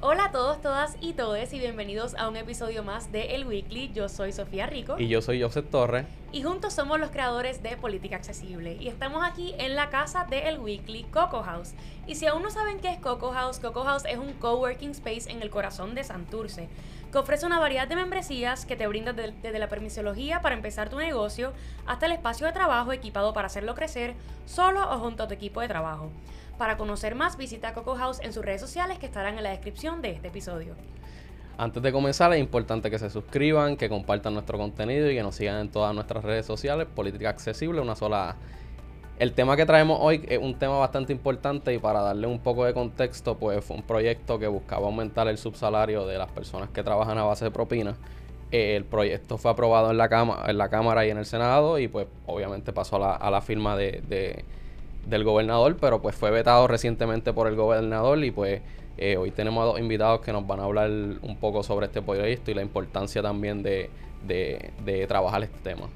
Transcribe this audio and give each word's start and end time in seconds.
Hola 0.00 0.26
a 0.26 0.30
todos, 0.30 0.60
todas 0.60 0.96
y 1.00 1.14
todes 1.14 1.52
y 1.52 1.58
bienvenidos 1.58 2.14
a 2.14 2.28
un 2.28 2.36
episodio 2.36 2.84
más 2.84 3.10
de 3.10 3.34
El 3.34 3.48
Weekly. 3.48 3.90
Yo 3.92 4.08
soy 4.08 4.30
Sofía 4.30 4.66
Rico. 4.66 4.94
Y 4.96 5.08
yo 5.08 5.20
soy 5.20 5.42
Joseph 5.42 5.68
Torres. 5.72 6.06
Y 6.30 6.44
juntos 6.44 6.72
somos 6.72 7.00
los 7.00 7.10
creadores 7.10 7.64
de 7.64 7.76
Política 7.76 8.14
Accesible. 8.14 8.76
Y 8.78 8.86
estamos 8.86 9.24
aquí 9.24 9.56
en 9.58 9.74
la 9.74 9.90
casa 9.90 10.24
de 10.30 10.48
El 10.48 10.60
Weekly, 10.60 11.02
Coco 11.10 11.42
House. 11.42 11.72
Y 12.06 12.14
si 12.14 12.26
aún 12.26 12.44
no 12.44 12.50
saben 12.50 12.78
qué 12.78 12.92
es 12.92 13.00
Coco 13.00 13.32
House, 13.32 13.58
Coco 13.58 13.82
House 13.82 14.04
es 14.08 14.18
un 14.18 14.34
coworking 14.34 14.90
space 14.90 15.28
en 15.32 15.42
el 15.42 15.50
corazón 15.50 15.96
de 15.96 16.04
Santurce 16.04 16.68
que 17.10 17.18
ofrece 17.18 17.46
una 17.46 17.58
variedad 17.58 17.88
de 17.88 17.96
membresías 17.96 18.66
que 18.66 18.76
te 18.76 18.86
brinda 18.86 19.12
desde 19.12 19.58
la 19.58 19.68
permisología 19.68 20.42
para 20.42 20.54
empezar 20.54 20.90
tu 20.90 20.98
negocio 20.98 21.52
hasta 21.86 22.06
el 22.06 22.12
espacio 22.12 22.46
de 22.46 22.52
trabajo 22.52 22.92
equipado 22.92 23.32
para 23.32 23.46
hacerlo 23.46 23.74
crecer 23.74 24.14
solo 24.46 24.82
o 24.92 24.98
junto 24.98 25.22
a 25.22 25.28
tu 25.28 25.34
equipo 25.34 25.60
de 25.60 25.68
trabajo. 25.68 26.10
Para 26.58 26.76
conocer 26.76 27.14
más, 27.14 27.36
visita 27.36 27.72
Coco 27.72 27.94
House 27.94 28.18
en 28.20 28.32
sus 28.32 28.44
redes 28.44 28.60
sociales 28.60 28.98
que 28.98 29.06
estarán 29.06 29.38
en 29.38 29.44
la 29.44 29.50
descripción 29.50 30.02
de 30.02 30.10
este 30.10 30.26
episodio. 30.26 30.74
Antes 31.56 31.80
de 31.80 31.92
comenzar, 31.92 32.32
es 32.32 32.40
importante 32.40 32.90
que 32.90 32.98
se 32.98 33.10
suscriban, 33.10 33.76
que 33.76 33.88
compartan 33.88 34.34
nuestro 34.34 34.58
contenido 34.58 35.08
y 35.08 35.14
que 35.14 35.22
nos 35.22 35.36
sigan 35.36 35.60
en 35.60 35.68
todas 35.70 35.94
nuestras 35.94 36.24
redes 36.24 36.46
sociales. 36.46 36.88
Política 36.92 37.28
Accesible, 37.30 37.80
una 37.80 37.94
sola 37.94 38.34
El 39.20 39.34
tema 39.34 39.56
que 39.56 39.66
traemos 39.66 39.98
hoy 40.00 40.24
es 40.28 40.38
un 40.38 40.58
tema 40.58 40.78
bastante 40.78 41.12
importante 41.12 41.72
y 41.72 41.78
para 41.78 42.00
darle 42.00 42.26
un 42.26 42.40
poco 42.40 42.64
de 42.64 42.74
contexto, 42.74 43.38
pues 43.38 43.64
fue 43.64 43.76
un 43.76 43.84
proyecto 43.84 44.40
que 44.40 44.48
buscaba 44.48 44.86
aumentar 44.86 45.28
el 45.28 45.38
subsalario 45.38 46.06
de 46.06 46.18
las 46.18 46.30
personas 46.30 46.70
que 46.70 46.82
trabajan 46.82 47.18
a 47.18 47.22
base 47.22 47.44
de 47.44 47.50
propinas. 47.52 47.96
El 48.50 48.84
proyecto 48.84 49.38
fue 49.38 49.52
aprobado 49.52 49.92
en 49.92 49.98
la, 49.98 50.44
en 50.48 50.58
la 50.58 50.68
Cámara 50.68 51.06
y 51.06 51.10
en 51.10 51.18
el 51.18 51.26
Senado 51.26 51.78
y 51.78 51.86
pues 51.86 52.08
obviamente 52.26 52.72
pasó 52.72 52.96
a 52.96 53.30
la, 53.30 53.40
firma 53.42 53.76
de 53.76 54.44
del 55.08 55.24
gobernador, 55.24 55.76
pero 55.80 56.00
pues 56.02 56.14
fue 56.14 56.30
vetado 56.30 56.66
recientemente 56.68 57.32
por 57.32 57.48
el 57.48 57.56
gobernador 57.56 58.22
y 58.24 58.30
pues 58.30 58.60
eh, 58.98 59.16
hoy 59.16 59.30
tenemos 59.30 59.62
a 59.62 59.66
dos 59.66 59.80
invitados 59.80 60.20
que 60.20 60.32
nos 60.32 60.46
van 60.46 60.60
a 60.60 60.64
hablar 60.64 60.90
un 60.90 61.36
poco 61.40 61.62
sobre 61.62 61.86
este 61.86 62.02
proyecto 62.02 62.50
y 62.50 62.54
la 62.54 62.62
importancia 62.62 63.22
también 63.22 63.62
de, 63.62 63.90
de, 64.26 65.06
trabajar 65.06 65.44
este 65.44 65.58
tema. 65.60 65.88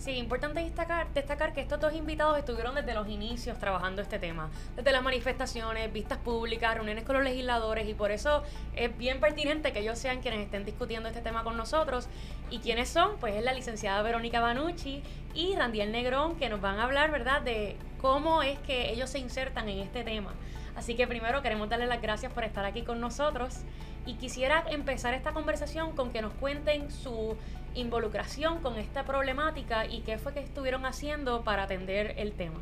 Sí, 0.00 0.12
importante 0.12 0.60
destacar, 0.60 1.12
destacar 1.12 1.52
que 1.52 1.60
estos 1.60 1.78
dos 1.78 1.92
invitados 1.92 2.38
estuvieron 2.38 2.74
desde 2.74 2.94
los 2.94 3.06
inicios 3.06 3.58
trabajando 3.58 4.00
este 4.00 4.18
tema, 4.18 4.48
desde 4.74 4.92
las 4.92 5.02
manifestaciones, 5.02 5.92
vistas 5.92 6.16
públicas, 6.16 6.74
reuniones 6.74 7.04
con 7.04 7.16
los 7.16 7.22
legisladores 7.22 7.86
y 7.86 7.92
por 7.92 8.10
eso 8.10 8.42
es 8.74 8.96
bien 8.96 9.20
pertinente 9.20 9.74
que 9.74 9.80
ellos 9.80 9.98
sean 9.98 10.22
quienes 10.22 10.40
estén 10.40 10.64
discutiendo 10.64 11.10
este 11.10 11.20
tema 11.20 11.44
con 11.44 11.58
nosotros. 11.58 12.08
¿Y 12.48 12.60
quiénes 12.60 12.88
son? 12.88 13.18
Pues 13.18 13.34
es 13.34 13.44
la 13.44 13.52
licenciada 13.52 14.00
Verónica 14.00 14.40
Banucci 14.40 15.02
y 15.34 15.54
Randiel 15.54 15.92
Negrón 15.92 16.36
que 16.36 16.48
nos 16.48 16.62
van 16.62 16.78
a 16.78 16.84
hablar, 16.84 17.10
¿verdad?, 17.10 17.42
de 17.42 17.76
cómo 18.00 18.42
es 18.42 18.58
que 18.60 18.92
ellos 18.92 19.10
se 19.10 19.18
insertan 19.18 19.68
en 19.68 19.80
este 19.80 20.02
tema. 20.02 20.32
Así 20.76 20.94
que 20.94 21.06
primero 21.06 21.42
queremos 21.42 21.68
darles 21.68 21.90
las 21.90 22.00
gracias 22.00 22.32
por 22.32 22.44
estar 22.44 22.64
aquí 22.64 22.84
con 22.84 23.00
nosotros 23.00 23.58
y 24.06 24.14
quisiera 24.14 24.64
empezar 24.70 25.12
esta 25.12 25.32
conversación 25.32 25.94
con 25.94 26.10
que 26.10 26.22
nos 26.22 26.32
cuenten 26.34 26.90
su 26.90 27.36
involucración 27.74 28.58
con 28.58 28.76
esta 28.76 29.04
problemática 29.04 29.86
y 29.86 30.00
qué 30.00 30.18
fue 30.18 30.32
que 30.32 30.40
estuvieron 30.40 30.86
haciendo 30.86 31.42
para 31.42 31.64
atender 31.64 32.14
el 32.16 32.32
tema. 32.32 32.60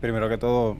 Primero 0.00 0.28
que 0.28 0.38
todo, 0.38 0.78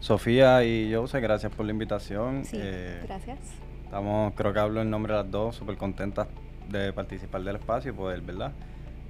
Sofía 0.00 0.64
y 0.64 0.92
Jose, 0.94 1.20
gracias 1.20 1.52
por 1.52 1.66
la 1.66 1.72
invitación. 1.72 2.44
Sí, 2.44 2.58
eh, 2.60 3.02
gracias. 3.04 3.38
Estamos, 3.84 4.32
creo 4.34 4.52
que 4.52 4.58
hablo 4.58 4.80
en 4.80 4.90
nombre 4.90 5.12
de 5.12 5.22
las 5.22 5.30
dos, 5.30 5.56
súper 5.56 5.76
contentas 5.76 6.26
de 6.70 6.92
participar 6.92 7.42
del 7.42 7.56
espacio 7.56 7.92
y 7.92 7.94
poder, 7.94 8.22
¿verdad? 8.22 8.52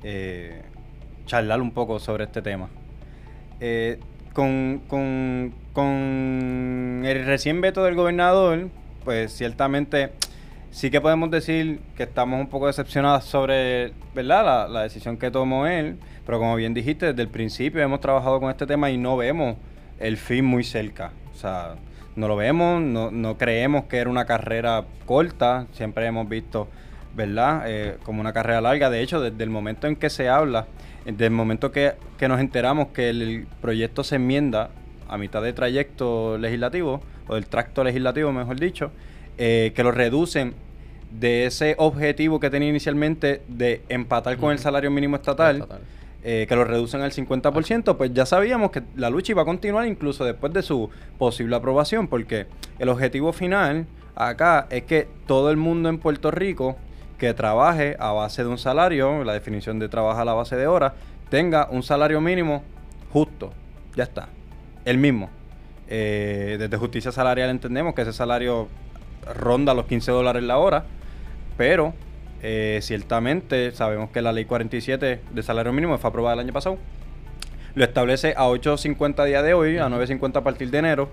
Eh, 0.02 0.62
charlar 1.26 1.60
un 1.60 1.70
poco 1.70 1.98
sobre 2.00 2.24
este 2.24 2.42
tema. 2.42 2.68
Eh, 3.60 4.00
con, 4.32 4.82
con, 4.88 5.54
con 5.72 7.02
el 7.04 7.24
recién 7.24 7.60
veto 7.60 7.84
del 7.84 7.94
gobernador, 7.94 8.68
pues 9.04 9.32
ciertamente 9.32 10.12
sí 10.72 10.90
que 10.90 11.00
podemos 11.00 11.30
decir 11.30 11.78
que 11.96 12.02
estamos 12.02 12.40
un 12.40 12.48
poco 12.48 12.66
decepcionados 12.66 13.24
sobre 13.24 13.92
¿verdad? 14.14 14.68
La, 14.68 14.82
decisión 14.82 15.16
que 15.16 15.30
tomó 15.30 15.68
él, 15.68 15.98
pero 16.26 16.40
como 16.40 16.56
bien 16.56 16.74
dijiste, 16.74 17.06
desde 17.06 17.22
el 17.22 17.28
principio 17.28 17.80
hemos 17.80 18.00
trabajado 18.00 18.40
con 18.40 18.50
este 18.50 18.66
tema 18.66 18.90
y 18.90 18.98
no 18.98 19.16
vemos 19.16 19.56
el 20.00 20.16
fin 20.16 20.44
muy 20.44 20.64
cerca. 20.64 21.12
O 21.32 21.36
sea, 21.36 21.76
no 22.16 22.26
lo 22.26 22.34
vemos, 22.34 22.82
no, 22.82 23.12
no 23.12 23.38
creemos 23.38 23.84
que 23.84 23.98
era 23.98 24.10
una 24.10 24.24
carrera 24.24 24.84
corta, 25.06 25.68
siempre 25.72 26.06
hemos 26.06 26.28
visto, 26.28 26.66
¿verdad? 27.14 27.62
Eh, 27.66 27.98
como 28.02 28.20
una 28.20 28.32
carrera 28.32 28.60
larga. 28.60 28.90
De 28.90 29.00
hecho, 29.00 29.20
desde 29.20 29.44
el 29.44 29.50
momento 29.50 29.86
en 29.86 29.94
que 29.94 30.10
se 30.10 30.28
habla 30.28 30.66
desde 31.04 31.26
el 31.26 31.32
momento 31.32 31.72
que, 31.72 31.94
nos 32.20 32.40
enteramos 32.40 32.88
que 32.88 33.10
el, 33.10 33.46
proyecto 33.60 34.04
se 34.04 34.16
enmienda 34.16 34.70
a 35.08 35.18
mitad 35.18 35.42
de 35.42 35.52
trayecto 35.52 36.38
legislativo, 36.38 37.02
o 37.26 37.34
del 37.34 37.46
tracto 37.46 37.84
legislativo, 37.84 38.32
mejor 38.32 38.58
dicho, 38.58 38.92
eh, 39.38 39.72
que 39.74 39.82
lo 39.82 39.92
reducen 39.92 40.54
de 41.10 41.46
ese 41.46 41.74
objetivo 41.78 42.40
que 42.40 42.50
tenía 42.50 42.68
inicialmente 42.68 43.42
de 43.48 43.82
empatar 43.88 44.36
con 44.38 44.52
el 44.52 44.58
salario 44.58 44.90
mínimo 44.90 45.16
estatal, 45.16 45.66
eh, 46.24 46.46
que 46.48 46.56
lo 46.56 46.64
reducen 46.64 47.00
al 47.02 47.12
50%, 47.12 47.96
pues 47.96 48.14
ya 48.14 48.24
sabíamos 48.26 48.70
que 48.70 48.82
la 48.96 49.10
lucha 49.10 49.32
iba 49.32 49.42
a 49.42 49.44
continuar 49.44 49.86
incluso 49.86 50.24
después 50.24 50.52
de 50.52 50.62
su 50.62 50.88
posible 51.18 51.56
aprobación, 51.56 52.08
porque 52.08 52.46
el 52.78 52.88
objetivo 52.88 53.32
final 53.32 53.86
acá 54.14 54.66
es 54.70 54.84
que 54.84 55.08
todo 55.26 55.50
el 55.50 55.56
mundo 55.56 55.88
en 55.88 55.98
Puerto 55.98 56.30
Rico 56.30 56.76
que 57.18 57.34
trabaje 57.34 57.96
a 57.98 58.12
base 58.12 58.42
de 58.42 58.48
un 58.48 58.58
salario, 58.58 59.22
la 59.24 59.32
definición 59.32 59.78
de 59.78 59.88
trabajo 59.88 60.20
a 60.20 60.24
la 60.24 60.32
base 60.32 60.56
de 60.56 60.66
horas, 60.66 60.92
tenga 61.28 61.68
un 61.70 61.82
salario 61.82 62.20
mínimo 62.20 62.62
justo. 63.12 63.52
Ya 63.94 64.04
está. 64.04 64.28
El 64.84 64.98
mismo. 64.98 65.30
Eh, 65.88 66.56
desde 66.58 66.76
justicia 66.76 67.12
salarial 67.12 67.50
entendemos 67.50 67.94
que 67.94 68.02
ese 68.02 68.12
salario 68.12 68.68
ronda 69.26 69.74
los 69.74 69.86
15 69.86 70.10
dólares 70.12 70.42
la 70.42 70.58
hora, 70.58 70.84
pero 71.56 71.94
eh, 72.42 72.80
ciertamente 72.82 73.72
sabemos 73.72 74.10
que 74.10 74.20
la 74.20 74.32
ley 74.32 74.44
47 74.44 75.20
de 75.30 75.42
salario 75.42 75.72
mínimo 75.72 75.96
fue 75.98 76.10
aprobada 76.10 76.34
el 76.34 76.40
año 76.40 76.52
pasado. 76.52 76.78
Lo 77.74 77.84
establece 77.84 78.34
a 78.36 78.46
8.50 78.48 79.20
a 79.20 79.24
día 79.24 79.42
de 79.42 79.54
hoy, 79.54 79.78
a 79.78 79.88
9.50 79.88 80.36
a 80.36 80.40
partir 80.42 80.70
de 80.70 80.78
enero 80.78 81.08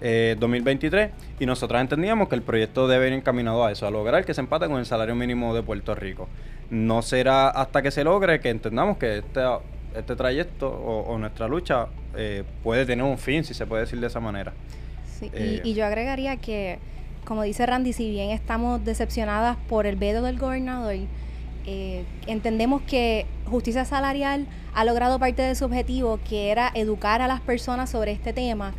2023 0.00 1.08
eh, 1.08 1.12
y 1.40 1.46
nosotros 1.46 1.80
entendíamos 1.80 2.28
que 2.28 2.36
el 2.36 2.42
proyecto 2.42 2.86
debe 2.86 3.08
ir 3.08 3.14
encaminado 3.14 3.64
a 3.64 3.72
eso, 3.72 3.86
a 3.86 3.90
lograr 3.90 4.24
que 4.24 4.32
se 4.32 4.40
empate 4.40 4.66
con 4.66 4.78
el 4.78 4.86
salario 4.86 5.14
mínimo 5.14 5.54
de 5.54 5.62
Puerto 5.62 5.94
Rico. 5.94 6.28
No 6.70 7.02
será 7.02 7.48
hasta 7.48 7.82
que 7.82 7.90
se 7.90 8.04
logre 8.04 8.40
que 8.40 8.50
entendamos 8.50 8.98
que 8.98 9.18
este, 9.18 9.40
este 9.96 10.14
trayecto 10.14 10.68
o, 10.68 11.18
nuestra 11.18 11.48
lucha 11.48 11.88
eh, 12.16 12.44
puede 12.62 12.86
tener 12.86 13.04
un 13.04 13.18
fin, 13.18 13.42
si 13.42 13.54
se 13.54 13.66
puede 13.66 13.82
decir 13.82 13.98
de 13.98 14.06
esa 14.06 14.20
manera. 14.20 14.52
Sí, 15.18 15.30
y, 15.36 15.68
y, 15.68 15.74
yo 15.74 15.84
agregaría 15.84 16.36
que, 16.36 16.78
como 17.28 17.42
dice 17.42 17.66
Randy, 17.66 17.92
si 17.92 18.10
bien 18.10 18.30
estamos 18.30 18.82
decepcionadas 18.86 19.58
por 19.68 19.84
el 19.84 19.96
veto 19.96 20.22
del 20.22 20.38
gobernador, 20.38 20.96
eh, 21.66 22.04
entendemos 22.26 22.80
que 22.80 23.26
justicia 23.44 23.84
salarial 23.84 24.46
ha 24.72 24.86
logrado 24.86 25.18
parte 25.18 25.42
de 25.42 25.54
su 25.54 25.66
objetivo, 25.66 26.18
que 26.26 26.50
era 26.50 26.70
educar 26.72 27.20
a 27.20 27.28
las 27.28 27.42
personas 27.42 27.90
sobre 27.90 28.12
este 28.12 28.32
tema 28.32 28.72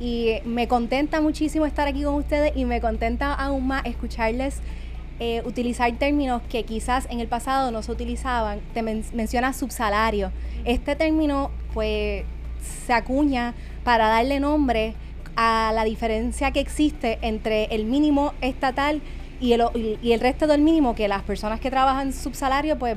y 0.00 0.36
me 0.46 0.66
contenta 0.66 1.20
muchísimo 1.20 1.66
estar 1.66 1.86
aquí 1.86 2.02
con 2.02 2.14
ustedes 2.14 2.56
y 2.56 2.64
me 2.64 2.80
contenta 2.80 3.34
aún 3.34 3.66
más 3.66 3.84
escucharles 3.84 4.60
eh, 5.18 5.42
utilizar 5.44 5.92
términos 5.98 6.40
que 6.48 6.62
quizás 6.62 7.06
en 7.10 7.20
el 7.20 7.28
pasado 7.28 7.70
no 7.70 7.82
se 7.82 7.92
utilizaban. 7.92 8.60
Te 8.72 8.80
menciona 8.80 9.52
subsalario. 9.52 10.32
Este 10.64 10.96
término 10.96 11.50
pues 11.74 12.24
se 12.86 12.94
acuña 12.94 13.52
para 13.84 14.08
darle 14.08 14.40
nombre 14.40 14.94
a 15.36 15.72
la 15.74 15.84
diferencia 15.84 16.50
que 16.50 16.60
existe 16.60 17.18
entre 17.22 17.64
el 17.66 17.84
mínimo 17.84 18.34
estatal 18.40 19.00
y 19.40 19.52
el, 19.52 19.98
y 20.02 20.12
el 20.12 20.20
resto 20.20 20.46
del 20.46 20.60
mínimo 20.60 20.94
que 20.94 21.08
las 21.08 21.22
personas 21.22 21.60
que 21.60 21.70
trabajan 21.70 22.12
subsalario 22.12 22.78
pues 22.78 22.96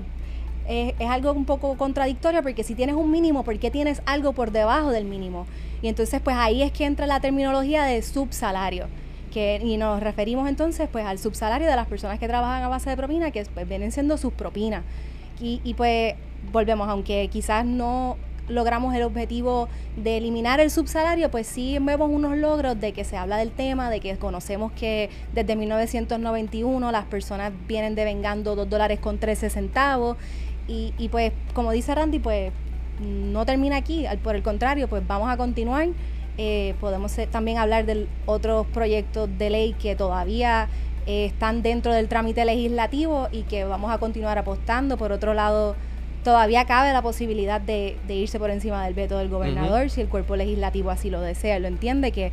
es, 0.67 0.93
algo 1.09 1.31
un 1.33 1.45
poco 1.45 1.75
contradictorio 1.77 2.41
porque 2.41 2.63
si 2.63 2.75
tienes 2.75 2.95
un 2.95 3.11
mínimo, 3.11 3.43
¿por 3.43 3.57
qué 3.59 3.71
tienes 3.71 4.01
algo 4.05 4.33
por 4.33 4.51
debajo 4.51 4.91
del 4.91 5.05
mínimo? 5.05 5.45
Y 5.81 5.87
entonces, 5.87 6.21
pues 6.21 6.35
ahí 6.37 6.61
es 6.61 6.71
que 6.71 6.85
entra 6.85 7.07
la 7.07 7.19
terminología 7.19 7.83
de 7.83 8.01
subsalario. 8.01 8.87
Que, 9.33 9.59
y 9.63 9.77
nos 9.77 9.99
referimos 9.99 10.47
entonces 10.47 10.87
pues 10.91 11.05
al 11.05 11.17
subsalario 11.17 11.67
de 11.67 11.75
las 11.75 11.87
personas 11.87 12.19
que 12.19 12.27
trabajan 12.27 12.61
a 12.61 12.67
base 12.67 12.91
de 12.91 12.95
propina, 12.95 13.31
que 13.31 13.43
pues, 13.45 13.67
vienen 13.67 13.91
siendo 13.91 14.17
sus 14.17 14.31
propinas. 14.31 14.83
Y, 15.41 15.59
y 15.63 15.73
pues 15.73 16.13
volvemos, 16.51 16.87
aunque 16.87 17.27
quizás 17.29 17.65
no 17.65 18.17
logramos 18.47 18.93
el 18.95 19.03
objetivo 19.03 19.69
de 19.95 20.17
eliminar 20.17 20.59
el 20.59 20.69
subsalario, 20.69 21.31
pues 21.31 21.47
sí 21.47 21.77
vemos 21.79 22.09
unos 22.11 22.37
logros 22.37 22.79
de 22.79 22.91
que 22.91 23.03
se 23.03 23.17
habla 23.17 23.37
del 23.37 23.51
tema, 23.51 23.89
de 23.89 23.99
que 23.99 24.17
conocemos 24.17 24.71
que 24.73 25.09
desde 25.33 25.55
1991 25.55 26.91
las 26.91 27.05
personas 27.05 27.51
vienen 27.67 27.95
devengando 27.95 28.55
2 28.55 28.69
dólares 28.69 28.99
con 28.99 29.17
13 29.17 29.49
centavos 29.49 30.17
y, 30.67 31.09
pues 31.09 31.33
como 31.53 31.71
dice 31.71 31.93
Randy, 31.93 32.19
pues 32.19 32.53
no 33.01 33.45
termina 33.45 33.77
aquí, 33.77 34.05
por 34.23 34.35
el 34.35 34.43
contrario, 34.43 34.87
pues 34.87 35.05
vamos 35.05 35.29
a 35.29 35.35
continuar. 35.35 35.89
Eh, 36.37 36.73
podemos 36.79 37.13
también 37.31 37.57
hablar 37.57 37.85
de 37.85 38.07
otros 38.25 38.65
proyectos 38.67 39.29
de 39.37 39.49
ley 39.49 39.73
que 39.73 39.95
todavía 39.95 40.67
eh, 41.05 41.25
están 41.25 41.61
dentro 41.61 41.93
del 41.93 42.07
trámite 42.07 42.45
legislativo 42.45 43.27
y 43.31 43.43
que 43.43 43.65
vamos 43.65 43.91
a 43.91 43.97
continuar 43.97 44.37
apostando. 44.37 44.97
Por 44.97 45.11
otro 45.11 45.33
lado, 45.33 45.75
todavía 46.23 46.65
cabe 46.65 46.93
la 46.93 47.01
posibilidad 47.01 47.61
de, 47.61 47.97
irse 48.07 48.39
por 48.39 48.49
encima 48.49 48.83
del 48.85 48.93
veto 48.93 49.17
del 49.17 49.29
gobernador 49.29 49.89
si 49.89 50.01
el 50.01 50.07
cuerpo 50.07 50.35
legislativo 50.35 50.89
así 50.89 51.09
lo 51.09 51.21
desea, 51.21 51.59
lo 51.59 51.67
entiende, 51.67 52.11
que 52.11 52.31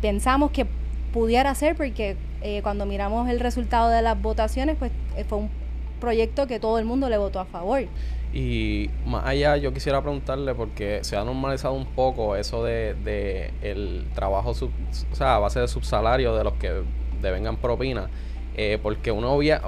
pensamos 0.00 0.50
que 0.50 0.66
pudiera 1.12 1.54
ser 1.54 1.76
porque 1.76 2.16
eh, 2.42 2.62
cuando 2.62 2.86
miramos 2.86 3.28
el 3.28 3.40
resultado 3.40 3.90
de 3.90 4.02
las 4.02 4.20
votaciones, 4.20 4.76
pues 4.78 4.92
eh, 5.16 5.24
fue 5.24 5.38
un 5.38 5.50
proyecto 6.00 6.46
que 6.46 6.60
todo 6.60 6.78
el 6.78 6.84
mundo 6.84 7.08
le 7.08 7.18
votó 7.18 7.40
a 7.40 7.44
favor. 7.44 7.82
Y 8.32 8.90
más 9.06 9.24
allá, 9.26 9.56
yo 9.56 9.72
quisiera 9.72 10.02
preguntarle, 10.02 10.54
porque 10.54 11.00
se 11.02 11.16
ha 11.16 11.24
normalizado 11.24 11.74
un 11.74 11.86
poco 11.86 12.36
eso 12.36 12.62
de, 12.62 12.94
de 12.94 13.52
el 13.62 14.06
trabajo, 14.14 14.54
sub, 14.54 14.70
o 15.10 15.14
sea, 15.14 15.36
a 15.36 15.38
base 15.38 15.60
de 15.60 15.68
subsalario 15.68 16.36
de 16.36 16.44
los 16.44 16.52
que 16.54 16.82
devengan 17.22 17.56
propina, 17.56 18.10
eh, 18.56 18.78
porque 18.82 19.10
uno 19.10 19.32
obvia, 19.32 19.62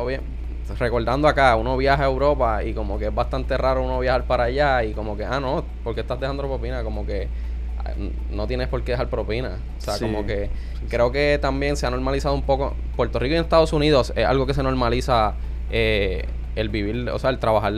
recordando 0.79 1.29
acá, 1.29 1.57
uno 1.57 1.77
viaja 1.77 2.05
a 2.05 2.07
Europa 2.07 2.65
y 2.65 2.75
como 2.75 2.99
que 2.99 3.07
es 3.07 3.15
bastante 3.15 3.57
raro 3.57 3.85
uno 3.85 3.99
viajar 3.99 4.25
para 4.25 4.45
allá 4.45 4.85
y 4.85 4.93
como 4.93 5.17
que, 5.17 5.25
ah, 5.25 5.41
no, 5.41 5.65
¿por 5.83 5.95
qué 5.95 6.03
estás 6.03 6.21
dejando 6.21 6.43
propina? 6.43 6.83
Como 6.83 7.07
que 7.07 7.29
ah, 7.79 7.93
no 8.31 8.47
tienes 8.47 8.69
por 8.69 8.83
qué 8.83 8.93
dejar 8.93 9.09
propina. 9.09 9.59
O 9.79 9.81
sea, 9.81 9.99
como 9.99 10.27
que 10.27 10.51
creo 10.89 11.11
que 11.13 11.39
también 11.41 11.77
se 11.77 11.87
ha 11.87 11.91
normalizado 11.91 12.35
un 12.35 12.43
poco. 12.43 12.75
Puerto 12.97 13.19
Rico 13.19 13.35
y 13.35 13.39
Estados 13.39 13.73
Unidos 13.73 14.13
es 14.17 14.27
algo 14.27 14.47
que 14.47 14.55
se 14.55 14.63
normaliza 14.63 15.35
eh, 15.71 16.27
el 16.57 16.69
vivir, 16.69 17.09
o 17.11 17.19
sea, 17.19 17.31
el 17.31 17.39
trabajar 17.39 17.73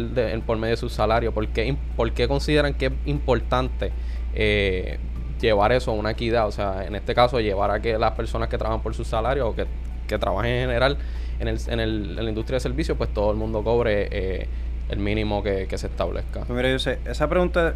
por 0.46 0.58
medio 0.58 0.72
de 0.72 0.76
su 0.76 0.88
salario. 0.88 1.32
¿Por 1.32 1.48
qué, 1.48 1.76
por 1.96 2.12
qué 2.12 2.28
consideran 2.28 2.74
que 2.74 2.86
es 2.86 2.92
importante 3.06 3.92
eh, 4.34 4.98
llevar 5.40 5.72
eso 5.72 5.92
a 5.92 5.94
una 5.94 6.10
equidad? 6.10 6.46
O 6.46 6.52
sea, 6.52 6.84
en 6.86 6.94
este 6.94 7.14
caso, 7.14 7.40
llevar 7.40 7.70
a 7.70 7.80
que 7.80 7.98
las 7.98 8.12
personas 8.12 8.48
que 8.48 8.58
trabajan 8.58 8.82
por 8.82 8.94
su 8.94 9.04
salario 9.04 9.48
o 9.48 9.54
que, 9.54 9.66
que 10.08 10.18
trabajen 10.18 10.52
en 10.52 10.60
general 10.68 10.98
en, 11.42 11.48
el, 11.48 11.58
en, 11.66 11.80
el, 11.80 12.18
en 12.18 12.24
la 12.24 12.28
industria 12.28 12.56
de 12.56 12.60
servicios, 12.60 12.96
pues 12.96 13.12
todo 13.12 13.30
el 13.32 13.36
mundo 13.36 13.62
cobre 13.64 14.08
eh, 14.10 14.46
el 14.88 14.98
mínimo 14.98 15.42
que, 15.42 15.66
se 15.76 15.86
establezca. 15.88 16.40
Pues 16.40 16.50
mira, 16.50 16.70
yo 16.70 16.78
sé, 16.78 17.00
esa 17.04 17.28
pregunta 17.28 17.74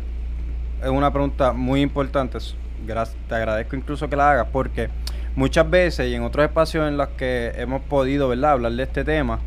es 0.82 0.88
una 0.88 1.12
pregunta 1.12 1.52
muy 1.52 1.80
importante. 1.80 2.38
te 3.28 3.34
agradezco 3.34 3.76
incluso 3.76 4.08
que 4.08 4.16
la 4.16 4.30
hagas 4.30 4.46
porque 4.52 4.88
muchas 5.34 5.68
veces 5.68 6.08
y 6.08 6.14
en 6.14 6.22
otros 6.22 6.44
espacios 6.44 6.86
en 6.88 6.96
los 6.96 7.08
que 7.10 7.52
hemos 7.56 7.82
podido 7.82 8.28
¿verdad? 8.28 8.52
hablar 8.52 8.72
de 8.72 8.84
este 8.84 9.02
tema, 9.02 9.40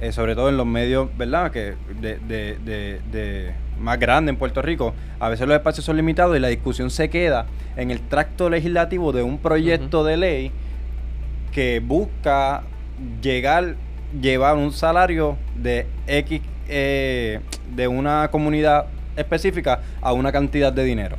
eh, 0.00 0.12
sobre 0.12 0.36
todo 0.36 0.48
en 0.48 0.56
los 0.56 0.66
medios 0.66 1.08
¿verdad? 1.18 1.50
que 1.50 1.74
de, 2.00 2.18
de, 2.18 3.00
de, 3.10 3.52
más 3.80 3.98
grandes 3.98 4.34
en 4.34 4.38
Puerto 4.38 4.62
Rico, 4.62 4.94
a 5.18 5.28
veces 5.28 5.48
los 5.48 5.56
espacios 5.56 5.84
son 5.84 5.96
limitados 5.96 6.36
y 6.36 6.40
la 6.40 6.48
discusión 6.48 6.90
se 6.90 7.10
queda 7.10 7.46
en 7.76 7.90
el 7.90 8.00
tracto 8.02 8.48
legislativo 8.48 9.10
de 9.10 9.24
un 9.24 9.38
proyecto 9.38 10.04
de 10.04 10.16
ley 10.16 10.52
que 11.50 11.80
busca 11.80 12.62
llegar, 13.22 13.76
llevar 14.20 14.56
un 14.56 14.72
salario 14.72 15.36
de 15.56 15.86
X 16.06 16.40
eh, 16.68 17.40
de 17.74 17.88
una 17.88 18.28
comunidad 18.30 18.86
específica 19.16 19.80
a 20.00 20.12
una 20.12 20.32
cantidad 20.32 20.72
de 20.72 20.84
dinero. 20.84 21.16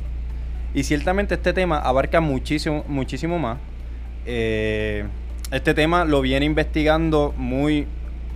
Y 0.74 0.82
ciertamente 0.84 1.34
este 1.34 1.52
tema 1.52 1.78
abarca 1.78 2.20
muchísimo, 2.20 2.84
muchísimo 2.88 3.38
más. 3.38 3.58
Eh, 4.26 5.04
este 5.52 5.74
tema 5.74 6.04
lo 6.04 6.20
viene 6.20 6.44
investigando 6.44 7.32
muy 7.36 7.86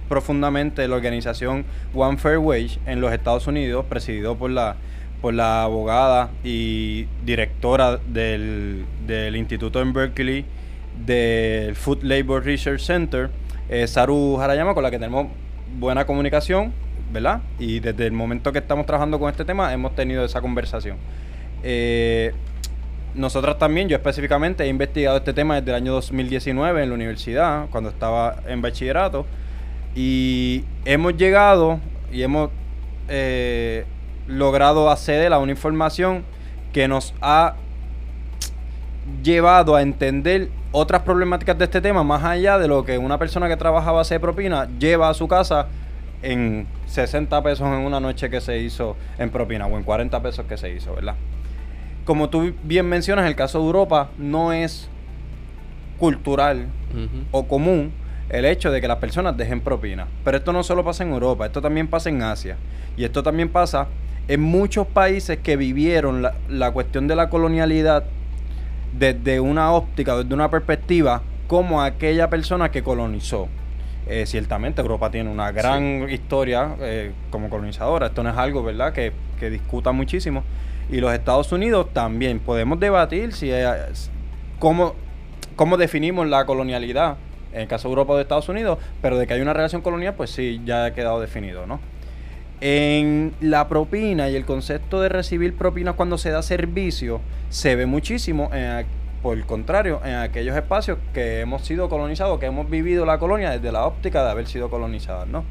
profundamente 0.09 0.87
la 0.89 0.97
organización 0.97 1.65
One 1.95 2.19
Fair 2.19 2.39
Wage 2.39 2.79
en 2.87 3.01
los 3.01 3.13
Estados 3.13 3.47
Unidos, 3.47 3.85
presidido 3.89 4.37
por 4.37 4.51
la, 4.51 4.77
por 5.21 5.35
la 5.35 5.65
abogada 5.65 6.31
y 6.43 7.07
directora 7.25 7.97
del, 7.97 8.85
del 9.07 9.37
instituto 9.37 9.81
en 9.81 9.93
Berkeley, 9.93 10.45
del 11.07 11.75
Food 11.77 12.03
Labor 12.03 12.45
Research 12.45 12.81
Center, 12.81 13.31
eh, 13.69 13.87
Saru 13.87 14.41
Harayama, 14.41 14.75
con 14.75 14.83
la 14.83 14.91
que 14.91 14.99
tenemos 14.99 15.29
buena 15.79 16.05
comunicación, 16.07 16.73
¿verdad? 17.13 17.41
Y 17.59 17.81
desde 17.81 18.07
el 18.07 18.13
momento 18.13 18.53
que 18.53 18.59
estamos 18.59 18.87
trabajando 18.87 19.19
con 19.19 19.31
este 19.31 19.45
tema 19.45 19.73
hemos 19.73 19.95
tenido 19.95 20.25
esa 20.25 20.41
conversación. 20.41 20.97
Eh, 21.63 22.33
nosotros 23.15 23.59
también, 23.59 23.89
yo 23.89 23.97
específicamente 23.97 24.65
he 24.65 24.69
investigado 24.69 25.17
este 25.17 25.33
tema 25.33 25.57
desde 25.57 25.71
el 25.71 25.77
año 25.77 25.93
2019 25.93 26.83
en 26.83 26.89
la 26.89 26.95
universidad, 26.95 27.67
cuando 27.71 27.91
estaba 27.91 28.37
en 28.47 28.63
bachillerato, 28.63 29.27
y 29.95 30.65
hemos 30.85 31.17
llegado 31.17 31.81
y 32.13 32.23
hemos 32.23 32.51
eh, 33.09 33.85
logrado 34.29 34.89
acceder 34.91 35.33
a 35.33 35.39
una 35.39 35.51
información 35.51 36.25
que 36.73 36.87
nos 36.87 37.15
ha 37.21 37.57
llevado 39.25 39.75
a 39.75 39.83
entender 39.83 40.49
otras 40.73 41.03
problemáticas 41.03 41.59
de 41.59 41.65
este 41.65 41.81
tema 41.81 42.05
más 42.05 42.23
allá 42.23 42.59
de 42.59 42.69
lo 42.69 42.85
que 42.85 42.97
una 42.99 43.19
persona 43.19 43.49
que 43.49 43.57
trabaja 43.57 43.91
a 43.91 43.93
base 43.93 44.15
de 44.15 44.21
propina 44.21 44.69
lleva 44.79 45.09
a 45.09 45.15
su 45.15 45.27
casa 45.27 45.67
en 46.23 46.67
60 46.87 47.43
pesos 47.43 47.67
en 47.67 47.85
una 47.85 47.99
noche 47.99 48.31
que 48.31 48.41
se 48.41 48.59
hizo 48.59 48.97
en 49.19 49.31
propina 49.31 49.67
o 49.67 49.77
en 49.77 49.85
40 49.85 50.23
pesos 50.23 50.47
que 50.47 50.57
se 50.57 50.71
hizo, 50.71 50.95
¿verdad? 50.95 51.15
Como 52.05 52.29
tú 52.29 52.55
bien 52.63 52.89
mencionas, 52.89 53.27
el 53.27 53.37
caso 53.37 53.59
de 53.59 53.65
Europa 53.65 54.11
no 54.19 54.53
es 54.53 54.89
cultural 55.99 56.67
o 57.31 57.47
común 57.47 57.93
el 58.31 58.45
hecho 58.45 58.71
de 58.71 58.81
que 58.81 58.89
las 58.89 58.99
personas 58.99 59.37
dejen 59.37 59.61
propina. 59.61 60.07
Pero 60.25 60.37
esto 60.37 60.53
no 60.53 60.63
solo 60.63 60.85
pasa 60.85 61.05
en 61.05 61.11
Europa, 61.11 61.47
esto 61.47 61.61
también 61.61 61.89
pasa 61.89 62.09
en 62.09 62.23
Asia. 62.23 62.57
Y 62.97 63.05
esto 63.05 63.23
también 63.23 63.49
pasa 63.49 63.89
en 64.29 64.41
muchos 64.41 64.87
países 64.87 65.39
que 65.39 65.57
vivieron 65.57 66.23
la, 66.23 66.35
la 66.49 66.71
cuestión 66.71 67.09
de 67.09 67.17
la 67.17 67.29
colonialidad 67.29 68.05
desde 68.93 69.41
una 69.41 69.73
óptica, 69.73 70.17
desde 70.17 70.35
una 70.35 70.51
perspectiva, 70.51 71.23
como 71.47 71.83
aquella 71.83 72.31
persona 72.31 72.71
que 72.71 72.83
colonizó. 72.83 73.49
Eh, 74.07 74.25
ciertamente 74.27 74.81
Europa 74.81 75.11
tiene 75.11 75.31
una 75.31 75.53
gran 75.53 76.09
historia 76.11 76.75
eh, 76.81 77.13
como 77.31 77.49
colonizadora, 77.49 78.07
esto 78.07 78.23
no 78.23 78.31
es 78.31 78.37
algo, 78.37 78.63
¿verdad?, 78.63 78.93
que, 78.93 79.13
que, 79.39 79.51
discuta 79.51 79.93
muchísimo. 79.93 80.43
Y 80.91 81.01
los 81.01 81.13
Estados 81.13 81.53
Unidos 81.53 81.89
también, 81.93 82.41
podemos 82.41 82.81
debatir 82.81 83.33
si 83.33 83.53
cómo, 84.59 84.95
cómo 85.55 85.77
definimos 85.77 86.27
la 86.27 86.45
colonialidad, 86.45 87.17
en 87.53 87.63
el 87.63 87.69
caso 87.69 87.89
de 87.89 87.93
Europa 87.93 88.15
o 88.15 88.17
de 88.17 88.23
Estados 88.23 88.49
Unidos, 88.49 88.79
pero 89.01 89.17
de 89.19 89.27
que 89.27 89.35
hay 89.35 89.41
una 89.41 89.53
relación 89.53 89.83
colonial, 89.83 90.15
pues 90.15 90.31
sí, 90.31 90.61
ya 90.65 90.87
ha 90.87 90.95
quedado 90.95 91.21
definido, 91.21 91.67
¿no? 91.67 91.81
En 92.61 93.33
la 93.41 93.69
propina 93.69 94.29
y 94.29 94.37
el 94.37 94.45
concepto 94.45 95.01
de 95.01 95.09
recibir 95.09 95.57
propinas 95.57 95.95
cuando 95.95 96.19
se 96.19 96.31
da 96.31 96.43
servicio 96.43 97.23
se 97.49 97.75
ve 97.75 97.87
muchísimo, 97.87 98.51
por 99.23 99.39
el 99.39 99.47
contrario, 99.47 100.01
en 100.05 100.17
aquellos 100.17 100.55
espacios 100.55 100.99
que 101.15 101.41
hemos 101.41 101.63
sido 101.63 101.89
colonizados, 101.89 102.39
que 102.39 102.47
hemos 102.47 102.69
vivido 102.69 103.07
la 103.07 103.19
colonia 103.19 103.51
desde 103.51 103.73
la 103.73 103.87
óptica 103.87 104.23
de 104.25 104.31
haber 104.31 104.47
sido 104.47 104.69
colonizadas, 104.69 105.27
¿no? 105.27 105.45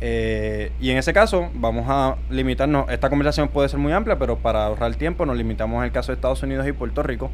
Eh, 0.00 0.72
y 0.80 0.90
en 0.90 0.96
ese 0.96 1.12
caso, 1.12 1.50
vamos 1.52 1.84
a 1.88 2.16
limitarnos. 2.30 2.88
Esta 2.88 3.10
conversación 3.10 3.48
puede 3.48 3.68
ser 3.68 3.78
muy 3.78 3.92
amplia, 3.92 4.18
pero 4.18 4.38
para 4.38 4.64
ahorrar 4.64 4.94
tiempo, 4.94 5.26
nos 5.26 5.36
limitamos 5.36 5.82
al 5.82 5.92
caso 5.92 6.10
de 6.10 6.14
Estados 6.14 6.42
Unidos 6.42 6.66
y 6.66 6.72
Puerto 6.72 7.02
Rico. 7.02 7.30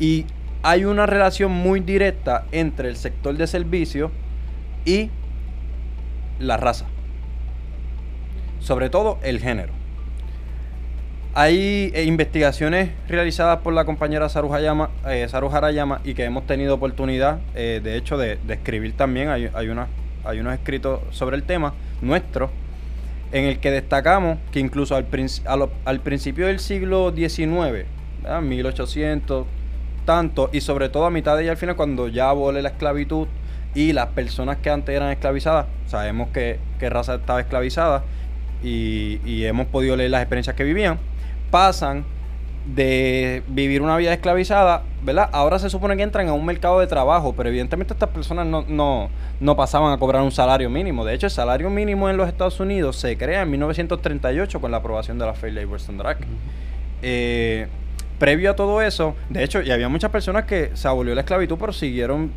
Y 0.00 0.26
hay 0.64 0.84
una 0.84 1.06
relación 1.06 1.52
muy 1.52 1.78
directa 1.78 2.46
entre 2.50 2.88
el 2.88 2.96
sector 2.96 3.36
de 3.36 3.46
servicio 3.46 4.10
y 4.84 5.10
la 6.40 6.56
raza 6.56 6.86
sobre 8.60 8.90
todo 8.90 9.18
el 9.22 9.40
género. 9.40 9.72
Hay 11.38 11.92
eh, 11.94 12.04
investigaciones 12.04 12.92
realizadas 13.08 13.58
por 13.58 13.74
la 13.74 13.84
compañera 13.84 14.30
Saru, 14.30 14.50
eh, 14.56 15.28
Harayama 15.30 16.00
y 16.02 16.14
que 16.14 16.24
hemos 16.24 16.46
tenido 16.46 16.74
oportunidad, 16.74 17.40
eh, 17.54 17.82
de 17.84 17.96
hecho, 17.96 18.16
de, 18.16 18.38
escribir 18.48 18.96
también. 18.96 19.28
Hay, 19.28 19.50
hay, 19.52 19.68
hay 20.24 20.40
unos 20.40 20.54
escritos 20.54 21.00
sobre 21.10 21.36
el 21.36 21.42
tema 21.42 21.74
nuestro, 22.00 22.50
en 23.32 23.44
el 23.44 23.58
que 23.58 23.70
destacamos 23.70 24.38
que 24.50 24.60
incluso 24.60 24.96
al, 24.96 25.04
principio 26.00 26.46
del 26.46 26.58
siglo 26.58 27.12
XIX, 27.14 27.84
1800, 28.42 29.46
tanto, 30.06 30.48
y 30.54 30.62
sobre 30.62 30.88
todo 30.88 31.04
a 31.04 31.10
mitad 31.10 31.36
de 31.36 31.42
ella 31.42 31.52
al 31.52 31.58
final, 31.58 31.76
cuando 31.76 32.08
ya 32.08 32.30
abole 32.30 32.62
la 32.62 32.70
esclavitud 32.70 33.28
y 33.74 33.92
las 33.92 34.06
personas 34.06 34.56
que 34.56 34.70
antes 34.70 34.96
eran 34.96 35.10
esclavizadas, 35.10 35.66
sabemos 35.86 36.30
que, 36.30 36.58
que 36.78 36.88
raza 36.88 37.16
estaba 37.16 37.40
esclavizada, 37.40 38.04
y, 38.66 39.44
hemos 39.44 39.66
podido 39.68 39.96
leer 39.96 40.10
las 40.10 40.22
experiencias 40.22 40.56
que 40.56 40.64
vivían, 40.64 40.98
pasan 41.50 42.04
de 42.66 43.44
vivir 43.46 43.80
una 43.80 43.96
vida 43.96 44.12
esclavizada, 44.12 44.82
¿verdad? 45.04 45.28
Ahora 45.32 45.60
se 45.60 45.70
supone 45.70 45.96
que 45.96 46.02
entran 46.02 46.28
a 46.28 46.32
un 46.32 46.44
mercado 46.44 46.80
de 46.80 46.88
trabajo, 46.88 47.32
pero 47.36 47.48
evidentemente 47.48 47.94
estas 47.94 48.08
personas 48.08 48.44
no, 48.44 48.64
no, 48.66 49.08
no, 49.38 49.56
pasaban 49.56 49.92
a 49.92 49.98
cobrar 49.98 50.22
un 50.22 50.32
salario 50.32 50.68
mínimo. 50.68 51.04
De 51.04 51.14
hecho, 51.14 51.26
el 51.26 51.30
salario 51.30 51.70
mínimo 51.70 52.10
en 52.10 52.16
los 52.16 52.26
Estados 52.26 52.58
Unidos 52.58 52.96
se 52.96 53.16
crea 53.16 53.42
en 53.42 53.50
1938 53.52 54.60
con 54.60 54.72
la 54.72 54.78
aprobación 54.78 55.16
de 55.16 55.26
la 55.26 55.34
Fair 55.34 55.52
Labor 55.52 55.76
Standard 55.76 56.08
Act. 56.08 56.24
Eh, 57.02 57.68
previo 58.18 58.50
a 58.50 58.56
todo 58.56 58.82
eso, 58.82 59.14
de 59.28 59.44
hecho, 59.44 59.62
y 59.62 59.70
había 59.70 59.88
muchas 59.88 60.10
personas 60.10 60.44
que 60.44 60.72
se 60.74 60.88
abolió 60.88 61.14
la 61.14 61.20
esclavitud, 61.20 61.56
pero 61.60 61.72
siguieron 61.72 62.32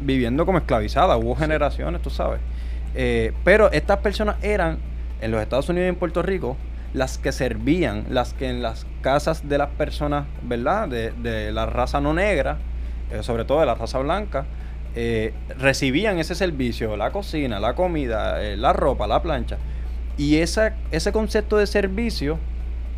viviendo 0.00 0.44
como 0.44 0.58
esclavizadas. 0.58 1.16
Hubo 1.22 1.36
generaciones, 1.36 2.02
tú 2.02 2.10
sabes. 2.10 2.40
Eh, 2.96 3.32
pero 3.44 3.70
estas 3.70 3.98
personas 3.98 4.42
eran 4.42 4.78
en 5.20 5.30
los 5.30 5.40
Estados 5.42 5.68
Unidos 5.68 5.86
y 5.86 5.88
en 5.90 5.96
Puerto 5.96 6.22
Rico, 6.22 6.56
las 6.94 7.18
que 7.18 7.32
servían, 7.32 8.06
las 8.10 8.32
que 8.34 8.48
en 8.48 8.62
las 8.62 8.86
casas 9.02 9.48
de 9.48 9.58
las 9.58 9.68
personas, 9.70 10.26
¿verdad? 10.42 10.88
De, 10.88 11.52
la 11.52 11.66
raza 11.66 12.00
no 12.00 12.14
negra, 12.14 12.58
eh, 13.10 13.22
sobre 13.22 13.44
todo 13.44 13.60
de 13.60 13.66
la 13.66 13.74
raza 13.74 13.98
blanca, 13.98 14.46
eh, 14.94 15.32
recibían 15.58 16.18
ese 16.18 16.34
servicio, 16.34 16.96
la 16.96 17.10
cocina, 17.10 17.60
la 17.60 17.74
comida, 17.74 18.42
eh, 18.42 18.56
la 18.56 18.72
ropa, 18.72 19.06
la 19.06 19.22
plancha. 19.22 19.58
Y 20.16 20.36
ese 20.36 20.72
concepto 21.12 21.58
de 21.58 21.66
servicio 21.66 22.38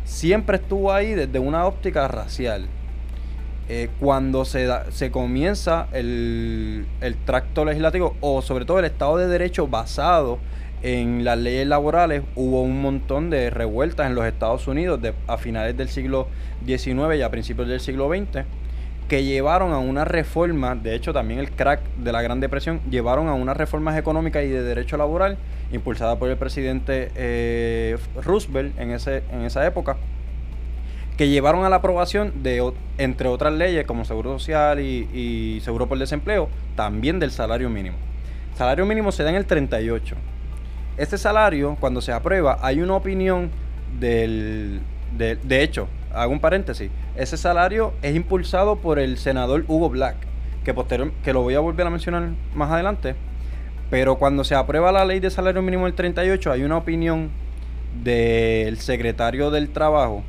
siempre 0.05 0.57
estuvo 0.57 0.91
ahí 0.91 1.13
desde 1.13 1.39
una 1.39 1.65
óptica 1.65 2.07
racial. 2.07 2.67
cuando 4.01 4.43
se, 4.43 4.67
se 4.89 5.11
comienza 5.11 5.87
el, 5.93 6.85
el 6.99 7.15
tracto 7.23 7.63
legislativo 7.63 8.17
o 8.19 8.41
sobre 8.41 8.65
todo 8.65 8.79
el 8.79 8.85
Estado 8.85 9.15
de 9.15 9.27
Derecho 9.27 9.65
basado 9.65 10.39
en 10.81 11.23
las 11.23 11.37
leyes 11.37 11.67
laborales, 11.67 12.23
hubo 12.35 12.61
un 12.61 12.81
montón 12.81 13.29
de 13.29 13.49
revueltas 13.49 14.07
en 14.07 14.15
los 14.15 14.25
Estados 14.25 14.67
Unidos 14.67 14.99
a 15.27 15.37
finales 15.37 15.77
del 15.77 15.89
siglo 15.89 16.27
XIX 16.65 17.15
y 17.17 17.21
a 17.21 17.29
principios 17.29 17.67
del 17.67 17.79
siglo 17.79 18.09
XX 18.09 18.45
que 19.11 19.25
llevaron 19.25 19.73
a 19.73 19.77
una 19.77 20.05
reforma, 20.05 20.73
de 20.73 20.95
hecho 20.95 21.11
también 21.11 21.41
el 21.41 21.51
crack 21.51 21.81
de 21.97 22.13
la 22.13 22.21
Gran 22.21 22.39
Depresión, 22.39 22.79
llevaron 22.89 23.27
a 23.27 23.33
unas 23.33 23.57
reformas 23.57 23.97
económicas 23.97 24.45
y 24.45 24.47
de 24.47 24.63
derecho 24.63 24.95
laboral 24.95 25.37
impulsada 25.73 26.17
por 26.17 26.29
el 26.29 26.37
presidente 26.37 27.11
eh, 27.15 27.97
Roosevelt 28.23 28.79
en, 28.79 28.91
ese, 28.91 29.23
en 29.33 29.41
esa 29.41 29.67
época, 29.67 29.97
que 31.17 31.27
llevaron 31.27 31.65
a 31.65 31.69
la 31.69 31.75
aprobación 31.75 32.41
de, 32.41 32.71
entre 32.97 33.27
otras 33.27 33.51
leyes 33.51 33.85
como 33.85 34.05
Seguro 34.05 34.39
Social 34.39 34.79
y, 34.79 35.59
Seguro 35.61 35.89
por 35.89 35.99
Desempleo, 35.99 36.47
también 36.77 37.19
del 37.19 37.31
salario 37.31 37.69
mínimo. 37.69 37.97
Salario 38.55 38.85
mínimo 38.85 39.11
se 39.11 39.23
da 39.23 39.29
en 39.29 39.35
el 39.35 39.45
38. 39.45 40.15
Este 40.97 41.17
salario, 41.17 41.77
cuando 41.79 42.01
se 42.01 42.11
aprueba, 42.11 42.59
hay 42.61 42.81
una 42.81 42.95
opinión 42.95 43.49
del... 43.99 44.81
De, 45.17 45.35
de 45.35 45.63
hecho, 45.63 45.87
hago 46.13 46.31
un 46.31 46.39
paréntesis, 46.39 46.89
ese 47.15 47.37
salario 47.37 47.93
es 48.01 48.15
impulsado 48.15 48.77
por 48.77 48.99
el 48.99 49.17
senador 49.17 49.65
Hugo 49.67 49.89
Black, 49.89 50.15
que, 50.63 50.73
posterior, 50.73 51.11
que 51.23 51.33
lo 51.33 51.41
voy 51.41 51.55
a 51.55 51.59
volver 51.59 51.85
a 51.87 51.89
mencionar 51.89 52.29
más 52.53 52.71
adelante, 52.71 53.15
pero 53.89 54.17
cuando 54.17 54.43
se 54.43 54.55
aprueba 54.55 54.91
la 54.91 55.03
ley 55.03 55.19
de 55.19 55.29
salario 55.29 55.61
mínimo 55.61 55.85
del 55.85 55.93
38 55.93 56.51
hay 56.51 56.63
una 56.63 56.77
opinión 56.77 57.29
del 58.03 58.77
secretario 58.77 59.51
del 59.51 59.69
trabajo 59.69 60.23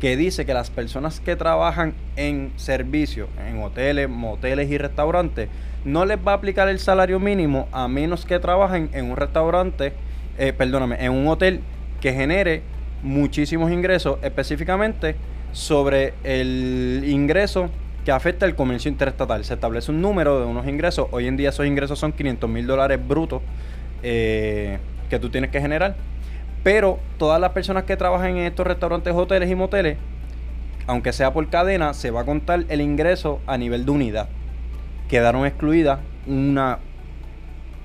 que 0.00 0.16
dice 0.16 0.44
que 0.44 0.52
las 0.52 0.68
personas 0.68 1.20
que 1.20 1.36
trabajan 1.36 1.94
en 2.16 2.52
servicio, 2.56 3.28
en 3.48 3.62
hoteles, 3.62 4.08
moteles 4.08 4.68
y 4.68 4.76
restaurantes, 4.76 5.48
no 5.84 6.04
les 6.04 6.18
va 6.18 6.32
a 6.32 6.34
aplicar 6.36 6.68
el 6.68 6.78
salario 6.78 7.18
mínimo 7.18 7.68
a 7.72 7.88
menos 7.88 8.24
que 8.24 8.38
trabajen 8.38 8.90
en 8.92 9.10
un 9.10 9.16
restaurante, 9.16 9.92
eh, 10.38 10.52
perdóname, 10.52 11.04
en 11.04 11.12
un 11.12 11.26
hotel 11.28 11.60
que 12.00 12.12
genere 12.12 12.62
muchísimos 13.02 13.70
ingresos, 13.72 14.18
específicamente 14.22 15.16
sobre 15.52 16.14
el 16.24 17.04
ingreso 17.06 17.68
que 18.04 18.12
afecta 18.12 18.46
el 18.46 18.54
comercio 18.54 18.90
interestatal. 18.90 19.44
Se 19.44 19.54
establece 19.54 19.90
un 19.90 20.00
número 20.00 20.40
de 20.40 20.46
unos 20.46 20.66
ingresos. 20.66 21.08
Hoy 21.10 21.26
en 21.26 21.36
día 21.36 21.50
esos 21.50 21.66
ingresos 21.66 21.98
son 21.98 22.12
500 22.12 22.48
mil 22.50 22.66
dólares 22.66 22.98
brutos 23.06 23.42
eh, 24.02 24.78
que 25.08 25.18
tú 25.18 25.30
tienes 25.30 25.50
que 25.50 25.60
generar. 25.60 25.94
Pero 26.62 26.98
todas 27.18 27.40
las 27.40 27.50
personas 27.50 27.84
que 27.84 27.96
trabajan 27.96 28.36
en 28.36 28.46
estos 28.46 28.66
restaurantes, 28.66 29.12
hoteles 29.14 29.50
y 29.50 29.54
moteles, 29.54 29.96
aunque 30.86 31.12
sea 31.12 31.32
por 31.32 31.48
cadena, 31.48 31.94
se 31.94 32.10
va 32.10 32.22
a 32.22 32.24
contar 32.24 32.64
el 32.68 32.80
ingreso 32.80 33.40
a 33.46 33.56
nivel 33.56 33.84
de 33.84 33.90
unidad. 33.90 34.28
Quedaron 35.12 35.44
excluidas 35.44 36.00
una 36.26 36.78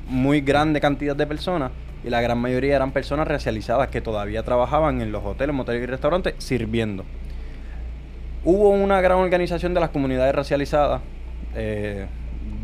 muy 0.07 0.39
grande 0.39 0.79
cantidad 0.79 1.13
de 1.13 1.27
personas 1.27 1.71
y 2.05 2.09
la 2.09 2.21
gran 2.21 2.37
mayoría 2.37 2.77
eran 2.77 2.93
personas 2.93 3.27
racializadas 3.27 3.89
que 3.89 3.99
todavía 3.99 4.43
trabajaban 4.43 5.01
en 5.01 5.11
los 5.11 5.25
hoteles, 5.25 5.53
moteles 5.53 5.83
y 5.83 5.87
restaurantes 5.87 6.35
sirviendo. 6.37 7.03
Hubo 8.45 8.69
una 8.69 9.01
gran 9.01 9.17
organización 9.17 9.73
de 9.73 9.81
las 9.81 9.89
comunidades 9.89 10.33
racializadas. 10.33 11.01
Eh, 11.53 12.05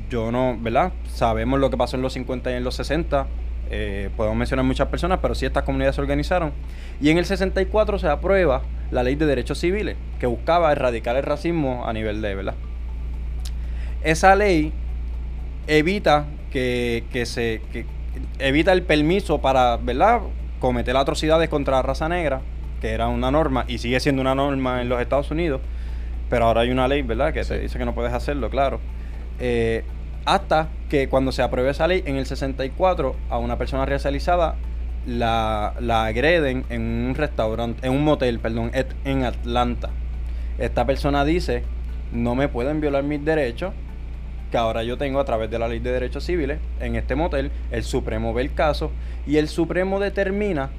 yo 0.10 0.32
no, 0.32 0.58
¿verdad? 0.58 0.94
Sabemos 1.10 1.60
lo 1.60 1.70
que 1.70 1.76
pasó 1.76 1.98
en 1.98 2.02
los 2.02 2.14
50 2.14 2.50
y 2.52 2.54
en 2.54 2.64
los 2.64 2.76
60. 2.76 3.28
Eh, 3.70 4.12
podemos 4.16 4.38
mencionar 4.38 4.66
muchas 4.66 4.88
personas, 4.88 5.20
pero 5.22 5.36
sí 5.36 5.46
estas 5.46 5.64
comunidades 5.64 5.96
se 5.96 6.02
organizaron. 6.02 6.54
Y 7.02 7.10
en 7.10 7.18
el 7.18 7.26
64 7.26 8.00
se 8.00 8.08
aprueba 8.08 8.62
la 8.92 9.04
ley 9.04 9.16
de 9.16 9.26
derechos 9.26 9.60
civiles, 9.60 9.98
que 10.22 10.26
buscaba 10.26 10.72
erradicar 10.72 11.18
el 11.18 11.24
racismo 11.24 11.86
a 11.86 11.92
nivel 11.92 12.22
de, 12.22 12.36
¿verdad? 12.36 12.56
Esa 14.04 14.36
ley 14.36 14.74
evita 15.68 16.26
que, 16.52 17.06
que 17.12 17.26
se, 17.26 17.62
evita 18.40 18.74
el 18.74 18.84
permiso 18.84 19.42
para, 19.42 19.78
¿verdad?, 19.78 20.22
cometer 20.60 20.96
atrocidades 20.96 21.50
contra 21.50 21.78
la 21.78 21.82
raza 21.82 22.08
negra, 22.10 22.42
que 22.82 22.92
era 22.92 23.08
una 23.08 23.32
norma 23.32 23.66
y 23.68 23.78
sigue 23.78 24.00
siendo 24.00 24.22
una 24.22 24.36
norma 24.36 24.82
en 24.82 24.90
los 24.90 25.02
Estados 25.02 25.32
Unidos, 25.32 25.62
pero 26.30 26.46
ahora 26.46 26.62
hay 26.62 26.72
una 26.72 26.88
ley, 26.88 27.02
¿verdad?, 27.02 27.34
que 27.34 27.44
se 27.44 27.60
dice 27.60 27.78
que 27.78 27.86
no 27.86 27.94
puedes 27.94 28.14
hacerlo, 28.14 28.50
claro. 28.50 28.80
Eh, 29.40 29.84
hasta 30.26 30.70
que 30.90 31.10
cuando 31.10 31.32
se 31.32 31.42
apruebe 31.42 31.72
esa 31.72 31.88
ley 31.88 32.04
en 32.06 32.16
el 32.16 32.26
64 32.26 33.16
a 33.30 33.38
una 33.38 33.58
persona 33.58 33.86
racializada 33.86 34.56
la, 35.06 35.74
la 35.80 36.06
agreden 36.06 36.66
en 36.70 36.82
un 36.82 37.16
restaurante, 37.16 37.86
en 37.86 37.94
un 37.94 38.04
motel, 38.04 38.40
perdón, 38.40 38.72
en 39.04 39.24
Atlanta. 39.26 39.90
Esta 40.58 40.86
persona 40.86 41.26
dice, 41.26 41.64
no 42.14 42.36
me 42.36 42.48
pueden 42.48 42.80
violar 42.80 43.04
mis 43.04 43.24
derechos, 43.26 43.74
que 44.54 44.60
ahora 44.60 44.84
yo 44.84 45.00
tengo 45.00 45.20
a 45.20 45.26
través 45.26 45.50
de 45.50 45.58
la 45.58 45.68
ley 45.68 45.80
de 45.80 45.92
derechos 45.92 46.26
civiles 46.26 46.60
en 46.80 46.96
este 46.96 47.16
motel, 47.16 47.50
el 47.72 47.84
Supremo 47.84 48.36
ve 48.36 48.44
el 48.44 48.54
caso 48.54 48.92
y 49.26 49.38
el 49.38 49.48
Supremo 49.48 50.00
determina 50.00 50.70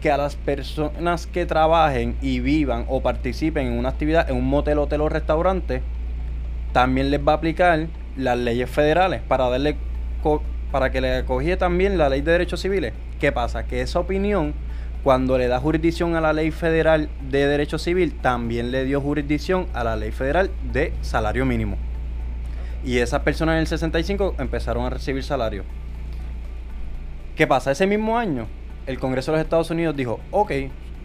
que 0.00 0.12
a 0.12 0.16
las 0.16 0.36
personas 0.36 1.26
que 1.26 1.44
trabajen 1.44 2.14
y 2.22 2.38
vivan 2.38 2.84
o 2.86 3.02
participen 3.02 3.66
en 3.66 3.72
una 3.76 3.88
actividad 3.88 4.30
en 4.30 4.36
un 4.36 4.44
motel, 4.44 4.78
hotel 4.78 5.00
o 5.00 5.08
restaurante, 5.08 5.82
también 6.72 7.10
les 7.10 7.26
va 7.26 7.32
a 7.32 7.34
aplicar 7.34 7.88
las 8.16 8.38
leyes 8.38 8.70
federales 8.70 9.20
para 9.26 9.48
darle 9.48 9.78
para 10.70 10.92
que 10.92 11.00
le 11.00 11.16
acogiera 11.16 11.58
también 11.58 11.98
la 11.98 12.08
ley 12.08 12.20
de 12.20 12.30
derechos 12.30 12.60
civiles. 12.60 12.92
¿Qué 13.18 13.32
pasa? 13.32 13.66
Que 13.66 13.80
esa 13.80 13.98
opinión, 13.98 14.54
cuando 15.02 15.38
le 15.38 15.48
da 15.48 15.58
jurisdicción 15.58 16.14
a 16.14 16.20
la 16.20 16.32
ley 16.32 16.52
federal 16.52 17.08
de 17.32 17.48
derecho 17.48 17.78
civil, 17.78 18.14
también 18.14 18.70
le 18.70 18.84
dio 18.84 19.00
jurisdicción 19.00 19.66
a 19.74 19.82
la 19.82 19.96
ley 19.96 20.12
federal 20.12 20.52
de 20.72 20.92
salario 21.00 21.44
mínimo. 21.44 21.76
Y 22.84 22.98
esas 22.98 23.22
personas 23.22 23.54
en 23.54 23.60
el 23.60 23.66
65 23.66 24.34
empezaron 24.38 24.84
a 24.84 24.90
recibir 24.90 25.24
salario. 25.24 25.64
¿Qué 27.34 27.46
pasa? 27.46 27.70
Ese 27.70 27.86
mismo 27.86 28.18
año, 28.18 28.46
el 28.86 28.98
Congreso 28.98 29.32
de 29.32 29.38
los 29.38 29.44
Estados 29.44 29.70
Unidos 29.70 29.96
dijo, 29.96 30.20
ok, 30.30 30.52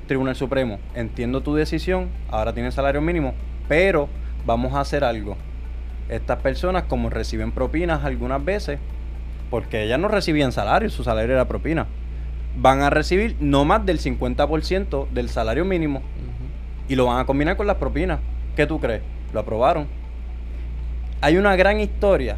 Tribunal 0.08 0.36
Supremo, 0.36 0.80
entiendo 0.94 1.42
tu 1.42 1.56
decisión, 1.56 2.10
ahora 2.30 2.54
tienes 2.54 2.74
salario 2.74 3.00
mínimo, 3.00 3.34
pero 3.70 4.10
vamos 4.46 4.74
a 4.74 4.82
hacer 4.82 5.06
algo. 5.06 5.38
Estas 6.10 6.40
personas, 6.40 6.84
como 6.84 7.10
reciben 7.10 7.52
propinas 7.52 8.04
algunas 8.04 8.44
veces, 8.44 8.80
porque 9.50 9.84
ellas 9.84 10.00
no 10.00 10.10
recibían 10.10 10.52
salario, 10.52 10.90
su 10.90 11.04
salario 11.04 11.34
era 11.34 11.48
propina, 11.48 11.88
van 12.58 12.82
a 12.82 12.90
recibir 12.90 13.38
no 13.40 13.64
más 13.64 13.86
del 13.86 14.00
50% 14.00 15.08
del 15.10 15.30
salario 15.30 15.64
mínimo 15.64 16.02
y 16.90 16.96
lo 16.96 17.06
van 17.06 17.20
a 17.20 17.26
combinar 17.26 17.56
con 17.56 17.68
las 17.68 17.78
propinas. 17.78 18.20
¿Qué 18.56 18.66
tú 18.66 18.80
crees? 18.80 19.02
Lo 19.32 19.40
aprobaron 19.40 19.99
hay 21.22 21.38
una 21.38 21.56
gran 21.56 21.80
historia 21.80 22.38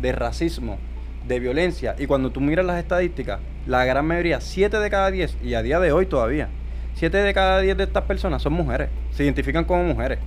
de 0.00 0.12
racismo, 0.12 0.78
de 1.26 1.40
violencia, 1.40 1.94
y 1.98 2.06
cuando 2.06 2.30
tú 2.30 2.40
miras 2.40 2.66
las 2.66 2.78
estadísticas, 2.78 3.40
la 3.66 3.84
gran 3.84 4.06
mayoría, 4.06 4.40
7 4.40 4.78
de 4.78 4.90
cada 4.90 5.10
10, 5.10 5.38
y 5.42 5.54
a 5.54 5.62
día 5.62 5.80
de 5.80 5.92
hoy 5.92 6.06
todavía, 6.06 6.48
7 6.94 7.16
de 7.16 7.34
cada 7.34 7.60
10 7.60 7.76
de 7.76 7.84
estas 7.84 8.04
personas 8.04 8.42
son 8.42 8.52
mujeres, 8.52 8.90
se 9.12 9.24
identifican 9.24 9.64
como 9.64 9.84
mujeres. 9.84 10.18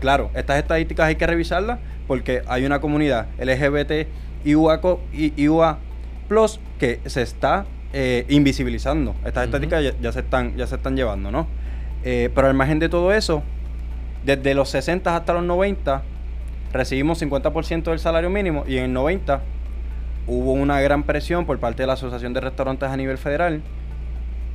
Claro, 0.00 0.30
estas 0.34 0.58
estadísticas 0.58 1.06
hay 1.06 1.16
que 1.16 1.26
revisarlas 1.26 1.78
porque 2.06 2.42
hay 2.48 2.66
una 2.66 2.80
comunidad 2.80 3.26
LGBT 3.38 4.08
y 4.44 4.54
UA 4.54 5.78
Plus 6.28 6.60
que 6.78 7.00
se 7.06 7.22
está 7.22 7.66
eh, 7.92 8.26
invisibilizando. 8.28 9.14
Estas 9.24 9.44
estadísticas 9.44 9.94
ya, 10.00 10.12
se 10.12 10.20
están, 10.20 10.56
ya 10.56 10.66
se 10.66 10.74
están 10.74 10.96
llevando, 10.96 11.30
¿no? 11.30 11.46
Eh, 12.04 12.30
pero 12.34 12.48
al 12.48 12.54
margen 12.54 12.78
de 12.78 12.88
todo 12.88 13.12
eso, 13.12 13.42
desde 14.24 14.54
los 14.54 14.68
60 14.70 15.16
hasta 15.16 15.32
los 15.32 15.44
90, 15.44 16.02
recibimos 16.76 17.20
50% 17.22 17.84
del 17.84 17.98
salario 17.98 18.30
mínimo 18.30 18.64
y 18.66 18.78
en 18.78 18.84
el 18.84 18.92
90 18.92 19.42
hubo 20.26 20.52
una 20.52 20.80
gran 20.80 21.04
presión 21.04 21.46
por 21.46 21.58
parte 21.58 21.82
de 21.82 21.86
la 21.86 21.94
Asociación 21.94 22.32
de 22.32 22.40
Restaurantes 22.40 22.88
a 22.88 22.96
nivel 22.96 23.18
federal 23.18 23.62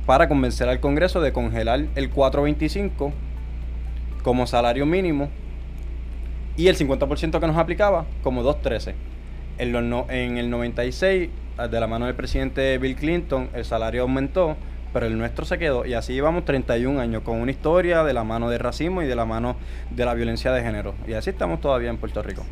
para 0.06 0.28
convencer 0.28 0.68
al 0.68 0.80
Congreso 0.80 1.20
de 1.20 1.32
congelar 1.32 1.86
el 1.94 2.10
425 2.10 3.12
como 4.22 4.46
salario 4.46 4.86
mínimo 4.86 5.28
y 6.56 6.68
el 6.68 6.76
50% 6.76 7.40
que 7.40 7.46
nos 7.46 7.56
aplicaba 7.56 8.06
como 8.22 8.42
213. 8.42 8.94
En, 9.58 9.74
en 10.10 10.38
el 10.38 10.50
96, 10.50 11.30
de 11.70 11.80
la 11.80 11.86
mano 11.86 12.06
del 12.06 12.14
presidente 12.14 12.78
Bill 12.78 12.96
Clinton, 12.96 13.48
el 13.54 13.64
salario 13.64 14.02
aumentó 14.02 14.56
pero 14.92 15.06
el 15.06 15.16
nuestro 15.16 15.44
se 15.44 15.58
quedó 15.58 15.86
y 15.86 15.94
así 15.94 16.12
llevamos 16.12 16.44
31 16.44 17.00
años 17.00 17.22
con 17.22 17.40
una 17.40 17.50
historia 17.50 18.04
de 18.04 18.12
la 18.12 18.24
mano 18.24 18.50
del 18.50 18.60
racismo 18.60 19.02
y 19.02 19.06
de 19.06 19.16
la 19.16 19.24
mano 19.24 19.56
de 19.90 20.04
la 20.04 20.14
violencia 20.14 20.52
de 20.52 20.62
género. 20.62 20.94
Y 21.06 21.14
así 21.14 21.30
estamos 21.30 21.60
todavía 21.60 21.90
en 21.90 21.98
Puerto 21.98 22.22
Rico. 22.22 22.42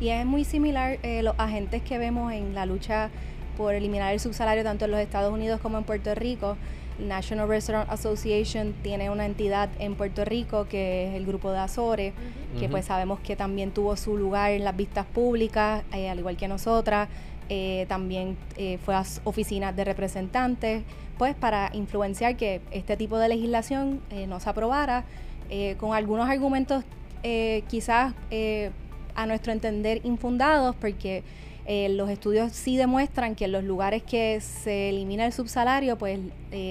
Y 0.00 0.08
es 0.08 0.26
muy 0.26 0.44
similar 0.44 0.98
eh, 1.02 1.22
los 1.22 1.34
agentes 1.38 1.82
que 1.82 1.98
vemos 1.98 2.32
en 2.32 2.54
la 2.54 2.66
lucha 2.66 3.10
por 3.56 3.74
eliminar 3.74 4.12
el 4.12 4.20
subsalario 4.20 4.64
tanto 4.64 4.86
en 4.86 4.90
los 4.90 5.00
Estados 5.00 5.32
Unidos 5.32 5.60
como 5.60 5.78
en 5.78 5.84
Puerto 5.84 6.14
Rico. 6.14 6.56
National 6.98 7.48
Restaurant 7.48 7.90
Association 7.90 8.74
tiene 8.82 9.10
una 9.10 9.26
entidad 9.26 9.70
en 9.78 9.94
Puerto 9.94 10.24
Rico 10.24 10.66
que 10.68 11.08
es 11.08 11.14
el 11.14 11.26
grupo 11.26 11.50
de 11.50 11.58
Azores, 11.58 12.12
que 12.58 12.68
pues 12.68 12.84
sabemos 12.84 13.18
que 13.20 13.34
también 13.34 13.70
tuvo 13.70 13.96
su 13.96 14.16
lugar 14.16 14.52
en 14.52 14.62
las 14.62 14.76
vistas 14.76 15.06
públicas, 15.06 15.84
eh, 15.92 16.10
al 16.10 16.18
igual 16.18 16.36
que 16.36 16.48
nosotras. 16.48 17.08
Eh, 17.48 17.86
también 17.88 18.36
fue 18.84 18.94
a 18.94 19.04
oficinas 19.24 19.74
de 19.76 19.84
representantes, 19.84 20.82
pues 21.18 21.34
para 21.34 21.70
influenciar 21.74 22.36
que 22.36 22.60
este 22.70 22.96
tipo 22.96 23.18
de 23.18 23.28
legislación 23.28 24.00
eh, 24.10 24.26
no 24.26 24.40
se 24.40 24.48
aprobara, 24.50 25.04
eh, 25.50 25.76
con 25.78 25.94
algunos 25.94 26.28
argumentos 26.28 26.82
eh, 27.22 27.62
quizás 27.68 28.14
eh, 28.30 28.70
a 29.14 29.26
nuestro 29.26 29.52
entender 29.52 30.00
infundados 30.02 30.74
porque 30.74 31.22
eh, 31.66 31.88
los 31.90 32.10
estudios 32.10 32.52
sí 32.52 32.76
demuestran 32.76 33.36
que 33.36 33.44
en 33.44 33.52
los 33.52 33.62
lugares 33.62 34.02
que 34.02 34.40
se 34.40 34.88
elimina 34.88 35.26
el 35.26 35.32
subsalario, 35.32 35.96
pues 35.96 36.18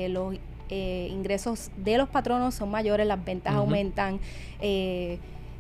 los 0.09 0.35
ingresos 0.69 1.69
de 1.77 1.97
los 1.97 2.09
patronos 2.09 2.55
son 2.55 2.71
mayores, 2.71 3.05
las 3.05 3.23
ventas 3.23 3.53
aumentan, 3.53 4.19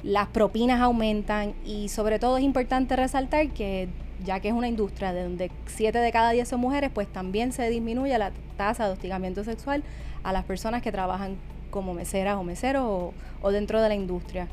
las 0.03 0.27
propinas 0.29 0.81
aumentan 0.81 1.53
y 1.65 1.89
sobre 1.89 2.17
todo 2.17 2.37
es 2.37 2.43
importante 2.43 2.95
resaltar 2.95 3.49
que 3.49 3.89
ya 4.23 4.39
que 4.39 4.49
es 4.49 4.53
una 4.53 4.67
industria 4.67 5.13
de 5.13 5.23
donde 5.23 5.51
7 5.65 5.97
de 5.97 6.11
cada 6.11 6.31
10 6.31 6.47
son 6.47 6.59
mujeres, 6.59 6.91
pues 6.93 7.07
también 7.07 7.51
se 7.51 7.69
disminuye 7.69 8.17
la 8.17 8.31
tasa 8.57 8.85
de 8.85 8.93
hostigamiento 8.93 9.43
sexual 9.43 9.83
a 10.23 10.33
las 10.33 10.43
personas 10.45 10.81
que 10.81 10.91
trabajan 10.91 11.37
como 11.69 11.93
meseras 11.93 12.35
o 12.35 12.43
meseros 12.43 13.13
o, 13.41 13.51
dentro 13.51 13.81
de 13.81 13.89
la 13.89 13.95
industria. 13.95 14.47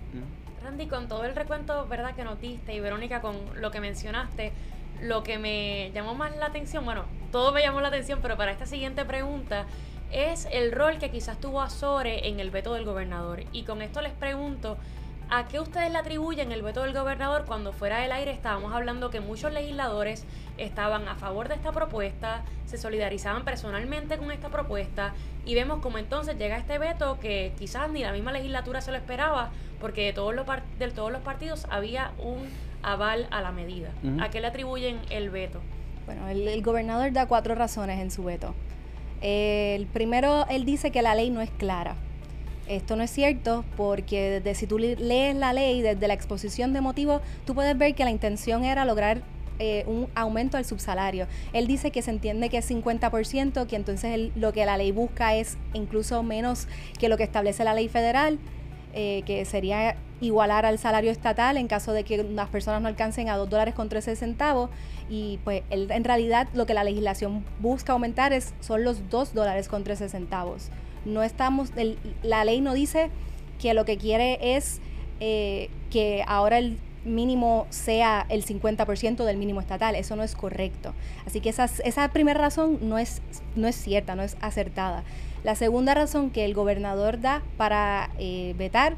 Randy, 0.65 0.87
con 0.87 1.09
todo 1.09 1.25
el 1.25 1.35
recuento 1.35 1.87
verdad 1.87 2.15
que 2.15 2.25
notiste 2.25 2.75
y 2.75 2.81
Verónica 2.81 3.21
con 3.21 3.37
lo 3.61 3.71
que 3.71 3.81
mencionaste, 3.81 4.53
lo 5.03 5.23
que 5.23 5.39
me 5.39 5.91
llamó 5.93 6.15
más 6.15 6.37
la 6.37 6.47
atención, 6.47 6.85
bueno, 6.85 7.05
todo 7.31 7.53
me 7.53 7.63
llamó 7.63 7.81
la 7.81 7.89
atención, 7.89 8.21
pero 8.23 8.37
para 8.37 8.53
esta 8.53 8.67
siguiente 8.67 9.05
pregunta 9.05 9.67
es 10.11 10.49
el 10.51 10.73
rol 10.73 10.99
que 10.99 11.11
quizás 11.11 11.39
tuvo 11.39 11.61
Azore 11.61 12.29
en 12.29 12.41
el 12.41 12.51
veto 12.51 12.75
del 12.75 12.85
gobernador. 12.85 13.45
Y 13.53 13.65
con 13.65 13.83
esto 13.83 14.01
les 14.01 14.13
pregunto, 14.13 14.79
¿A 15.31 15.47
qué 15.47 15.61
ustedes 15.61 15.93
le 15.93 15.99
atribuyen 15.99 16.53
el 16.53 16.63
veto 16.63 16.83
del 16.83 16.95
gobernador 16.95 17.45
cuando 17.45 17.75
fuera 17.75 17.99
del 17.99 18.13
aire 18.13 18.31
estábamos 18.31 18.73
hablando 18.73 19.11
que 19.11 19.21
muchos 19.21 19.53
legisladores 19.53 20.25
estaban 20.57 21.07
a 21.07 21.17
favor 21.17 21.49
de 21.49 21.55
esta 21.55 21.71
propuesta, 21.71 22.45
se 22.65 22.79
solidarizaban 22.79 23.45
personalmente 23.45 24.17
con 24.17 24.33
esta 24.33 24.49
propuesta 24.49 25.13
y 25.45 25.55
vemos 25.55 25.81
como 25.81 25.99
entonces 25.99 26.39
llega 26.39 26.57
este 26.57 26.79
veto 26.79 27.21
que 27.21 27.53
quizás 27.59 27.91
ni 27.91 28.01
la 28.01 28.13
misma 28.13 28.33
legislatura 28.33 28.81
se 28.81 28.91
lo 28.91 28.97
esperaba 28.97 29.51
porque 29.83 30.07
de 30.07 30.13
todos 30.15 30.35
los, 30.35 30.47
de 30.79 30.91
todos 30.93 31.13
los 31.13 31.21
partidos 31.21 31.67
había 31.69 32.13
un 32.19 32.49
aval 32.83 33.29
a 33.31 33.43
la 33.43 33.53
medida. 33.53 33.91
¿A 34.23 34.31
qué 34.31 34.41
le 34.41 34.47
atribuyen 34.47 34.99
el 35.11 35.29
veto? 35.29 35.61
Bueno, 36.07 36.27
el, 36.29 36.63
gobernador 36.63 37.13
da 37.13 37.27
cuatro 37.27 37.55
razones 37.55 38.01
en 38.01 38.11
su 38.11 38.25
veto. 38.25 38.55
el 39.21 39.87
primero, 39.89 40.47
él 40.49 40.65
dice 40.65 40.91
que 40.91 41.03
la 41.03 41.15
ley 41.15 41.29
no 41.29 41.43
es 41.43 41.51
clara 41.51 41.97
esto 42.69 42.97
no 42.97 43.03
es 43.03 43.11
cierto 43.11 43.65
porque 43.77 44.41
desde 44.41 44.55
si 44.55 44.67
tú 44.67 44.79
lees 44.79 45.37
la 45.37 45.53
ley 45.53 45.83
desde 45.83 46.07
la 46.09 46.15
exposición 46.15 46.73
de 46.73 46.81
motivos, 46.81 47.23
tú 47.47 47.55
puedes 47.55 47.77
ver 47.77 47.95
que 47.95 48.05
la 48.05 48.11
intención 48.11 48.65
era 48.65 48.85
lograr 48.85 49.23
eh, 49.61 49.83
un 49.87 50.09
aumento 50.15 50.57
del 50.57 50.65
subsalario. 50.65 51.27
Él 51.53 51.67
dice 51.67 51.91
que 51.91 52.01
se 52.01 52.11
entiende 52.11 52.49
que 52.49 52.59
es 52.59 52.71
50%, 52.71 53.67
que 53.67 53.77
entonces 53.77 54.31
lo 54.37 54.53
que 54.53 54.65
la 54.65 54.77
ley 54.77 54.93
busca 54.93 55.35
es 55.35 55.59
incluso 55.75 56.23
menos 56.23 56.69
que 56.99 57.09
lo 57.09 57.17
que 57.17 57.25
establece 57.25 57.65
la 57.65 57.75
ley 57.75 57.89
federal, 57.89 58.39
eh, 58.95 59.23
que 59.27 59.45
sería 59.45 59.97
igualar 60.21 60.65
al 60.65 60.79
salario 60.79 61.11
estatal 61.11 61.57
en 61.57 61.69
caso 61.69 61.93
de 61.93 62.05
que 62.05 62.23
las 62.23 62.49
personas 62.49 62.83
no 62.83 62.89
alcancen 62.89 63.29
a 63.29 63.37
2 63.37 63.51
dólares 63.51 63.75
con 63.75 63.89
13 63.89 64.15
centavos. 64.15 64.71
Y 65.11 65.41
pues 65.43 65.63
en 65.71 66.05
realidad 66.05 66.49
lo 66.55 66.67
que 66.67 66.75
la 66.75 66.85
legislación 66.85 67.45
busca 67.59 67.95
aumentar 67.95 68.33
es, 68.33 68.55
son 68.61 68.85
los 68.85 69.09
2 69.11 69.35
dólares 69.35 69.69
con 69.69 69.83
13 69.83 70.09
centavos. 70.09 70.71
No 71.05 71.23
estamos, 71.23 71.73
la 72.23 72.45
ley 72.45 72.61
no 72.61 72.75
dice 72.75 73.11
que 73.59 73.75
lo 73.75 73.85
que 73.85 73.97
quiere 73.97 74.57
es 74.57 74.81
eh, 75.21 75.71
que 75.91 76.25
ahora 76.27 76.59
el 76.59 76.79
mínimo 77.05 77.67
sea 77.71 78.27
el 78.29 78.45
50% 78.45 79.25
del 79.25 79.37
mínimo 79.37 79.61
estatal. 79.61 79.95
Eso 79.95 80.17
no 80.17 80.23
es 80.23 80.35
correcto. 80.35 80.95
Así 81.27 81.41
que 81.41 81.49
esa, 81.49 81.65
esa 81.85 82.09
primera 82.13 82.41
razón 82.41 82.79
no 82.83 82.99
es, 82.99 83.23
no 83.57 83.67
es 83.67 83.77
cierta, 83.77 84.15
no 84.15 84.23
es 84.23 84.37
acertada. 84.41 85.05
La 85.45 85.55
segunda 85.55 85.95
razón 85.95 86.31
que 86.31 86.45
el 86.45 86.55
gobernador 86.55 87.21
da 87.21 87.43
para 87.57 88.11
eh, 88.19 88.55
vetar 88.59 88.97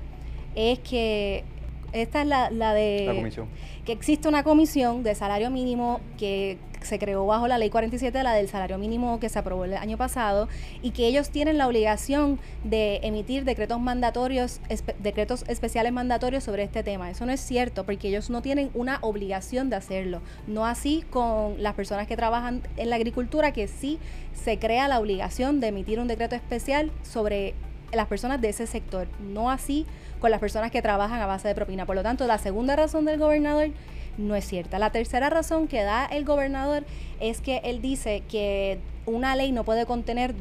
es 0.55 0.79
que 0.81 1.45
esta 1.93 2.23
es 2.23 2.27
la, 2.27 2.51
la 2.51 2.75
de... 2.75 3.05
La 3.07 3.15
comisión. 3.15 3.49
Que 3.85 3.93
existe 3.93 4.29
una 4.29 4.43
comisión 4.43 5.03
de 5.03 5.15
salario 5.15 5.51
mínimo 5.51 6.01
que 6.19 6.59
se 6.83 6.99
creó 6.99 7.27
bajo 7.27 7.49
la 7.49 7.59
ley 7.59 7.71
47, 7.71 8.23
la 8.23 8.35
del 8.35 8.49
salario 8.49 8.79
mínimo 8.79 9.21
que 9.21 9.29
se 9.29 9.39
aprobó 9.39 9.65
el 9.65 9.75
año 9.75 9.97
pasado, 9.97 10.49
y 10.83 10.91
que 10.91 11.07
ellos 11.07 11.31
tienen 11.31 11.59
la 11.59 11.67
obligación 11.67 12.39
de 12.65 13.01
emitir 13.03 13.45
decretos 13.45 13.81
mandatorios, 13.81 14.61
decretos 14.99 15.45
especiales 15.49 15.93
mandatorios 15.93 16.45
sobre 16.45 16.63
este 16.63 16.83
tema. 16.83 17.11
Eso 17.11 17.27
no 17.27 17.33
es 17.33 17.41
cierto, 17.41 17.85
porque 17.85 18.09
ellos 18.09 18.31
no 18.31 18.43
tienen 18.43 18.71
una 18.75 18.99
obligación 19.03 19.71
de 19.71 19.77
hacerlo. 19.77 20.21
No 20.47 20.67
así 20.67 21.05
con 21.11 21.63
las 21.63 21.75
personas 21.75 22.07
que 22.07 22.17
trabajan 22.17 22.63
en 22.77 22.91
la 22.91 22.97
agricultura, 22.97 23.53
que 23.53 23.69
sí 23.69 23.99
se 24.33 24.59
crea 24.59 24.89
la 24.89 24.99
obligación 24.99 25.61
de 25.61 25.69
emitir 25.69 26.01
un 26.01 26.09
decreto 26.09 26.35
especial 26.35 26.91
sobre 27.03 27.55
las 27.93 28.07
personas 28.07 28.41
de 28.41 28.51
ese 28.51 28.67
sector. 28.67 29.09
No 29.21 29.51
así 29.51 29.87
con 30.21 30.31
las 30.31 30.41
personas 30.41 30.71
que 30.71 30.83
trabajan 30.83 31.21
a 31.21 31.27
base 31.27 31.49
de 31.49 31.55
propina. 31.55 31.87
Por 31.87 31.97
lo 31.97 32.03
tanto, 32.03 32.27
la 32.27 32.39
segunda 32.39 32.77
razón 32.77 33.05
del 33.05 33.19
gobernador 33.19 33.71
no 34.19 34.37
es 34.37 34.47
cierta. 34.47 34.79
La 34.79 34.91
tercera 34.91 35.31
razón 35.31 35.67
que 35.67 35.83
da 35.83 36.07
el 36.07 36.25
gobernador 36.25 36.85
es 37.21 37.41
que 37.41 37.61
él 37.65 37.81
dice 37.81 38.23
que 38.29 38.79
una 39.07 39.35
ley 39.35 39.53
no 39.53 39.65
puede 39.65 39.87
contener 39.87 40.35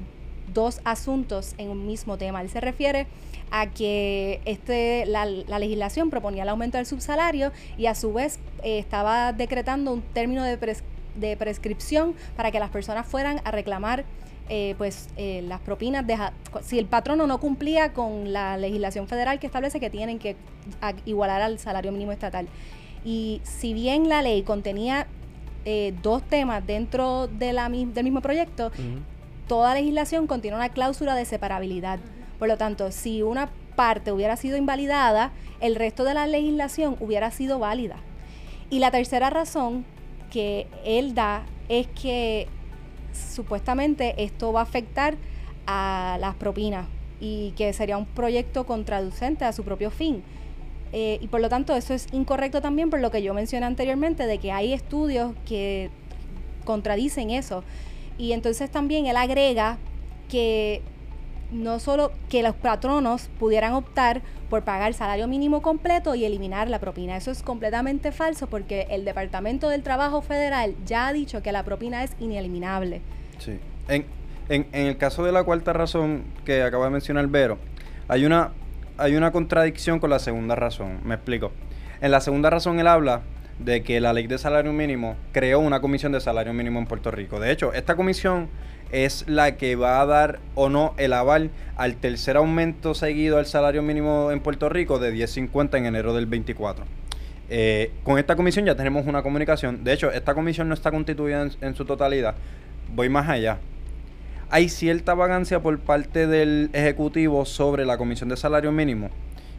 dos 0.53 0.81
asuntos 0.83 1.53
en 1.57 1.69
un 1.69 1.85
mismo 1.85 2.17
tema. 2.17 2.41
Él 2.41 2.49
se 2.49 2.59
refiere 2.61 3.07
a 3.51 3.67
que 3.67 4.41
este, 4.45 5.05
la, 5.05 5.25
legislación 5.25 6.09
proponía 6.09 6.43
el 6.43 6.49
aumento 6.49 6.77
del 6.77 6.85
subsalario 6.85 7.51
y 7.77 7.87
a 7.87 7.95
su 7.95 8.13
vez 8.13 8.39
eh, 8.63 8.79
estaba 8.79 9.33
decretando 9.33 9.93
un 9.93 10.01
término 10.01 10.43
de, 10.43 10.57
de, 11.15 11.37
prescripción 11.37 12.15
para 12.35 12.51
que 12.51 12.59
las 12.59 12.69
personas 12.69 13.07
fueran 13.07 13.41
a 13.43 13.51
reclamar 13.51 14.05
eh, 14.51 14.73
pues 14.79 15.09
eh, 15.15 15.43
las 15.47 15.59
propinas 15.61 16.07
de, 16.07 16.17
si 16.63 16.79
el 16.79 16.87
patrono 16.87 17.27
no 17.27 17.39
cumplía 17.39 17.93
con 17.93 18.33
la 18.33 18.57
legislación 18.57 19.07
federal 19.07 19.39
que 19.39 19.45
establece 19.45 19.79
que 19.79 19.91
tienen 19.91 20.17
que 20.17 20.35
igualar 21.05 21.43
al 21.43 21.59
salario 21.59 21.91
mínimo 21.91 22.11
estatal. 22.11 22.47
Y 23.05 23.41
si 23.43 23.73
bien 23.73 24.09
la 24.09 24.23
ley 24.23 24.41
contenía 24.41 25.05
eh, 25.65 25.93
dos 26.01 26.23
temas 26.23 26.65
dentro 26.65 27.27
de 27.27 27.53
la, 27.53 27.69
del 27.69 28.03
mismo 28.03 28.21
proyecto, 28.21 28.71
toda 29.47 29.75
legislación 29.75 30.25
contiene 30.25 30.57
una 30.57 30.69
cláusula 30.69 31.13
de 31.13 31.25
separabilidad. 31.25 31.99
Por 32.39 32.47
lo 32.47 32.57
tanto, 32.57 32.91
si 32.91 33.21
una 33.21 33.49
parte 33.75 34.11
hubiera 34.11 34.35
sido 34.35 34.57
invalidada, 34.57 35.31
el 35.59 35.75
resto 35.75 36.03
de 36.05 36.15
la 36.15 36.25
legislación 36.25 36.95
hubiera 36.99 37.29
sido 37.29 37.59
válida. 37.59 37.97
Y 38.71 38.79
la 38.79 38.89
tercera 38.89 39.29
razón 39.29 39.85
que 40.31 40.65
él 40.83 41.13
da 41.13 41.43
es 41.67 41.87
que 41.87 42.47
supuestamente 43.13 44.23
esto 44.23 44.51
va 44.53 44.61
a 44.61 44.63
afectar 44.63 45.15
a 45.67 46.17
las 46.19 46.35
propinas 46.35 46.87
y 47.19 47.51
que 47.51 47.73
sería 47.73 47.97
un 47.97 48.05
proyecto 48.05 48.65
contraducente 48.65 49.45
a 49.45 49.53
su 49.53 49.63
propio 49.63 49.91
fin. 49.91 50.23
Eh, 50.91 51.19
y 51.21 51.27
por 51.27 51.39
lo 51.39 51.49
tanto 51.49 51.75
eso 51.75 51.93
es 51.93 52.07
incorrecto 52.11 52.61
también 52.61 52.89
por 52.89 52.99
lo 52.99 53.11
que 53.11 53.21
yo 53.21 53.35
mencioné 53.35 53.67
anteriormente 53.67 54.25
de 54.25 54.39
que 54.39 54.51
hay 54.51 54.73
estudios 54.73 55.33
que 55.45 55.89
contradicen 56.65 57.29
eso. 57.29 57.63
Y 58.17 58.33
entonces 58.33 58.69
también 58.69 59.05
él 59.05 59.17
agrega 59.17 59.77
que 60.29 60.81
no 61.51 61.79
solo 61.79 62.11
que 62.29 62.43
los 62.43 62.55
patronos 62.55 63.29
pudieran 63.39 63.73
optar 63.73 64.21
por 64.49 64.63
pagar 64.63 64.93
salario 64.93 65.27
mínimo 65.27 65.61
completo 65.61 66.15
y 66.15 66.25
eliminar 66.25 66.69
la 66.69 66.79
propina. 66.79 67.17
Eso 67.17 67.31
es 67.31 67.43
completamente 67.43 68.11
falso 68.11 68.47
porque 68.47 68.87
el 68.89 69.05
Departamento 69.05 69.69
del 69.69 69.83
Trabajo 69.83 70.21
Federal 70.21 70.75
ya 70.85 71.07
ha 71.07 71.13
dicho 71.13 71.41
que 71.41 71.51
la 71.51 71.63
propina 71.63 72.03
es 72.03 72.11
ineliminable. 72.19 73.01
Sí. 73.37 73.59
En, 73.87 74.05
en, 74.49 74.67
el 74.71 74.97
caso 74.97 75.23
de 75.23 75.31
la 75.31 75.43
cuarta 75.43 75.73
razón 75.73 76.23
que 76.45 76.63
acaba 76.63 76.85
de 76.85 76.91
mencionar 76.91 77.27
Vero, 77.27 77.57
hay 78.07 78.25
una 78.25 78.51
hay 78.97 79.15
una 79.15 79.31
contradicción 79.31 79.99
con 79.99 80.09
la 80.09 80.19
segunda 80.19 80.55
razón. 80.55 80.99
Me 81.05 81.15
explico. 81.15 81.51
En 82.01 82.11
la 82.11 82.19
segunda 82.19 82.49
razón 82.49 82.79
él 82.79 82.87
habla 82.87 83.21
de 83.59 83.81
que 83.83 83.99
la 84.01 84.13
ley 84.13 84.27
de 84.27 84.37
salario 84.37 84.73
mínimo 84.73 85.15
creó 85.31 85.59
una 85.59 85.79
comisión 85.79 86.11
de 86.11 86.19
salario 86.19 86.53
mínimo 86.53 86.79
en 86.79 86.85
Puerto 86.85 87.11
Rico. 87.11 87.39
De 87.39 87.51
hecho, 87.51 87.73
esta 87.73 87.95
comisión 87.95 88.49
es 88.91 89.25
la 89.27 89.57
que 89.57 89.75
va 89.75 90.01
a 90.01 90.05
dar 90.05 90.39
o 90.55 90.69
no 90.69 90.93
el 90.97 91.13
aval 91.13 91.51
al 91.75 91.95
tercer 91.95 92.37
aumento 92.37 92.93
seguido 92.93 93.37
al 93.37 93.45
salario 93.45 93.81
mínimo 93.81 94.31
en 94.31 94.39
Puerto 94.39 94.69
Rico 94.69 94.99
de 94.99 95.13
10.50 95.13 95.77
en 95.77 95.85
enero 95.85 96.13
del 96.13 96.25
24. 96.25 96.85
Eh, 97.51 97.91
con 98.03 98.19
esta 98.19 98.35
comisión 98.35 98.65
ya 98.65 98.75
tenemos 98.75 99.07
una 99.07 99.23
comunicación. 99.23 99.83
De 99.83 99.93
hecho, 99.93 100.11
esta 100.11 100.33
comisión 100.33 100.67
no 100.67 100.73
está 100.73 100.91
constituida 100.91 101.47
en 101.61 101.75
su 101.75 101.85
totalidad. 101.85 102.35
Voy 102.93 103.09
más 103.09 103.29
allá 103.29 103.59
hay 104.51 104.69
cierta 104.69 105.13
vagancia 105.13 105.61
por 105.61 105.77
parte 105.79 106.25
del 106.27 106.69
Ejecutivo 106.73 107.45
sobre 107.45 107.85
la 107.85 107.97
Comisión 107.97 108.29
de 108.29 108.37
Salario 108.37 108.71
Mínimo. 108.71 109.09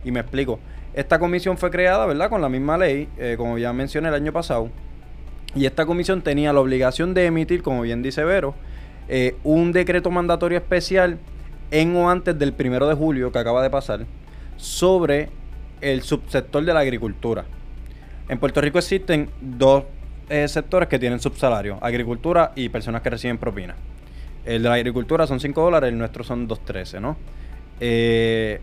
Y 0.04 0.10
me 0.10 0.20
explico. 0.20 0.58
Esta 0.94 1.20
comisión 1.20 1.56
fue 1.56 1.70
creada, 1.70 2.04
¿verdad? 2.06 2.28
Con 2.28 2.42
la 2.42 2.48
misma 2.48 2.76
ley, 2.76 3.08
eh, 3.16 3.36
como 3.36 3.58
ya 3.58 3.72
mencioné 3.72 4.08
el 4.08 4.14
año 4.14 4.32
pasado. 4.32 4.68
Y 5.54 5.66
esta 5.66 5.86
comisión 5.86 6.22
tenía 6.22 6.52
la 6.52 6.60
obligación 6.60 7.14
de 7.14 7.26
emitir, 7.26 7.62
como 7.62 7.82
bien 7.82 8.02
dice 8.02 8.24
Vero, 8.24 8.54
eh, 9.12 9.34
un 9.42 9.72
decreto 9.72 10.08
mandatorio 10.08 10.56
especial 10.56 11.18
en 11.72 11.96
o 11.96 12.08
antes 12.08 12.38
del 12.38 12.52
primero 12.52 12.86
de 12.86 12.94
julio 12.94 13.32
que 13.32 13.40
acaba 13.40 13.60
de 13.60 13.68
pasar 13.68 14.06
sobre 14.56 15.30
el 15.80 16.02
subsector 16.02 16.64
de 16.64 16.72
la 16.72 16.78
agricultura. 16.78 17.44
En 18.28 18.38
Puerto 18.38 18.60
Rico 18.60 18.78
existen 18.78 19.28
dos 19.40 19.82
eh, 20.28 20.46
sectores 20.46 20.88
que 20.88 20.96
tienen 21.00 21.18
subsalario, 21.18 21.76
agricultura 21.82 22.52
y 22.54 22.68
personas 22.68 23.02
que 23.02 23.10
reciben 23.10 23.36
propinas. 23.36 23.74
El 24.44 24.62
de 24.62 24.68
la 24.68 24.76
agricultura 24.76 25.26
son 25.26 25.40
5 25.40 25.60
dólares, 25.60 25.88
el 25.88 25.98
nuestro 25.98 26.22
son 26.22 26.48
2.13, 26.48 27.00
¿no? 27.00 27.16
Eh, 27.80 28.60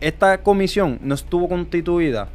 esta 0.00 0.42
comisión 0.42 0.98
no 1.02 1.14
estuvo 1.14 1.50
constituida. 1.50 2.28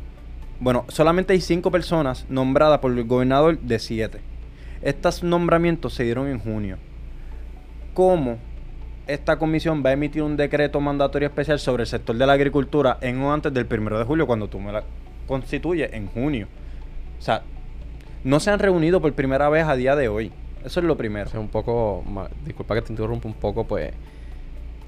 Bueno, 0.60 0.86
solamente 0.90 1.34
hay 1.34 1.42
cinco 1.42 1.72
personas 1.72 2.28
nombradas 2.30 2.78
por 2.78 2.92
el 2.92 3.04
gobernador 3.04 3.60
de 3.60 3.80
siete. 3.80 4.20
Estos 4.84 5.24
nombramientos 5.24 5.96
se 5.96 6.04
dieron 6.04 6.28
en 6.28 6.38
junio. 6.38 6.78
¿Cómo 7.95 8.39
esta 9.08 9.38
comisión 9.38 9.81
va 9.84 9.91
a 9.91 9.93
emitir 9.93 10.21
un 10.21 10.36
decreto 10.36 10.81
mandatorio 10.81 11.29
especial 11.29 11.60
sobre 11.60 11.84
el 11.84 11.88
sector 11.88 12.17
de 12.17 12.25
la 12.25 12.34
agricultura 12.34 12.97
en 12.99 13.21
o 13.21 13.31
antes 13.31 13.53
del 13.53 13.65
primero 13.67 13.97
de 13.97 14.03
julio, 14.03 14.27
cuando 14.27 14.49
tú 14.49 14.60
me 14.60 14.73
la 14.73 14.84
constituyes 15.25 15.93
en 15.93 16.08
junio? 16.08 16.49
O 17.17 17.21
sea, 17.21 17.43
no 18.25 18.41
se 18.41 18.51
han 18.51 18.60
reunido 18.60 18.99
por 18.99 19.13
primera 19.13 19.47
vez 19.47 19.65
a 19.65 19.77
día 19.77 19.95
de 19.95 20.10
hoy. 20.10 20.34
Eso 20.65 20.81
es 20.81 20.86
lo 20.86 20.97
primero. 20.97 21.29
Es 21.29 21.36
un 21.36 21.47
poco, 21.47 22.03
disculpa 22.43 22.75
que 22.75 22.81
te 22.81 22.91
interrumpa 22.91 23.29
un 23.29 23.34
poco, 23.34 23.63
pues 23.63 23.93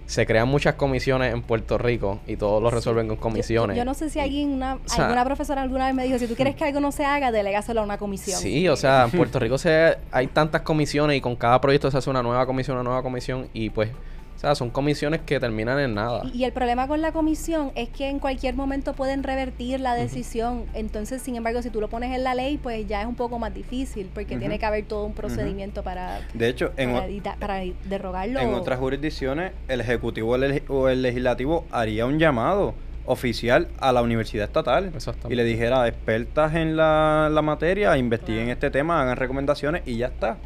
se 0.07 0.25
crean 0.25 0.47
muchas 0.47 0.75
comisiones 0.75 1.33
en 1.33 1.41
Puerto 1.41 1.77
Rico 1.77 2.21
y 2.25 2.37
todos 2.37 2.63
lo 2.63 2.69
resuelven 2.69 3.09
con 3.09 3.17
comisiones. 3.17 3.75
Yo, 3.75 3.83
no 3.83 3.93
sé 3.93 4.09
si 4.09 4.19
alguien, 4.19 4.53
una, 4.53 4.79
alguna 4.97 5.25
profesora 5.25 5.61
alguna 5.61 5.85
vez 5.87 5.93
me 5.93 6.05
dijo, 6.05 6.17
si 6.17 6.27
tú 6.27 6.35
quieres 6.35 6.55
que 6.55 6.63
algo 6.63 6.79
no 6.79 6.93
se 6.93 7.03
haga, 7.03 7.29
delégaselo 7.29 7.81
a 7.81 7.83
una 7.83 7.97
comisión. 7.97 8.39
Sí, 8.39 8.69
o 8.69 8.77
sea, 8.77 9.03
en 9.03 9.11
Puerto 9.11 9.37
Rico 9.37 9.57
se, 9.57 9.97
hay 10.11 10.27
tantas 10.27 10.61
comisiones 10.61 11.17
y 11.17 11.21
con 11.21 11.35
cada 11.35 11.59
proyecto 11.59 11.91
se 11.91 11.97
hace 11.97 12.09
una 12.09 12.23
nueva 12.23 12.45
comisión, 12.45 12.77
una 12.77 12.85
nueva 12.85 13.03
comisión 13.03 13.49
y 13.53 13.69
pues 13.69 13.89
o 14.38 14.39
sea, 14.39 14.54
son 14.54 14.69
comisiones 14.69 15.21
que 15.21 15.39
terminan 15.39 15.80
en 15.80 15.95
nada. 15.95 16.21
Y, 16.32 16.43
el 16.43 16.52
problema 16.52 16.88
con 16.88 17.02
la 17.02 17.12
comisión 17.12 17.71
es 17.73 17.89
que 17.89 18.08
en 18.08 18.19
cualquier 18.19 18.54
momento 18.54 18.93
pueden 18.93 19.23
revertir 19.23 19.80
la 19.80 19.95
decisión. 19.95 20.65
Entonces, 20.76 21.23
sin 21.23 21.36
embargo, 21.36 21.63
si 21.63 21.71
tú 21.71 21.82
lo 21.82 21.89
pones 21.89 22.15
en 22.15 22.23
la 22.23 22.36
ley, 22.36 22.60
pues 22.60 22.86
ya 22.86 23.02
es 23.02 23.08
un 23.08 23.15
poco 23.15 23.39
más 23.39 23.52
difícil, 23.52 24.12
porque 24.13 24.38
tiene 24.38 24.60
que 24.60 24.65
haber 24.67 24.86
todo 24.86 25.06
un 25.06 25.13
procedimiento 25.13 25.82
para, 25.82 26.21
de 26.36 26.50
hecho, 26.50 26.71
en 26.78 26.93
para, 27.39 27.63
derrogarlo. 27.86 28.39
En 28.39 28.54
otras 28.54 28.78
jurisdicciones, 28.78 29.54
el 29.67 29.82
Ejecutivo 29.82 30.38
o 30.67 30.88
el 30.88 31.02
Legislativo 31.02 31.65
haría 31.71 32.06
un 32.06 32.19
llamado 32.19 32.76
oficial 33.08 33.69
a 33.80 33.91
la 33.91 34.04
universidad 34.04 34.45
estatal 34.45 34.91
y 35.28 35.34
le 35.34 35.43
dijera 35.45 35.88
expertas 35.88 36.54
en 36.54 36.78
la, 36.78 37.41
materia, 37.43 37.97
investiguen 37.97 38.50
este 38.50 38.69
tema, 38.69 39.02
hagan 39.02 39.17
recomendaciones 39.17 39.82
y 39.88 39.97
ya 39.97 40.08
está. 40.08 40.38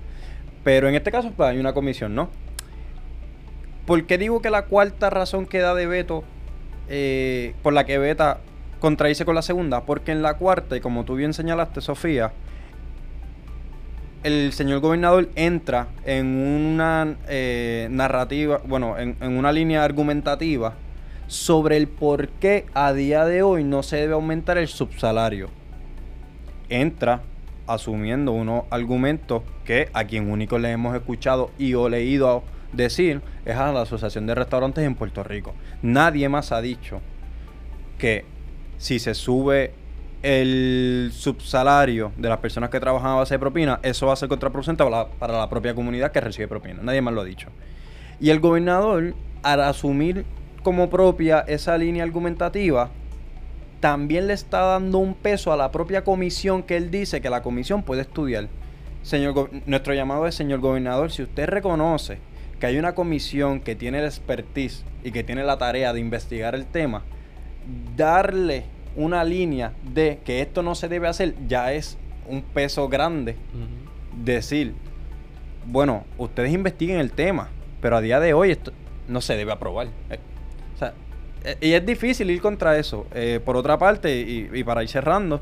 Pero 0.64 0.88
en 0.88 0.96
este 0.96 1.12
caso, 1.12 1.32
pues 1.36 1.50
hay 1.50 1.60
una 1.60 1.74
comisión, 1.74 2.16
¿no? 2.16 2.30
¿Por 3.86 4.06
qué 4.06 4.18
digo 4.18 4.42
que 4.42 4.50
la 4.50 4.66
cuarta 4.66 5.10
razón 5.10 5.46
que 5.46 5.60
da 5.60 5.74
de 5.74 5.88
veto, 5.88 6.24
eh, 6.88 7.56
por 7.64 7.74
la 7.74 7.86
que 7.86 7.98
veta 7.98 8.40
contradice 8.80 9.26
con 9.26 9.36
la 9.36 9.42
segunda? 9.42 9.86
Porque 9.86 10.12
en 10.12 10.22
la 10.22 10.36
cuarta, 10.36 10.78
y 10.78 10.82
como 10.82 11.04
tú 11.04 11.16
bien 11.16 11.34
señalaste, 11.34 11.82
Sofía, 11.82 12.32
el 14.24 14.54
señor 14.54 14.82
gobernador 14.82 15.30
entra 15.36 15.88
en 16.06 16.28
una 16.28 17.16
eh, 17.28 17.88
narrativa, 17.90 18.62
bueno, 18.66 18.98
en, 19.00 19.18
en, 19.20 19.38
una 19.38 19.52
línea 19.52 19.84
argumentativa 19.84 20.76
sobre 21.26 21.78
el 21.78 21.88
por 21.88 22.28
qué 22.28 22.66
a 22.74 22.94
día 22.94 23.26
de 23.26 23.42
hoy 23.42 23.64
no 23.64 23.82
se 23.82 23.98
debe 23.98 24.14
aumentar 24.14 24.60
el 24.60 24.68
subsalario. 24.68 25.50
Entra 26.70 27.24
asumiendo 27.66 28.32
unos 28.32 28.66
argumentos 28.70 29.44
que 29.66 29.90
a 29.94 30.04
quien 30.04 30.30
único 30.30 30.60
le 30.60 30.72
hemos 30.72 30.96
escuchado 30.96 31.52
y 31.58 31.74
o 31.74 31.90
leído 31.90 32.44
decir 32.74 33.22
es 33.46 33.56
a 33.56 33.72
la 33.72 33.82
Asociación 33.82 34.26
de 34.28 34.36
Restaurantes 34.36 34.84
en 34.84 34.96
Puerto 34.96 35.24
Rico. 35.24 35.54
Nadie 35.82 36.30
más 36.30 36.52
ha 36.52 36.62
dicho 36.62 37.02
que 37.98 38.26
si 38.78 39.00
se 39.00 39.14
sube 39.14 39.74
el 40.24 41.12
subsalario 41.14 42.12
de 42.18 42.30
las 42.30 42.38
personas 42.40 42.70
que 42.70 42.80
trabajan 42.80 43.12
a 43.12 43.16
base 43.16 43.36
de 43.36 43.40
propina, 43.40 43.80
eso 43.84 44.08
va 44.08 44.14
a 44.14 44.16
ser 44.16 44.30
contraproducente 44.30 44.84
para 45.20 45.34
la, 45.38 45.50
propia 45.50 45.74
comunidad 45.74 46.12
que 46.12 46.22
recibe 46.22 46.48
propina. 46.48 46.80
Nadie 46.82 47.02
más 47.02 47.14
lo 47.14 47.22
ha 47.22 47.26
dicho. 47.26 47.50
Y 48.20 48.30
el 48.30 48.40
gobernador, 48.40 49.16
al 49.42 49.62
asumir 49.62 50.26
como 50.64 50.90
propia 50.90 51.40
esa 51.48 51.78
línea 51.78 52.04
argumentativa, 52.04 52.92
también 53.80 54.28
le 54.28 54.34
está 54.34 54.62
dando 54.62 55.00
un 55.00 55.16
peso 55.16 55.52
a 55.52 55.58
la 55.58 55.72
propia 55.72 56.04
comisión 56.04 56.62
que 56.62 56.78
él 56.78 56.92
dice 56.92 57.20
que 57.20 57.32
la 57.32 57.42
comisión 57.42 57.82
puede 57.82 58.02
estudiar. 58.02 58.48
Señor, 59.02 59.50
nuestro 59.66 59.96
llamado 59.96 60.28
es, 60.28 60.36
señor 60.36 60.60
gobernador, 60.60 61.12
si 61.12 61.24
usted 61.24 61.48
reconoce 61.48 62.20
que 62.62 62.68
hay 62.68 62.78
una 62.78 62.94
comisión 62.94 63.60
que 63.60 63.76
tiene 63.76 63.98
el 63.98 64.06
expertise 64.06 64.86
y 65.04 65.12
que 65.12 65.24
tiene 65.24 65.44
la 65.44 65.58
tarea 65.58 65.94
de 65.94 66.00
investigar 66.00 66.54
el 66.54 66.68
tema, 66.68 67.02
darle 67.98 68.66
una 68.96 69.24
línea 69.24 69.74
de 69.84 70.20
que 70.24 70.42
esto 70.42 70.62
no 70.62 70.76
se 70.76 70.88
debe 70.88 71.08
hacer 71.08 71.34
ya 71.48 71.74
es 71.74 71.98
un 72.28 72.44
peso 72.44 72.88
grande. 72.88 73.36
Decir, 74.24 74.76
bueno, 75.66 76.06
ustedes 76.20 76.54
investiguen 76.54 77.00
el 77.00 77.12
tema, 77.12 77.50
pero 77.82 77.98
a 77.98 78.02
día 78.02 78.20
de 78.20 78.36
hoy 78.36 78.52
esto 78.52 78.72
no 79.08 79.22
se 79.22 79.36
debe 79.36 79.52
aprobar. 79.52 79.88
Eh, 80.12 80.20
o 80.76 80.78
sea, 80.78 80.94
eh, 81.44 81.58
y 81.62 81.74
es 81.74 81.84
difícil 81.84 82.30
ir 82.30 82.42
contra 82.42 82.78
eso. 82.78 83.08
Eh, 83.16 83.40
por 83.44 83.58
otra 83.58 83.80
parte, 83.80 84.16
y, 84.22 84.52
y, 84.54 84.64
para 84.64 84.84
ir 84.84 84.90
cerrando, 84.90 85.42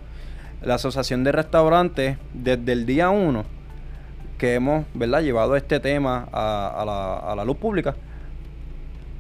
la 0.62 0.76
Asociación 0.76 1.26
de 1.26 1.34
Restaurantes, 1.34 2.18
desde 2.34 2.72
el 2.72 2.86
día 2.86 3.10
1, 3.10 3.59
que 4.40 4.56
hemos 4.56 4.86
¿verdad? 4.96 5.22
llevado 5.22 5.56
este 5.56 5.80
tema 5.80 6.28
a, 6.32 7.36
la, 7.36 7.46
luz 7.46 7.58
pública, 7.58 7.96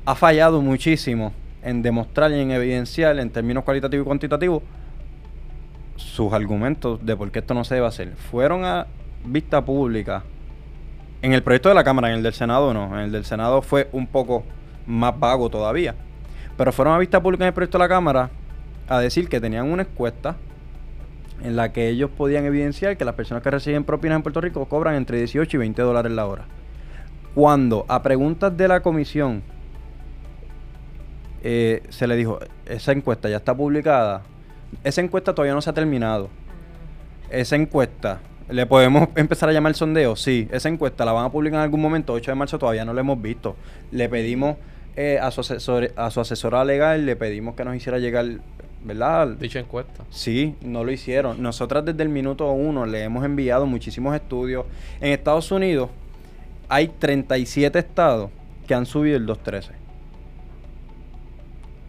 ha 0.05 0.15
fallado 0.15 0.61
muchísimo 0.61 1.33
en 1.61 1.83
demostrar 1.83 2.31
y 2.31 2.39
en 2.39 2.49
evidenciar 2.49 3.19
en 3.19 3.29
términos 3.29 3.63
cualitativos 3.63 4.05
y 4.05 4.07
cuantitativos 4.07 4.63
sus 5.97 6.33
argumentos 6.33 7.05
de 7.05 7.15
por 7.15 7.29
qué 7.29 7.39
esto 7.39 7.53
no 7.53 7.63
se 7.63 7.75
debe 7.75 7.85
hacer. 7.85 8.15
Fueron 8.15 8.65
a 8.65 8.87
vista 9.25 9.63
pública 9.63 10.23
en 11.21 11.33
el 11.33 11.43
proyecto 11.43 11.69
de 11.69 11.75
la 11.75 11.83
Cámara, 11.83 12.09
en 12.09 12.15
el 12.15 12.23
del 12.23 12.33
Senado 12.33 12.73
no, 12.73 12.97
en 12.97 13.03
el 13.03 13.11
del 13.11 13.25
Senado 13.25 13.61
fue 13.61 13.89
un 13.91 14.07
poco 14.07 14.43
más 14.87 15.19
vago 15.19 15.49
todavía, 15.49 15.93
pero 16.57 16.71
fueron 16.71 16.95
a 16.95 16.97
vista 16.97 17.21
pública 17.21 17.43
en 17.43 17.49
el 17.49 17.53
proyecto 17.53 17.77
de 17.77 17.83
la 17.83 17.89
Cámara 17.89 18.29
a 18.87 18.99
decir 18.99 19.27
que 19.27 19.41
tenían 19.41 19.69
una 19.69 19.83
encuesta 19.83 20.37
en 21.43 21.55
la 21.55 21.71
que 21.71 21.89
ellos 21.89 22.09
podían 22.09 22.45
evidenciar 22.45 22.97
que 22.97 23.05
las 23.05 23.15
personas 23.15 23.43
que 23.43 23.51
reciben 23.51 23.83
propinas 23.83 24.17
en 24.17 24.23
Puerto 24.23 24.41
Rico 24.41 24.65
cobran 24.65 24.95
entre 24.95 25.17
18 25.17 25.57
y 25.57 25.59
20 25.59 25.81
dólares 25.81 26.11
la 26.11 26.25
hora. 26.25 26.45
Cuando 27.35 27.85
a 27.87 28.01
preguntas 28.01 28.55
de 28.55 28.67
la 28.67 28.81
comisión 28.81 29.43
eh, 31.43 31.83
se 31.89 32.07
le 32.07 32.15
dijo, 32.15 32.39
esa 32.65 32.91
encuesta 32.91 33.29
ya 33.29 33.37
está 33.37 33.55
publicada, 33.55 34.23
esa 34.83 35.01
encuesta 35.01 35.33
todavía 35.33 35.53
no 35.53 35.61
se 35.61 35.69
ha 35.69 35.73
terminado. 35.73 36.29
Esa 37.29 37.55
encuesta, 37.55 38.19
¿le 38.49 38.65
podemos 38.65 39.09
empezar 39.15 39.49
a 39.49 39.53
llamar 39.53 39.73
sondeo? 39.75 40.15
Sí, 40.15 40.47
esa 40.51 40.69
encuesta 40.69 41.05
la 41.05 41.13
van 41.13 41.25
a 41.25 41.31
publicar 41.31 41.59
en 41.59 41.63
algún 41.63 41.81
momento, 41.81 42.13
8 42.13 42.31
de 42.31 42.35
marzo 42.35 42.59
todavía 42.59 42.85
no 42.85 42.93
la 42.93 43.01
hemos 43.01 43.21
visto. 43.21 43.55
Le 43.91 44.09
pedimos 44.09 44.57
eh, 44.95 45.19
a, 45.21 45.31
su 45.31 45.41
a 45.95 46.11
su 46.11 46.19
asesora 46.19 46.65
legal, 46.65 47.05
le 47.05 47.15
pedimos 47.15 47.55
que 47.55 47.63
nos 47.63 47.75
hiciera 47.75 47.99
llegar 47.99 48.25
¿verdad? 48.83 49.27
Dicha 49.29 49.59
encuesta. 49.59 50.03
Sí, 50.09 50.55
no 50.61 50.83
lo 50.83 50.91
hicieron. 50.91 51.41
Nosotras 51.41 51.85
desde 51.85 52.03
el 52.03 52.09
minuto 52.09 52.51
uno 52.51 52.85
le 52.85 53.03
hemos 53.03 53.23
enviado 53.25 53.65
muchísimos 53.65 54.15
estudios. 54.15 54.65
En 55.01 55.11
Estados 55.11 55.51
Unidos 55.51 55.89
hay 56.67 56.87
37 56.87 57.77
estados 57.79 58.31
que 58.67 58.73
han 58.73 58.85
subido 58.85 59.17
el 59.17 59.25
213. 59.25 59.79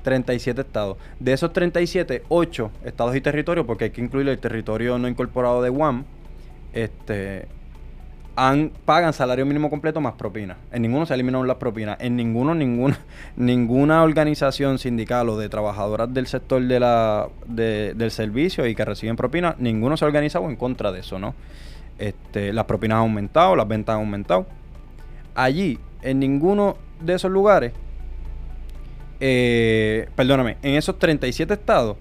37 0.02 0.60
estados. 0.60 0.96
De 1.18 1.32
esos 1.32 1.52
37, 1.52 2.24
8 2.28 2.70
estados 2.84 3.14
y 3.14 3.20
territorios, 3.20 3.66
porque 3.66 3.84
hay 3.84 3.90
que 3.90 4.00
incluir 4.00 4.28
el 4.28 4.38
territorio 4.38 4.98
no 4.98 5.08
incorporado 5.08 5.62
de 5.62 5.68
Guam, 5.68 6.04
este, 6.72 7.46
pagan 8.86 9.12
salario 9.12 9.44
mínimo 9.44 9.68
completo 9.68 10.00
más 10.00 10.14
propina. 10.14 10.56
En 10.72 10.82
ninguno 10.82 11.04
se 11.04 11.12
eliminaron 11.12 11.46
las 11.46 11.58
propinas. 11.58 11.98
En 12.00 12.16
ninguno, 12.16 12.54
ninguna, 12.54 12.98
ninguna 13.36 14.02
organización 14.02 14.78
sindical 14.78 15.28
o 15.28 15.38
de 15.38 15.48
trabajadoras 15.48 16.12
del 16.12 16.26
sector 16.26 16.62
de 16.62 16.80
la, 16.80 17.28
del 17.46 18.10
servicio 18.10 18.66
y 18.66 18.74
que 18.74 18.84
reciben 18.84 19.16
propinas, 19.16 19.58
ninguno 19.58 19.96
se 19.96 20.04
ha 20.04 20.08
organizado 20.08 20.48
en 20.48 20.56
contra 20.56 20.90
de 20.90 21.00
eso, 21.00 21.18
¿no? 21.18 21.34
Este, 21.98 22.52
las 22.54 22.64
propinas 22.64 22.96
han 22.96 23.02
aumentado, 23.02 23.56
las 23.56 23.68
ventas 23.68 23.94
han 23.94 24.00
aumentado. 24.00 24.46
Allí, 25.34 25.78
en 26.00 26.18
ninguno 26.18 26.78
de 27.00 27.14
esos 27.14 27.30
lugares, 27.30 27.72
eh, 29.20 30.08
perdóname, 30.16 30.56
en 30.62 30.76
esos 30.76 30.98
37 30.98 31.52
estados, 31.52 31.98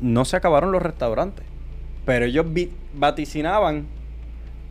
no 0.00 0.24
se 0.24 0.36
acabaron 0.36 0.72
los 0.72 0.80
restaurantes. 0.80 1.44
Pero 2.06 2.24
ellos 2.24 2.46
vaticinaban 2.94 3.86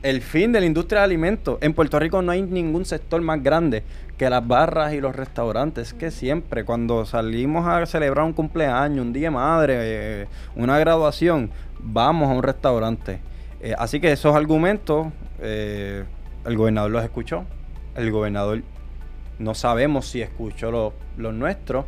el 0.04 0.22
fin 0.22 0.52
de 0.52 0.60
la 0.60 0.66
industria 0.66 1.02
de 1.02 1.06
alimentos. 1.06 1.58
En 1.62 1.74
Puerto 1.74 2.00
Rico 2.00 2.22
no 2.22 2.32
hay 2.32 2.42
ningún 2.42 2.86
sector 2.86 3.22
más 3.22 3.42
grande 3.44 3.84
que 4.18 4.30
las 4.30 4.46
barras 4.48 4.94
y 4.94 5.02
los 5.02 5.16
restaurantes. 5.16 5.94
que 5.94 6.12
siempre 6.12 6.64
cuando 6.64 7.06
salimos 7.06 7.68
a 7.68 7.86
celebrar 7.86 8.26
un 8.26 8.34
cumpleaños, 8.34 9.06
un 9.06 9.14
día 9.14 9.28
de 9.28 9.32
madre, 9.32 9.76
eh, 9.78 10.28
una 10.56 10.80
graduación, 10.80 11.52
vamos 11.80 12.30
a 12.30 12.34
un 12.34 12.44
restaurante. 12.44 13.20
Eh, 13.62 13.76
así 13.78 14.00
que 14.00 14.12
esos 14.12 14.36
argumentos, 14.36 15.08
eh, 15.40 16.04
el 16.46 16.58
gobernador 16.58 16.92
los 16.92 17.04
escuchó. 17.04 17.46
El 17.96 18.12
gobernador 18.12 18.64
no 19.38 19.54
sabemos 19.54 20.08
si 20.08 20.22
escuchó 20.22 20.72
los 21.18 21.34
nuestros. 21.34 21.86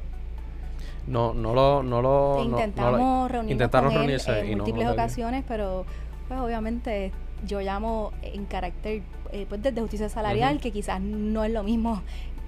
No, 1.07 1.33
no 1.33 1.53
lo, 1.53 1.83
no 1.83 2.01
lo, 2.01 2.43
intentamos 2.43 3.29
reunirnos 3.29 4.27
en 4.29 4.57
múltiples 4.57 4.87
ocasiones, 4.87 5.43
pero 5.47 5.85
pues 6.29 6.39
obviamente 6.39 7.11
yo 7.45 7.61
llamo 7.61 8.11
en 8.21 8.45
carácter, 8.45 9.01
eh, 9.31 9.45
pues 9.47 9.61
desde 9.61 9.81
justicia 9.81 10.09
salarial, 10.09 10.59
que 10.59 10.71
quizás 10.71 11.01
no 11.01 11.43
es 11.43 11.51
lo 11.51 11.63
mismo 11.63 12.01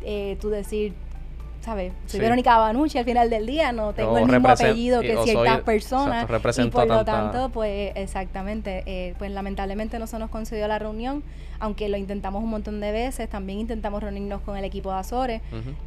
eh, 0.03 0.37
tú 0.39 0.49
decir 0.49 0.93
¿sabes? 1.65 1.93
Soy 2.05 2.19
Verónica 2.19 2.57
Banucci 2.59 2.99
al 2.99 3.05
final 3.05 3.27
del 3.31 3.47
día, 3.47 3.71
no 3.71 3.91
tengo 3.93 4.19
el 4.19 4.27
mismo 4.27 4.47
apellido 4.47 5.01
que 5.01 5.17
ciertas 5.23 5.61
personas. 5.61 6.27
y 6.59 6.69
por 6.69 6.87
lo 6.87 7.03
tanto, 7.03 7.49
pues 7.49 7.91
exactamente, 7.95 8.83
eh, 8.85 9.15
pues 9.17 9.31
lamentablemente 9.31 9.97
no 9.97 10.05
se 10.05 10.19
nos 10.19 10.29
concedió 10.29 10.67
la 10.67 10.77
reunión, 10.77 11.23
aunque 11.59 11.89
lo 11.89 11.97
intentamos 11.97 12.43
un 12.43 12.51
montón 12.51 12.79
de 12.79 12.91
veces, 12.91 13.27
también 13.29 13.59
intentamos 13.59 14.03
reunirnos 14.03 14.41
con 14.41 14.57
el 14.57 14.63
equipo 14.63 14.91
de 14.91 14.99
Azores. 14.99 15.41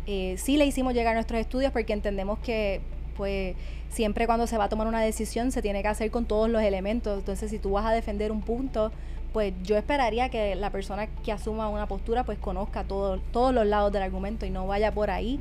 Eh, 0.07 0.35
sí 0.37 0.57
le 0.57 0.66
hicimos 0.66 0.94
llegar 0.94 1.14
nuestros 1.14 1.40
estudios 1.40 1.71
porque 1.71 1.92
entendemos 1.92 2.40
que 2.40 2.81
pues 3.19 3.57
siempre 3.91 4.27
cuando 4.27 4.47
se 4.47 4.57
va 4.57 4.65
a 4.65 4.69
tomar 4.71 4.87
una 4.87 5.03
decisión 5.03 5.53
se 5.53 5.61
tiene 5.61 5.83
que 5.83 5.89
hacer 5.89 6.11
con 6.11 6.25
todos 6.25 6.49
los 6.49 6.63
elementos. 6.63 7.19
Entonces, 7.19 7.51
si 7.51 7.59
tú 7.59 7.73
vas 7.73 7.85
a 7.85 7.91
defender 7.91 8.33
un 8.33 8.41
punto, 8.41 8.93
pues 9.33 9.53
yo 9.65 9.77
esperaría 9.77 10.31
que 10.31 10.55
la 10.55 10.71
persona 10.71 11.09
que 11.25 11.33
asuma 11.33 11.69
una 11.69 11.87
postura 11.87 12.25
pues 12.25 12.39
conozca 12.39 12.85
todo, 12.85 13.19
todos 13.33 13.53
los 13.53 13.67
lados 13.67 13.93
del 13.93 14.03
argumento 14.03 14.47
y 14.47 14.51
no 14.51 14.67
vaya 14.67 14.93
por 14.93 15.11
ahí 15.11 15.39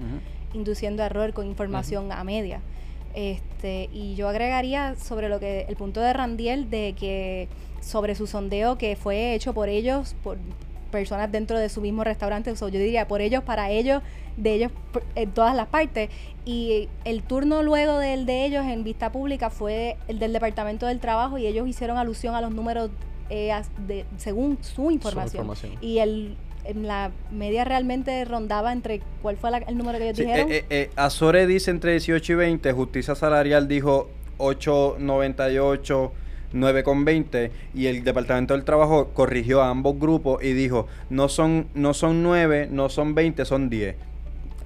induciendo 0.53 1.03
error 1.03 1.33
con 1.33 1.45
información 1.45 2.11
a 2.11 2.23
media. 2.23 2.59
Este, 3.13 3.89
y 3.93 4.15
yo 4.15 4.27
agregaría 4.27 4.95
sobre 4.95 5.29
lo 5.29 5.39
que 5.39 5.65
el 5.69 5.75
punto 5.75 6.01
de 6.01 6.13
Randiel 6.13 6.69
de 6.69 6.93
que 6.99 7.47
sobre 7.79 8.15
su 8.15 8.27
sondeo 8.27 8.77
que 8.77 8.95
fue 8.95 9.33
hecho 9.33 9.53
por 9.53 9.69
ellos, 9.69 10.15
por 10.23 10.37
personas 10.91 11.31
dentro 11.31 11.57
de 11.59 11.69
su 11.69 11.81
mismo 11.81 12.03
restaurante, 12.03 12.51
o 12.51 12.55
yo 12.55 12.79
diría 12.79 13.07
por 13.07 13.21
ellos, 13.21 13.43
para 13.43 13.69
ellos, 13.69 14.01
de 14.37 14.53
ellos 14.53 14.71
en 15.15 15.31
todas 15.31 15.55
las 15.55 15.67
partes. 15.67 16.09
Y 16.45 16.87
el 17.03 17.23
turno 17.23 17.61
luego 17.63 17.97
del 17.97 18.25
de 18.25 18.45
ellos 18.45 18.65
en 18.65 18.83
vista 18.83 19.11
pública 19.11 19.49
fue 19.49 19.97
el 20.07 20.19
del 20.19 20.31
Departamento 20.31 20.85
del 20.85 20.99
Trabajo 20.99 21.37
y 21.37 21.45
ellos 21.45 21.67
hicieron 21.67 21.97
alusión 21.97 22.35
a 22.35 22.41
los 22.41 22.51
números 22.51 22.89
eh, 23.29 23.51
de, 23.85 24.05
según 24.17 24.57
su 24.61 24.91
información. 24.91 25.51
Y 25.81 25.97
el 25.99 26.37
en 26.63 26.85
la 26.85 27.11
media 27.31 27.63
realmente 27.63 28.25
rondaba 28.25 28.73
entre 28.73 29.01
cuál 29.21 29.37
fue 29.37 29.49
el 29.67 29.77
número 29.77 29.97
que 29.99 30.05
ellos 30.05 30.17
dijeron. 30.17 30.51
Eh, 30.51 30.65
eh, 30.69 30.89
Azore 30.97 31.47
dice 31.47 31.71
entre 31.71 31.91
18 31.91 32.33
y 32.33 32.35
20, 32.35 32.73
justicia 32.73 33.15
salarial 33.15 33.69
dijo 33.69 34.09
898 34.37 36.11
9,20 36.53 37.51
y 37.73 37.87
el 37.87 38.03
Departamento 38.03 38.53
del 38.53 38.63
Trabajo 38.63 39.09
corrigió 39.13 39.61
a 39.61 39.69
ambos 39.69 39.99
grupos 39.99 40.43
y 40.43 40.53
dijo, 40.53 40.87
no 41.09 41.29
son, 41.29 41.67
no 41.73 41.93
son 41.93 42.23
9, 42.23 42.69
no 42.71 42.89
son 42.89 43.15
20, 43.15 43.45
son 43.45 43.69
10. 43.69 43.95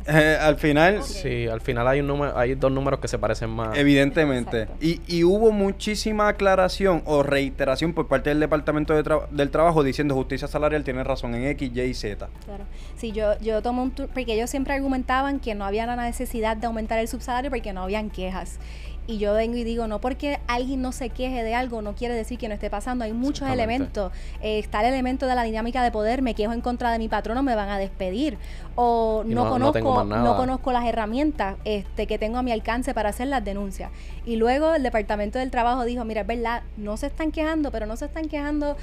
Eh, 0.11 0.37
al 0.39 0.57
final... 0.57 1.03
Sí, 1.03 1.47
al 1.47 1.61
final 1.61 1.87
hay, 1.87 2.01
un 2.01 2.07
número, 2.07 2.37
hay 2.37 2.55
dos 2.55 2.71
números 2.71 2.99
que 2.99 3.07
se 3.07 3.17
parecen 3.17 3.49
más. 3.49 3.77
Evidentemente. 3.77 4.67
Y, 4.79 5.01
y, 5.07 5.23
hubo 5.23 5.51
muchísima 5.51 6.27
aclaración 6.27 7.01
o 7.05 7.23
reiteración 7.23 7.93
por 7.93 8.07
parte 8.07 8.29
del 8.29 8.39
Departamento 8.39 8.93
del 8.93 9.49
Trabajo 9.51 9.83
diciendo 9.83 10.15
justicia 10.15 10.47
salarial 10.47 10.83
tiene 10.83 11.03
razón 11.03 11.35
en 11.35 11.45
X, 11.45 11.71
Y 11.73 11.81
y 11.81 11.93
Z. 11.93 12.27
Claro. 12.45 12.65
Sí, 12.97 13.11
yo, 13.11 13.37
yo 13.39 13.61
tomo 13.61 13.83
un... 13.83 13.91
Porque 13.91 14.33
ellos 14.33 14.49
siempre 14.49 14.73
argumentaban 14.73 15.39
que 15.39 15.55
no 15.55 15.65
había 15.65 15.85
la 15.85 15.95
necesidad 15.95 16.57
de 16.57 16.67
aumentar 16.67 16.99
el 16.99 17.07
subsalario 17.07 17.49
porque 17.49 17.73
no 17.73 17.83
habían 17.83 18.09
quejas 18.09 18.59
y 19.07 19.17
yo 19.17 19.33
vengo 19.33 19.57
y 19.57 19.63
digo, 19.63 19.87
no 19.87 19.99
porque 19.99 20.39
alguien 20.47 20.81
no 20.81 20.91
se 20.91 21.09
queje 21.09 21.43
de 21.43 21.55
algo, 21.55 21.81
no 21.81 21.95
quiere 21.95 22.13
decir 22.13 22.37
que 22.37 22.47
no 22.47 22.53
esté 22.53 22.69
pasando. 22.69 23.03
Hay 23.03 23.13
muchos 23.13 23.49
elementos. 23.49 24.11
Eh, 24.41 24.59
está 24.59 24.81
el 24.81 24.87
elemento 24.87 25.27
de 25.27 25.35
la 25.35 25.43
dinámica 25.43 25.83
de 25.83 25.91
poder, 25.91 26.21
me 26.21 26.35
quejo 26.35 26.53
en 26.53 26.61
contra 26.61 26.91
de 26.91 26.99
mi 26.99 27.09
patrono, 27.09 27.43
me 27.43 27.55
van 27.55 27.69
a 27.69 27.77
despedir. 27.77 28.37
O 28.75 29.23
no, 29.25 29.49
conozco, 29.49 30.03
no, 30.03 30.37
conozco 30.37 30.71
las 30.71 30.85
herramientas 30.85 31.57
este, 31.65 32.07
que 32.07 32.17
tengo 32.17 32.37
a 32.37 32.43
mi 32.43 32.51
alcance 32.51 32.93
para 32.93 33.09
hacer 33.09 33.27
las 33.27 33.43
denuncias. 33.43 33.91
Y 34.25 34.35
luego 34.35 34.75
el 34.75 34.83
Departamento 34.83 35.39
del 35.39 35.51
Trabajo 35.51 35.83
dijo, 35.83 36.05
mira, 36.05 36.21
es 36.21 36.27
verdad, 36.27 36.63
no 36.77 36.95
se 36.97 37.07
están 37.07 37.31
quejando, 37.31 37.71
pero 37.71 37.85
no 37.85 37.97
se 37.97 38.05
están 38.05 38.27
quejando 38.27 38.77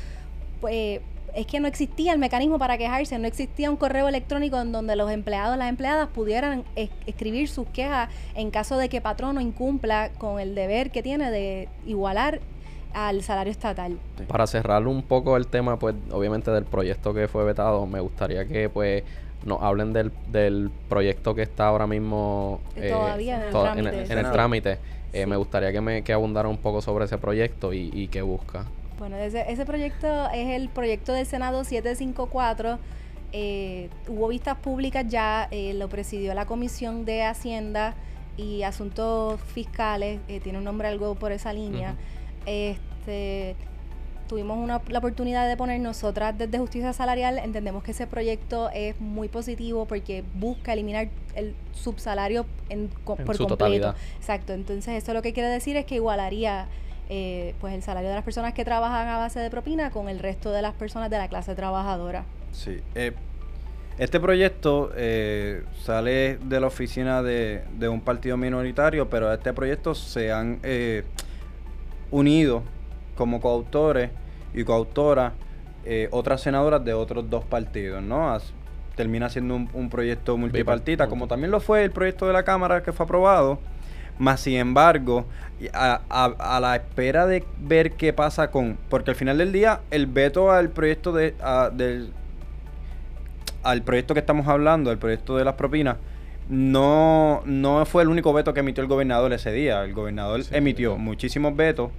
pues 0.61 1.00
es 1.38 1.46
que 1.46 1.61
no 1.61 1.68
existía 1.68 2.12
el 2.12 2.18
mecanismo 2.18 2.59
para 2.59 2.77
quejarse, 2.79 3.16
no 3.16 3.29
existía 3.29 3.70
un 3.70 3.77
correo 3.77 4.09
electrónico 4.09 4.61
en 4.61 4.72
donde 4.72 4.96
los 4.96 5.09
empleados 5.09 5.55
y 5.55 5.59
las 5.61 5.68
empleadas 5.68 6.09
pudieran 6.09 6.64
escribir 7.07 7.48
sus 7.48 7.68
quejas 7.68 8.09
en 8.35 8.51
caso 8.51 8.77
de 8.77 8.88
que 8.88 9.01
patrono 9.01 9.40
incumpla 9.40 10.11
con 10.18 10.40
el 10.40 10.57
deber 10.57 10.90
que 10.90 11.01
tiene 11.01 11.31
de 11.31 11.68
igualar 11.87 12.40
al 12.92 13.22
salario 13.22 13.53
estatal. 13.53 14.01
Para 14.27 14.48
cerrar 14.48 14.85
un 14.88 15.03
poco 15.03 15.37
el 15.37 15.46
tema, 15.46 15.79
pues 15.79 15.94
obviamente 16.11 16.51
del 16.51 16.64
proyecto 16.64 17.14
que 17.14 17.29
fue 17.29 17.44
vetado, 17.44 17.87
me 17.87 18.01
gustaría 18.01 18.44
que 18.44 18.68
pues 18.68 19.05
nos 19.44 19.62
hablen 19.62 19.92
del, 19.92 20.11
del 20.33 20.72
proyecto 20.88 21.37
que 21.37 21.42
está 21.42 21.68
ahora 21.68 21.87
mismo 21.87 22.61
eh, 22.74 22.90
todavía 22.90 23.48
en 23.79 24.18
el 24.18 24.33
trámite. 24.33 24.79
Eh, 25.12 25.24
me 25.24 25.37
gustaría 25.37 25.70
que 25.70 25.81
me 25.81 26.03
que 26.03 26.12
abundara 26.12 26.48
un 26.48 26.59
poco 26.59 26.83
sobre 26.83 27.05
ese 27.05 27.16
proyecto 27.16 27.72
y, 27.72 27.90
y 27.94 28.09
qué 28.09 28.22
busca. 28.22 28.66
Bueno, 28.98 29.16
ese, 29.16 29.50
ese 29.50 29.64
proyecto 29.64 30.28
es 30.30 30.48
el 30.50 30.68
proyecto 30.68 31.12
del 31.12 31.26
Senado 31.26 31.62
754. 31.64 32.78
Eh, 33.32 33.90
hubo 34.08 34.28
vistas 34.28 34.56
públicas 34.56 35.04
ya, 35.06 35.48
eh, 35.50 35.74
lo 35.74 35.88
presidió 35.88 36.34
la 36.34 36.46
Comisión 36.46 37.04
de 37.04 37.22
Hacienda 37.22 37.94
y 38.37 38.62
Asuntos 38.62 39.40
Fiscales, 39.40 40.20
eh, 40.28 40.40
tiene 40.40 40.58
un 40.58 40.64
nombre 40.64 40.88
algo 40.88 41.14
por 41.14 41.32
esa 41.32 41.52
línea. 41.52 41.94
Este 42.46 43.56
tuvimos 44.28 44.58
una, 44.58 44.82
la 44.88 44.98
oportunidad 44.98 45.48
de 45.48 45.56
poner 45.56 45.80
nosotras 45.80 46.37
desde 46.37 46.58
justicia 46.58 46.92
salarial, 46.92 47.38
entendemos 47.38 47.82
que 47.82 47.92
ese 47.92 48.06
proyecto 48.06 48.68
es 48.74 49.00
muy 49.00 49.28
positivo 49.28 49.87
porque 49.87 50.22
busca 50.34 50.74
eliminar 50.74 51.08
el 51.34 51.54
subsalario 51.72 52.44
en, 52.68 52.88
por 52.88 53.16
completo. 53.16 53.46
Totalidad. 53.46 53.96
Exacto, 54.18 54.52
entonces 54.52 55.02
eso 55.02 55.14
lo 55.14 55.22
que 55.22 55.32
quiere 55.32 55.48
decir 55.48 55.76
es 55.78 55.87
que 55.87 55.94
igualaría 55.94 56.68
eh, 57.09 57.55
pues 57.61 57.75
el 57.75 57.83
salario 57.83 58.09
de 58.09 58.14
las 58.14 58.25
personas 58.25 58.55
que 58.55 58.64
trabajan 58.64 59.09
a 59.09 59.18
base 59.18 59.40
de 59.40 59.51
propina 59.51 59.90
con 59.90 60.09
el 60.09 60.18
resto 60.18 60.53
de 60.53 60.62
las 60.62 60.75
personas 60.75 61.11
de 61.11 61.18
la 61.18 61.29
clase 61.29 61.55
trabajadora. 61.55 62.25
Sí. 62.53 62.81
Eh, 62.94 63.12
este 63.99 64.21
proyecto 64.21 64.92
eh, 64.94 65.64
sale 65.83 66.38
de 66.38 66.61
la 66.61 66.68
oficina 66.68 67.23
de, 67.23 67.64
un 67.90 68.01
partido 68.01 68.37
minoritario, 68.37 69.09
pero 69.11 69.29
a 69.29 69.35
este 69.35 69.53
proyecto 69.53 69.94
se 69.94 70.31
han 70.31 70.61
unido 72.11 72.62
como 73.16 73.40
coautores 73.40 74.11
y 74.55 74.62
coautoras 74.62 75.33
otras 76.11 76.42
senadoras 76.42 76.85
de 76.85 76.92
otros 76.92 77.29
dos 77.29 77.44
partidos, 77.44 78.03
¿no? 78.03 78.38
termina 78.99 79.29
siendo 79.31 79.55
un, 79.55 79.88
proyecto 79.90 80.37
multipartita, 80.37 81.07
como 81.09 81.29
también 81.29 81.53
lo 81.53 81.61
fue 81.61 81.85
el 81.85 81.92
proyecto 81.92 82.27
de 82.27 82.33
la 82.33 82.42
Cámara 82.42 82.83
que 82.83 82.92
fue 82.92 83.05
aprobado 83.05 83.61
más 84.18 84.40
sin 84.40 84.57
embargo, 84.57 85.26
a, 85.72 86.00
a, 86.09 86.61
la 86.61 86.76
espera 86.76 87.26
de 87.26 87.44
ver 87.61 87.92
qué 87.92 88.12
pasa 88.12 88.50
con. 88.50 88.78
Porque 88.88 89.11
al 89.11 89.16
final 89.16 89.38
del 89.38 89.52
día, 89.52 89.81
el 89.90 90.07
veto 90.07 90.50
al 90.50 90.70
proyecto 90.70 91.12
de. 91.12 91.35
del, 91.72 92.12
al 93.62 93.83
proyecto 93.83 94.14
que 94.14 94.20
estamos 94.20 94.46
hablando, 94.46 94.90
el 94.90 94.98
proyecto 94.98 95.37
de 95.37 95.44
las 95.44 95.54
propinas, 95.54 95.96
no, 96.48 97.42
no 97.44 97.85
fue 97.87 98.02
el 98.02 98.09
único 98.09 98.33
veto 98.33 98.54
que 98.54 98.61
emitió 98.61 98.83
el 98.83 98.88
gobernador 98.88 99.33
ese 99.33 99.52
día. 99.52 99.85
El 99.85 99.94
gobernador 99.94 100.40
emitió 100.50 100.96
muchísimos 100.96 101.54
vetos 101.54 101.90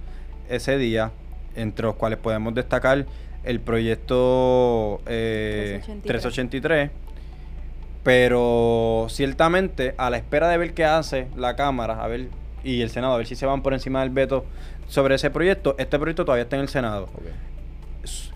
ese 0.48 0.78
día, 0.78 1.12
entre 1.54 1.86
los 1.86 1.94
cuales 1.94 2.18
podemos 2.18 2.54
destacar 2.54 3.06
el 3.44 3.60
proyecto 3.60 5.00
eh, 5.06 5.80
383 6.04 6.90
pero 8.02 9.06
ciertamente, 9.08 9.94
a 9.98 10.10
la 10.10 10.16
espera 10.16 10.48
de 10.48 10.56
ver 10.58 10.74
qué 10.74 10.84
hace 10.84 11.28
la 11.36 11.56
Cámara 11.56 12.02
a 12.02 12.08
ver, 12.08 12.28
y 12.64 12.80
el 12.80 12.90
Senado, 12.90 13.14
a 13.14 13.16
ver 13.18 13.26
si 13.26 13.36
se 13.36 13.46
van 13.46 13.62
por 13.62 13.72
encima 13.72 14.00
del 14.00 14.10
veto 14.10 14.44
sobre 14.88 15.14
ese 15.14 15.30
proyecto, 15.30 15.74
este 15.78 15.98
proyecto 15.98 16.24
todavía 16.24 16.44
está 16.44 16.56
en 16.56 16.62
el 16.62 16.68
Senado. 16.68 17.08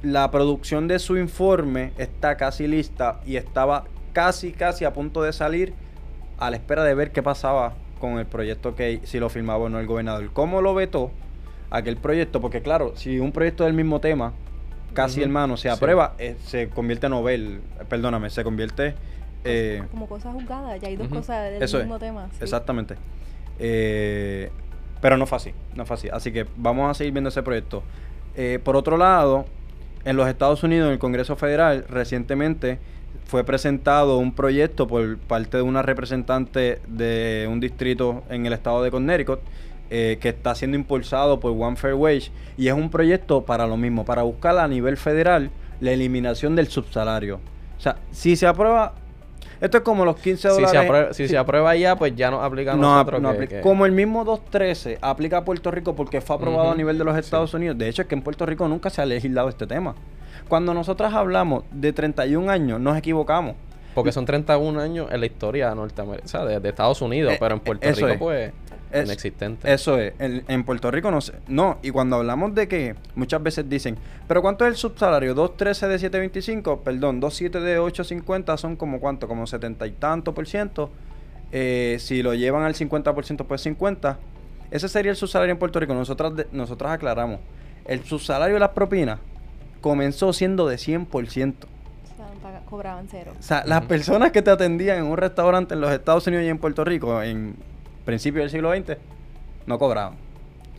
La 0.03 0.31
producción 0.31 0.89
de 0.89 0.99
su 0.99 1.17
informe 1.17 1.93
está 1.97 2.37
casi 2.37 2.67
lista 2.67 3.21
y 3.27 3.37
estaba 3.37 3.85
casi, 4.13 4.53
casi 4.53 4.85
a 4.85 4.93
punto 4.93 5.23
de 5.23 5.33
salir 5.33 5.73
a 6.39 6.51
la 6.51 6.57
espera 6.57 6.85
de 6.85 6.95
ver 6.95 7.11
qué 7.11 7.23
pasaba 7.23 7.75
con 8.01 8.19
el 8.19 8.27
proyecto 8.27 8.75
que 8.75 9.01
si 9.05 9.19
lo 9.19 9.31
firmaba 9.31 9.65
o 9.65 9.69
no 9.71 9.81
el 9.81 9.87
gobernador. 9.87 10.31
¿Cómo 10.33 10.61
lo 10.61 10.75
vetó 10.75 11.11
aquel 11.71 11.97
proyecto? 11.97 12.41
Porque 12.43 12.61
claro, 12.61 12.93
si 12.97 13.19
un 13.19 13.33
proyecto 13.33 13.65
del 13.65 13.73
mismo 13.73 14.01
tema, 14.01 14.35
casi 14.93 15.23
hermano, 15.23 15.57
se 15.57 15.71
aprueba, 15.71 16.15
eh, 16.19 16.37
se 16.45 16.69
convierte 16.69 17.07
en 17.07 17.13
novel, 17.13 17.61
perdóname, 17.89 18.29
se 18.29 18.45
convierte 18.45 18.95
eh, 19.45 19.83
como 19.91 20.09
cosas 20.09 20.33
juzgadas, 20.33 20.81
ya 20.81 20.89
hay 20.89 20.97
dos 20.97 21.09
cosas 21.09 21.51
del 21.51 21.81
mismo 21.81 21.99
tema. 21.99 22.29
Exactamente. 22.41 22.97
Eh, 23.59 24.51
pero 25.01 25.17
no 25.17 25.27
fue 25.27 25.37
así, 25.37 25.53
no 25.75 25.85
fue 25.85 25.97
así. 25.97 26.09
Así 26.11 26.33
que 26.33 26.47
vamos 26.57 26.91
a 26.91 26.95
seguir 26.95 27.13
viendo 27.13 27.29
ese 27.29 27.43
proyecto. 27.43 27.83
Eh, 28.37 28.59
por 28.65 28.75
otro 28.77 28.97
lado, 28.97 29.45
en 30.05 30.17
los 30.17 30.29
Estados 30.29 30.63
Unidos, 30.63 30.87
en 30.87 30.95
el 30.95 30.99
Congreso 30.99 31.37
Federal, 31.37 31.85
recientemente 31.89 32.79
fue 33.27 33.45
presentado 33.45 34.19
un 34.19 34.35
proyecto 34.35 34.87
por 34.87 35.19
parte 35.19 35.59
de 35.59 35.63
una 35.63 35.83
representante 35.83 36.81
de 36.89 37.49
un 37.51 37.61
distrito 37.61 38.23
en 38.29 38.47
el 38.47 38.53
estado 38.53 38.83
de 38.83 38.91
Connecticut 38.91 39.41
que 39.89 40.29
está 40.29 40.57
siendo 40.57 40.77
impulsado 40.77 41.39
por 41.39 41.53
One 41.53 41.77
Fair 41.77 41.95
Wage 41.95 42.33
y 42.57 42.67
es 42.67 42.75
un 42.75 42.91
proyecto 42.91 43.45
para 43.45 43.69
lo 43.69 43.77
mismo, 43.77 44.05
para 44.05 44.23
buscar 44.23 44.59
a 44.59 44.67
nivel 44.67 44.97
federal 44.97 45.51
la 45.81 45.93
eliminación 45.93 46.57
del 46.57 46.67
subsalario. 46.67 47.39
O 47.77 47.81
sea, 47.81 47.97
si 48.11 48.35
se 48.35 48.47
aprueba, 48.47 48.95
esto 49.65 49.79
es 49.79 49.83
como 49.85 50.05
los 50.05 50.17
15 50.17 50.49
dólares. 50.49 50.71
Si 50.71 50.77
se 50.77 50.79
aprueba, 50.85 51.13
si 51.15 51.29
se 51.29 51.39
aprueba 51.39 51.77
ya, 51.77 51.97
pues 51.97 52.15
ya 52.15 52.31
no 52.31 52.43
aplica 52.43 52.73
a 52.73 52.77
nosotros. 52.77 53.21
No 53.21 53.29
aplica. 53.31 53.61
Como 53.61 53.87
el 53.87 53.93
mismo 53.93 54.25
213 54.25 54.99
aplica 55.01 55.39
a 55.39 55.45
Puerto 55.45 55.71
Rico 55.71 55.95
porque 55.97 56.21
fue 56.21 56.37
aprobado 56.37 56.71
a 56.71 56.75
nivel 56.75 56.99
de 56.99 57.05
los 57.05 57.17
Estados 57.17 57.55
Unidos. 57.55 57.77
De 57.79 57.89
hecho, 57.89 58.03
es 58.03 58.09
que 58.09 58.15
en 58.15 58.23
Puerto 58.23 58.45
Rico 58.47 58.69
nunca 58.69 58.91
se 58.91 59.01
ha 59.03 59.07
legislado 59.07 59.49
este 59.49 59.67
tema. 59.67 59.95
Cuando 60.49 60.75
nosotros 60.75 61.13
hablamos 61.15 61.65
de 61.71 61.93
31 61.93 62.51
años, 62.51 62.79
nos 62.81 62.97
equivocamos. 62.99 63.57
Porque 63.95 64.11
son 64.11 64.27
31 64.27 64.81
años 64.81 65.07
en 65.13 65.21
la 65.21 65.27
historia 65.27 65.73
norteamericana, 65.75 66.25
o 66.27 66.29
sea, 66.29 66.45
de, 66.45 66.59
de 66.59 66.69
Estados 66.69 67.01
Unidos, 67.01 67.33
Eh, 67.35 67.37
pero 67.39 67.55
en 67.55 67.61
Puerto 67.61 67.89
Rico, 67.93 68.09
es. 68.09 68.19
pues, 68.19 68.53
Es- 68.95 69.05
inexistente. 69.07 69.73
Eso 69.73 69.99
es, 69.99 70.15
en, 70.19 70.45
en 70.49 70.65
Puerto 70.65 70.91
Rico 70.91 71.11
no 71.11 71.21
sé. 71.21 71.35
No, 71.49 71.79
y 71.83 71.91
cuando 71.91 72.17
hablamos 72.17 72.55
de 72.55 72.69
que 72.69 72.95
muchas 73.15 73.43
veces 73.43 73.69
dicen, 73.69 73.97
pero 74.29 74.41
¿cuánto 74.43 74.65
es 74.65 74.71
el 74.71 74.77
subsalario? 74.77 75.35
2.13 75.35 75.89
de 75.89 75.97
7.25, 76.33 76.81
perdón, 76.83 77.21
2.7 77.21 77.61
de 77.61 77.81
8.50 77.81 78.57
son 78.57 78.77
como 78.77 79.01
cuánto, 79.01 79.29
como 79.29 79.47
70 79.47 79.87
y 79.87 79.93
tanto 79.93 80.35
por 80.35 80.47
ciento. 80.47 80.91
Eh, 81.53 81.99
si 82.01 82.23
lo 82.23 82.35
llevan 82.35 82.63
al 82.65 82.75
50%, 82.75 83.45
pues 83.47 83.61
50. 83.61 84.19
Ese 84.71 84.89
sería 84.89 85.11
el 85.13 85.17
subsalario 85.17 85.53
en 85.53 85.59
Puerto 85.59 85.79
Rico. 85.79 85.95
Nosotras, 85.95 86.35
de- 86.35 86.47
nosotras 86.53 86.93
aclaramos, 86.93 87.39
el 87.85 88.03
subsalario 88.05 88.55
de 88.55 88.61
las 88.61 88.71
propinas 88.71 89.21
comenzó 89.81 90.33
siendo 90.33 90.67
de 90.67 90.77
100%. 90.79 91.07
O 91.13 92.17
sea, 92.17 92.27
paga- 92.43 92.61
cobraban 92.69 93.07
cero. 93.11 93.33
O 93.39 93.43
sea, 93.43 93.63
las 93.67 93.85
personas 93.85 94.33
que 94.33 94.43
te 94.43 94.51
atendían 94.51 94.99
en 94.99 95.05
un 95.05 95.17
restaurante 95.17 95.75
en 95.75 95.81
los 95.81 95.93
Estados 95.93 96.27
Unidos 96.27 96.45
y 96.47 96.49
en 96.49 96.59
Puerto 96.59 96.85
Rico 96.85 97.23
en 97.23 97.55
principios 98.05 98.43
del 98.45 98.51
siglo 98.51 98.75
XX 98.75 98.99
no 99.67 99.79
cobraban. 99.79 100.15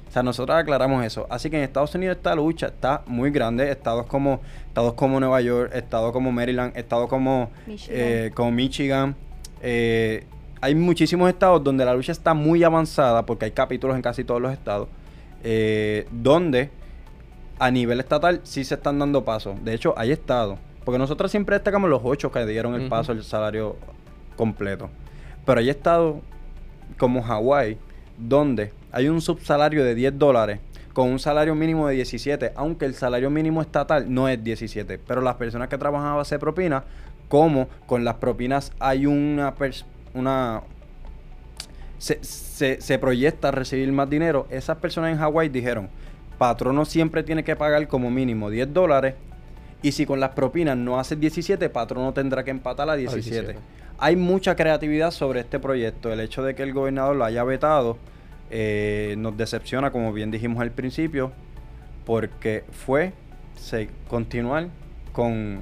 O 0.07 0.11
sea, 0.11 0.23
nosotros 0.23 0.55
aclaramos 0.57 1.03
eso. 1.03 1.27
Así 1.29 1.49
que 1.49 1.57
en 1.57 1.63
Estados 1.63 1.93
Unidos 1.95 2.17
esta 2.17 2.35
lucha 2.35 2.67
está 2.67 3.01
muy 3.05 3.31
grande. 3.31 3.69
Estados 3.69 4.05
como, 4.05 4.39
estados 4.67 4.93
como 4.93 5.19
Nueva 5.19 5.41
York, 5.41 5.71
estados 5.73 6.13
como 6.13 6.31
Maryland, 6.31 6.77
estados 6.77 7.09
como 7.09 7.49
Michigan. 7.67 7.97
eh, 7.99 8.31
como 8.33 8.51
Michigan. 8.51 9.15
eh, 9.61 10.25
hay 10.61 10.73
muchísimos 10.73 11.29
estados 11.29 11.63
donde 11.63 11.85
la 11.85 11.93
lucha 11.93 12.11
está 12.11 12.33
muy 12.33 12.63
avanzada 12.63 13.23
porque 13.25 13.45
hay 13.45 13.51
capítulos 13.51 13.95
en 13.95 14.01
casi 14.01 14.23
todos 14.23 14.41
los 14.41 14.51
estados. 14.53 14.87
eh, 15.43 16.07
donde 16.11 16.71
a 17.59 17.69
nivel 17.69 17.99
estatal 17.99 18.39
sí 18.43 18.63
se 18.63 18.75
están 18.75 18.97
dando 18.97 19.23
pasos. 19.25 19.63
De 19.63 19.73
hecho, 19.73 19.93
hay 19.97 20.11
estados. 20.11 20.57
Porque 20.83 20.97
nosotros 20.97 21.29
siempre 21.29 21.55
destacamos 21.55 21.89
los 21.89 22.01
ocho 22.03 22.31
que 22.31 22.45
dieron 22.45 22.73
el 22.75 22.87
paso 22.89 23.11
al 23.11 23.23
salario 23.23 23.75
completo. 24.37 24.89
Pero 25.45 25.59
hay 25.59 25.69
estados 25.69 26.17
como 26.97 27.21
Hawái, 27.21 27.77
donde 28.17 28.71
hay 28.91 29.07
un 29.07 29.21
subsalario 29.21 29.83
de 29.83 29.95
10 29.95 30.17
dólares 30.17 30.59
con 30.93 31.09
un 31.09 31.19
salario 31.19 31.55
mínimo 31.55 31.87
de 31.87 31.95
17, 31.95 32.53
aunque 32.55 32.85
el 32.85 32.93
salario 32.95 33.29
mínimo 33.29 33.61
estatal 33.61 34.05
no 34.13 34.29
es 34.29 34.41
17. 34.41 34.97
Pero 34.99 35.21
las 35.21 35.35
personas 35.35 35.67
que 35.67 35.77
trabajan 35.77 36.07
a 36.07 36.15
base 36.15 36.35
de 36.35 36.39
propina, 36.39 36.83
como 37.27 37.67
con 37.85 38.05
las 38.05 38.15
propinas 38.15 38.71
hay 38.79 39.05
una... 39.05 39.53
una 40.13 40.61
se, 41.97 42.23
se, 42.23 42.79
se 42.81 42.99
proyecta 42.99 43.51
recibir 43.51 43.91
más 43.91 44.09
dinero, 44.09 44.47
esas 44.49 44.77
personas 44.77 45.11
en 45.11 45.17
Hawái 45.17 45.49
dijeron, 45.49 45.89
patrono 46.37 46.85
siempre 46.85 47.23
tiene 47.23 47.43
que 47.43 47.55
pagar 47.55 47.87
como 47.87 48.11
mínimo 48.11 48.49
10 48.49 48.73
dólares 48.73 49.15
y 49.81 49.91
si 49.91 50.05
con 50.05 50.19
las 50.19 50.31
propinas 50.31 50.77
no 50.77 50.99
hace 50.99 51.15
17, 51.15 51.69
patrono 51.69 52.13
tendrá 52.13 52.43
que 52.43 52.51
empatar 52.51 52.89
a 52.89 52.95
17. 52.95 53.53
17. 53.53 53.59
Hay 53.97 54.15
mucha 54.15 54.55
creatividad 54.55 55.11
sobre 55.11 55.39
este 55.39 55.59
proyecto. 55.59 56.11
El 56.11 56.19
hecho 56.19 56.43
de 56.43 56.55
que 56.55 56.63
el 56.63 56.73
gobernador 56.73 57.15
lo 57.15 57.23
haya 57.23 57.43
vetado 57.43 57.97
eh, 58.49 59.15
nos 59.17 59.37
decepciona, 59.37 59.91
como 59.91 60.13
bien 60.13 60.31
dijimos 60.31 60.61
al 60.61 60.71
principio, 60.71 61.31
porque 62.05 62.63
fue 62.71 63.13
se, 63.55 63.89
continuar 64.07 64.67
con 65.13 65.61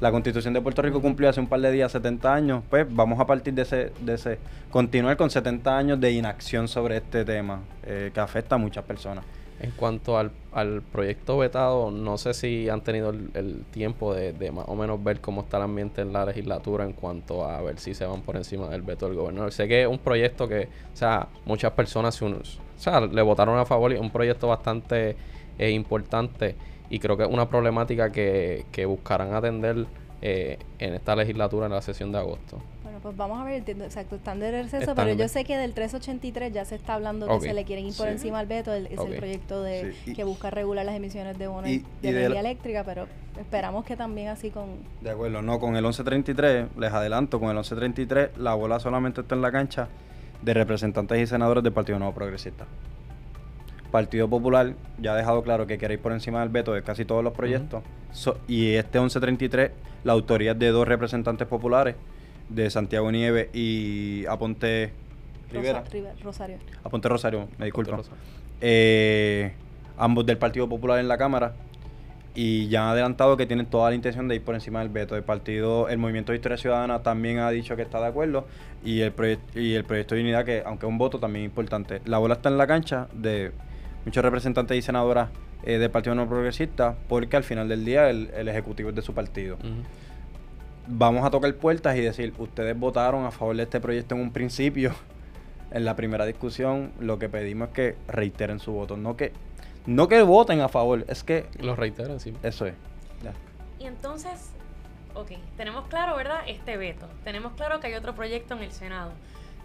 la 0.00 0.10
constitución 0.10 0.52
de 0.54 0.60
Puerto 0.60 0.82
Rico 0.82 1.00
cumplió 1.00 1.28
hace 1.28 1.40
un 1.40 1.46
par 1.46 1.60
de 1.60 1.70
días 1.70 1.92
70 1.92 2.34
años, 2.34 2.62
pues 2.68 2.86
vamos 2.90 3.20
a 3.20 3.26
partir 3.26 3.54
de 3.54 3.62
ese, 3.62 3.92
de 4.00 4.14
ese 4.14 4.38
continuar 4.70 5.16
con 5.16 5.30
70 5.30 5.76
años 5.76 6.00
de 6.00 6.10
inacción 6.12 6.66
sobre 6.68 6.96
este 6.96 7.24
tema 7.24 7.60
eh, 7.84 8.10
que 8.12 8.20
afecta 8.20 8.56
a 8.56 8.58
muchas 8.58 8.84
personas. 8.84 9.24
En 9.60 9.70
cuanto 9.70 10.18
al, 10.18 10.32
al 10.52 10.82
proyecto 10.82 11.38
vetado, 11.38 11.90
no 11.90 12.18
sé 12.18 12.34
si 12.34 12.68
han 12.68 12.82
tenido 12.82 13.10
el, 13.10 13.30
el 13.34 13.64
tiempo 13.70 14.12
de, 14.12 14.32
de 14.32 14.50
más 14.50 14.66
o 14.68 14.74
menos 14.74 15.02
ver 15.02 15.20
cómo 15.20 15.42
está 15.42 15.58
el 15.58 15.62
ambiente 15.62 16.02
en 16.02 16.12
la 16.12 16.26
legislatura 16.26 16.84
en 16.84 16.92
cuanto 16.92 17.44
a 17.44 17.62
ver 17.62 17.78
si 17.78 17.94
se 17.94 18.04
van 18.04 18.22
por 18.22 18.36
encima 18.36 18.68
del 18.68 18.82
veto 18.82 19.06
del 19.06 19.16
gobernador. 19.16 19.52
Sé 19.52 19.68
que 19.68 19.82
es 19.82 19.88
un 19.88 19.98
proyecto 19.98 20.48
que, 20.48 20.68
o 20.92 20.96
sea, 20.96 21.28
muchas 21.44 21.72
personas 21.72 22.16
se 22.16 22.24
o 22.24 22.40
sea, 22.76 23.00
le 23.00 23.22
votaron 23.22 23.58
a 23.58 23.64
favor 23.64 23.92
y 23.92 23.94
es 23.94 24.00
un 24.00 24.10
proyecto 24.10 24.48
bastante 24.48 25.16
eh, 25.58 25.70
importante 25.70 26.56
y 26.90 26.98
creo 26.98 27.16
que 27.16 27.22
es 27.22 27.28
una 27.28 27.48
problemática 27.48 28.10
que, 28.10 28.66
que 28.72 28.84
buscarán 28.84 29.34
atender 29.34 29.86
eh, 30.20 30.58
en 30.78 30.94
esta 30.94 31.14
legislatura 31.16 31.66
en 31.66 31.72
la 31.72 31.82
sesión 31.82 32.12
de 32.12 32.18
agosto. 32.18 32.60
Pues 33.04 33.18
vamos 33.18 33.38
a 33.38 33.44
ver, 33.44 33.56
entiendo, 33.56 33.84
exacto, 33.84 34.16
están 34.16 34.40
de 34.40 34.50
receso, 34.50 34.78
Están 34.78 34.94
pero 34.96 35.12
yo 35.14 35.28
sé 35.28 35.44
que 35.44 35.58
del 35.58 35.74
383 35.74 36.54
ya 36.54 36.64
se 36.64 36.74
está 36.76 36.94
hablando 36.94 37.26
Ok. 37.26 37.42
que 37.42 37.48
se 37.48 37.52
le 37.54 37.66
quieren 37.66 37.84
ir 37.84 37.94
por 37.94 38.06
Sí. 38.06 38.12
encima 38.12 38.38
al 38.38 38.46
veto, 38.46 38.72
el- 38.72 38.86
es 38.86 38.98
el 38.98 39.16
proyecto 39.18 39.62
de 39.62 39.92
Sí, 40.06 40.12
y- 40.12 40.14
que 40.14 40.24
busca 40.24 40.48
regular 40.48 40.86
las 40.86 40.94
emisiones 40.96 41.36
de 41.38 41.46
bonos 41.46 41.68
y- 41.68 41.84
de 42.00 42.08
energía 42.08 42.40
eléctrica, 42.40 42.82
pero 42.82 43.06
esperamos 43.38 43.84
que 43.84 43.94
también 43.94 44.28
así 44.28 44.48
con... 44.48 44.68
De 45.02 45.10
acuerdo, 45.10 45.42
no, 45.42 45.60
con 45.60 45.76
el 45.76 45.82
1133, 45.82 46.68
les 46.78 46.92
adelanto, 46.94 47.38
con 47.38 47.50
el 47.50 47.56
1133 47.56 48.30
la 48.38 48.54
bola 48.54 48.80
solamente 48.80 49.20
está 49.20 49.34
en 49.34 49.42
la 49.42 49.52
cancha 49.52 49.88
de 50.40 50.54
representantes 50.54 51.20
y 51.20 51.26
senadores 51.26 51.62
del 51.62 51.74
Partido 51.74 51.98
Nuevo 51.98 52.14
Progresista. 52.14 52.64
Partido 53.90 54.30
Popular 54.30 54.76
ya 54.98 55.12
ha 55.12 55.16
dejado 55.16 55.42
claro 55.42 55.66
que 55.66 55.76
quiere 55.76 55.92
ir 55.92 56.00
por 56.00 56.12
encima 56.12 56.40
del 56.40 56.48
veto 56.48 56.72
de 56.72 56.82
casi 56.82 57.04
todos 57.04 57.22
los 57.22 57.34
proyectos. 57.34 57.82
So- 58.12 58.38
y 58.48 58.76
este 58.76 58.98
1133, 58.98 59.72
la 60.04 60.14
autoría 60.14 60.52
es 60.52 60.58
de 60.58 60.68
dos 60.68 60.88
representantes 60.88 61.46
populares, 61.46 61.96
de 62.48 62.70
Santiago 62.70 63.10
Nieves 63.10 63.48
y 63.54 64.24
Aponte 64.26 64.92
Rivera. 65.52 65.80
Rosa- 65.80 65.90
River- 65.92 66.14
Rosario. 66.22 66.56
Aponte 66.82 67.08
Rosario, 67.08 67.48
me 67.58 67.66
disculpo. 67.66 67.92
Eh, 68.60 69.52
ambos 69.98 70.24
del 70.26 70.38
Partido 70.38 70.68
Popular 70.68 70.98
en 70.98 71.08
la 71.08 71.18
Cámara 71.18 71.54
y 72.34 72.66
ya 72.68 72.82
han 72.84 72.88
adelantado 72.88 73.36
que 73.36 73.46
tienen 73.46 73.66
toda 73.66 73.90
la 73.90 73.94
intención 73.94 74.26
de 74.26 74.34
ir 74.36 74.42
por 74.42 74.54
encima 74.56 74.80
del 74.80 74.88
veto. 74.88 75.16
El 75.16 75.22
partido, 75.22 75.88
el 75.88 75.98
Movimiento 75.98 76.32
de 76.32 76.36
Historia 76.36 76.56
Ciudadana 76.58 77.02
también 77.02 77.38
ha 77.38 77.50
dicho 77.50 77.76
que 77.76 77.82
está 77.82 78.00
de 78.00 78.06
acuerdo 78.06 78.46
y 78.84 79.00
el, 79.00 79.12
y 79.54 79.74
el 79.74 79.84
Proyecto 79.84 80.14
de 80.16 80.22
Unidad, 80.22 80.44
que 80.44 80.62
aunque 80.66 80.86
es 80.86 80.90
un 80.90 80.98
voto 80.98 81.18
también 81.20 81.44
es 81.44 81.48
importante. 81.50 82.00
La 82.06 82.18
bola 82.18 82.34
está 82.34 82.48
en 82.48 82.58
la 82.58 82.66
cancha 82.66 83.06
de 83.12 83.52
muchos 84.04 84.24
representantes 84.24 84.76
y 84.76 84.82
senadoras 84.82 85.28
eh, 85.62 85.78
del 85.78 85.90
Partido 85.90 86.14
No 86.16 86.28
Progresista 86.28 86.96
porque 87.08 87.36
al 87.36 87.44
final 87.44 87.68
del 87.68 87.84
día 87.84 88.10
el, 88.10 88.30
el 88.36 88.48
Ejecutivo 88.48 88.88
es 88.90 88.96
de 88.96 89.02
su 89.02 89.14
partido. 89.14 89.56
Vamos 90.86 91.24
a 91.24 91.30
tocar 91.30 91.54
puertas 91.54 91.96
y 91.96 92.00
decir, 92.00 92.34
ustedes 92.38 92.78
votaron 92.78 93.24
a 93.24 93.30
favor 93.30 93.56
de 93.56 93.62
este 93.62 93.80
proyecto 93.80 94.14
en 94.14 94.20
un 94.20 94.32
principio. 94.32 94.94
En 95.70 95.84
la 95.84 95.96
primera 95.96 96.24
discusión 96.26 96.92
lo 97.00 97.18
que 97.18 97.28
pedimos 97.28 97.68
es 97.68 97.74
que 97.74 97.96
reiteren 98.06 98.60
su 98.60 98.72
voto, 98.72 98.96
no 98.96 99.16
que 99.16 99.32
no 99.86 100.08
que 100.08 100.22
voten 100.22 100.60
a 100.60 100.68
favor, 100.68 101.04
es 101.08 101.24
que 101.24 101.46
Lo 101.58 101.74
reitero 101.74 102.12
encima. 102.12 102.38
eso 102.42 102.66
es. 102.66 102.74
Ya. 103.22 103.32
Y 103.78 103.86
entonces, 103.86 104.50
ok, 105.14 105.32
tenemos 105.56 105.86
claro, 105.88 106.16
¿verdad? 106.16 106.40
Este 106.46 106.76
veto. 106.76 107.06
Tenemos 107.24 107.52
claro 107.54 107.80
que 107.80 107.88
hay 107.88 107.94
otro 107.94 108.14
proyecto 108.14 108.54
en 108.54 108.62
el 108.62 108.72
Senado. 108.72 109.12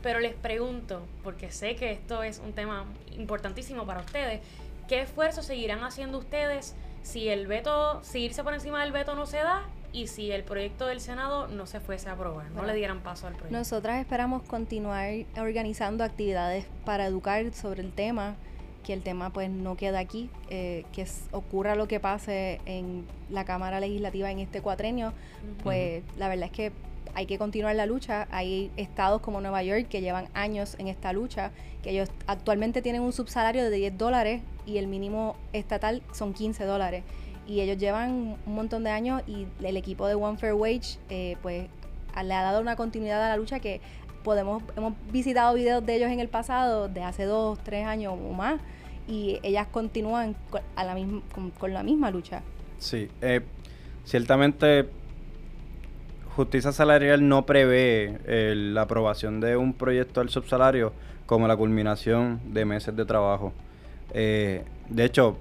Pero 0.01 0.19
les 0.19 0.33
pregunto, 0.33 1.05
porque 1.23 1.51
sé 1.51 1.75
que 1.75 1.91
esto 1.91 2.23
es 2.23 2.39
un 2.39 2.53
tema 2.53 2.85
importantísimo 3.11 3.85
para 3.85 3.99
ustedes, 3.99 4.41
¿qué 4.87 5.01
esfuerzos 5.01 5.45
seguirán 5.45 5.83
haciendo 5.83 6.17
ustedes 6.17 6.75
si 7.03 7.29
el 7.29 7.47
veto, 7.47 8.01
si 8.03 8.19
irse 8.19 8.43
por 8.43 8.53
encima 8.53 8.81
del 8.81 8.91
veto 8.91 9.15
no 9.15 9.25
se 9.25 9.37
da 9.37 9.63
y 9.91 10.07
si 10.07 10.31
el 10.31 10.43
proyecto 10.43 10.85
del 10.87 11.01
Senado 11.01 11.47
no 11.47 11.65
se 11.65 11.79
fuese 11.79 12.09
a 12.09 12.13
aprobar, 12.13 12.51
no 12.51 12.63
le 12.63 12.73
dieran 12.73 13.01
paso 13.01 13.27
al 13.27 13.33
proyecto? 13.33 13.57
Nosotras 13.57 13.99
esperamos 13.99 14.43
continuar 14.43 15.09
organizando 15.37 16.03
actividades 16.03 16.65
para 16.85 17.05
educar 17.05 17.53
sobre 17.53 17.81
el 17.81 17.91
tema, 17.91 18.35
que 18.83 18.93
el 18.93 19.01
tema 19.01 19.31
pues 19.31 19.49
no 19.49 19.75
quede 19.75 19.97
aquí, 19.97 20.29
eh, 20.49 20.85
que 20.93 21.05
ocurra 21.31 21.75
lo 21.75 21.87
que 21.87 21.99
pase 21.99 22.61
en 22.65 23.05
la 23.29 23.45
Cámara 23.45 23.79
Legislativa 23.79 24.31
en 24.31 24.39
este 24.39 24.61
cuatrenio, 24.61 25.13
pues 25.63 26.03
la 26.17 26.27
verdad 26.27 26.45
es 26.45 26.51
que 26.51 26.71
hay 27.13 27.25
que 27.25 27.37
continuar 27.37 27.75
la 27.75 27.85
lucha. 27.85 28.27
Hay 28.31 28.71
estados 28.77 29.21
como 29.21 29.41
Nueva 29.41 29.63
York 29.63 29.87
que 29.89 30.01
llevan 30.01 30.27
años 30.33 30.75
en 30.79 30.87
esta 30.87 31.13
lucha, 31.13 31.51
que 31.83 31.91
ellos 31.91 32.09
actualmente 32.27 32.81
tienen 32.81 33.01
un 33.01 33.13
subsalario 33.13 33.63
de 33.63 33.75
10 33.75 33.97
dólares 33.97 34.41
y 34.65 34.77
el 34.77 34.87
mínimo 34.87 35.35
estatal 35.53 36.01
son 36.13 36.33
15 36.33 36.65
dólares. 36.65 37.03
Y 37.49 37.61
ellos 37.61 37.77
llevan 37.79 38.37
un 38.45 38.53
montón 38.55 38.83
de 38.83 38.91
años 38.91 39.23
y 39.25 39.47
el 39.63 39.75
equipo 39.75 40.05
de 40.07 40.13
One 40.13 40.37
Fair 40.37 40.53
Wage 40.53 40.99
eh, 41.09 41.35
pues 41.41 41.67
le 42.23 42.33
ha 42.35 42.43
dado 42.43 42.61
una 42.61 42.75
continuidad 42.75 43.23
a 43.25 43.29
la 43.29 43.37
lucha 43.37 43.59
que 43.59 43.81
podemos 44.23 44.61
hemos 44.77 44.93
visitado 45.11 45.55
videos 45.55 45.83
de 45.83 45.95
ellos 45.95 46.11
en 46.11 46.19
el 46.19 46.27
pasado 46.27 46.87
de 46.89 47.01
hace 47.01 47.23
dos 47.25 47.57
tres 47.63 47.87
años 47.87 48.13
o 48.13 48.33
más 48.33 48.59
y 49.07 49.39
ellas 49.41 49.65
continúan 49.71 50.35
co- 50.51 50.59
a 50.75 50.83
la 50.83 50.93
misma, 50.93 51.21
con, 51.33 51.49
con 51.51 51.73
la 51.73 51.81
misma 51.81 52.11
lucha 52.11 52.41
Sí, 52.77 53.09
eh, 53.21 53.41
ciertamente 54.05 54.89
justicia 56.35 56.71
salarial 56.71 57.27
no 57.27 57.45
prevé 57.45 58.19
eh, 58.25 58.53
la 58.55 58.83
aprobación 58.83 59.39
de 59.39 59.57
un 59.57 59.73
proyecto 59.73 60.19
del 60.19 60.29
subsalario 60.29 60.93
como 61.25 61.47
la 61.47 61.57
culminación 61.57 62.39
de 62.53 62.65
meses 62.65 62.95
de 62.95 63.05
trabajo. 63.05 63.53
De 64.13 64.63
hecho, 64.99 65.37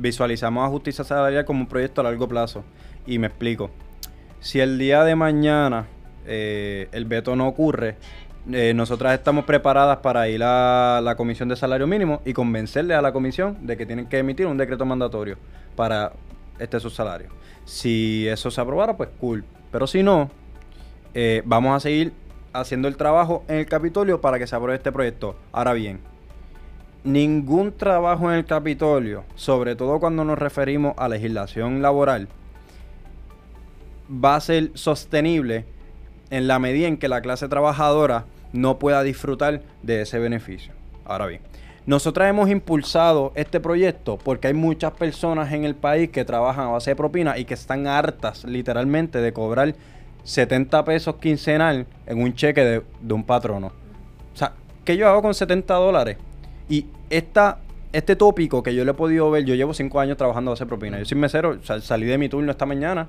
visualizamos 0.00 0.66
a 0.66 0.70
justicia 0.70 1.04
salarial 1.04 1.44
como 1.44 1.60
un 1.60 1.66
proyecto 1.66 2.00
a 2.00 2.04
largo 2.04 2.26
plazo. 2.26 2.64
Y 3.06 3.18
me 3.18 3.26
explico. 3.26 3.70
Si 4.40 4.60
el 4.60 4.78
día 4.78 5.04
de 5.04 5.14
mañana 5.14 5.86
eh, 6.26 6.88
el 6.92 7.04
veto 7.04 7.36
no 7.36 7.46
ocurre, 7.46 7.96
eh, 8.50 8.72
nosotras 8.74 9.14
estamos 9.14 9.44
preparadas 9.44 9.98
para 9.98 10.28
ir 10.28 10.42
a 10.42 11.00
la 11.02 11.14
comisión 11.14 11.48
de 11.48 11.56
salario 11.56 11.86
mínimo 11.86 12.22
y 12.24 12.32
convencerle 12.32 12.94
a 12.94 13.02
la 13.02 13.12
comisión 13.12 13.66
de 13.66 13.76
que 13.76 13.84
tienen 13.84 14.06
que 14.06 14.18
emitir 14.18 14.46
un 14.46 14.56
decreto 14.56 14.86
mandatorio 14.86 15.36
para 15.76 16.12
este 16.58 16.80
subsalario. 16.80 17.28
Si 17.64 18.26
eso 18.28 18.50
se 18.50 18.60
aprobara, 18.60 18.96
pues 18.96 19.10
cool. 19.20 19.44
Pero 19.70 19.86
si 19.86 20.02
no, 20.02 20.30
eh, 21.14 21.42
vamos 21.44 21.76
a 21.76 21.80
seguir 21.80 22.12
haciendo 22.52 22.88
el 22.88 22.96
trabajo 22.96 23.44
en 23.46 23.56
el 23.56 23.66
Capitolio 23.66 24.20
para 24.20 24.38
que 24.38 24.46
se 24.46 24.56
apruebe 24.56 24.76
este 24.76 24.90
proyecto. 24.90 25.36
Ahora 25.52 25.74
bien, 25.74 26.00
ningún 27.04 27.72
trabajo 27.72 28.30
en 28.30 28.38
el 28.38 28.44
Capitolio, 28.44 29.24
sobre 29.34 29.76
todo 29.76 30.00
cuando 30.00 30.24
nos 30.24 30.38
referimos 30.38 30.94
a 30.98 31.08
legislación 31.08 31.82
laboral, 31.82 32.28
va 34.12 34.36
a 34.36 34.40
ser 34.40 34.70
sostenible 34.74 35.64
en 36.30 36.46
la 36.46 36.58
medida 36.58 36.88
en 36.88 36.96
que 36.96 37.08
la 37.08 37.22
clase 37.22 37.48
trabajadora 37.48 38.24
no 38.52 38.78
pueda 38.78 39.02
disfrutar 39.02 39.62
de 39.82 40.02
ese 40.02 40.18
beneficio. 40.18 40.72
Ahora 41.04 41.26
bien, 41.26 41.40
nosotros 41.86 42.26
hemos 42.26 42.50
impulsado 42.50 43.32
este 43.34 43.60
proyecto 43.60 44.18
porque 44.18 44.48
hay 44.48 44.54
muchas 44.54 44.92
personas 44.92 45.52
en 45.52 45.64
el 45.64 45.74
país 45.74 46.10
que 46.10 46.24
trabajan 46.24 46.66
a 46.66 46.70
base 46.70 46.90
de 46.90 46.96
propina 46.96 47.38
y 47.38 47.44
que 47.44 47.54
están 47.54 47.86
hartas 47.86 48.44
literalmente 48.44 49.20
de 49.20 49.32
cobrar 49.32 49.74
70 50.24 50.84
pesos 50.84 51.16
quincenal 51.16 51.86
en 52.06 52.22
un 52.22 52.34
cheque 52.34 52.62
de, 52.64 52.82
de 53.00 53.14
un 53.14 53.24
patrono. 53.24 53.68
O 54.34 54.36
sea, 54.36 54.52
¿qué 54.84 54.96
yo 54.96 55.08
hago 55.08 55.22
con 55.22 55.34
70 55.34 55.74
dólares? 55.74 56.18
Y 56.70 56.86
esta, 57.10 57.58
este 57.92 58.14
tópico 58.14 58.62
que 58.62 58.74
yo 58.74 58.84
le 58.84 58.92
he 58.92 58.94
podido 58.94 59.28
ver, 59.30 59.44
yo 59.44 59.56
llevo 59.56 59.74
5 59.74 60.00
años 60.00 60.16
trabajando 60.16 60.52
a 60.52 60.54
de 60.54 60.66
propina. 60.66 60.98
Yo 61.00 61.04
soy 61.04 61.18
mesero, 61.18 61.58
salí 61.62 62.06
de 62.06 62.16
mi 62.16 62.28
turno 62.28 62.52
esta 62.52 62.64
mañana 62.64 63.08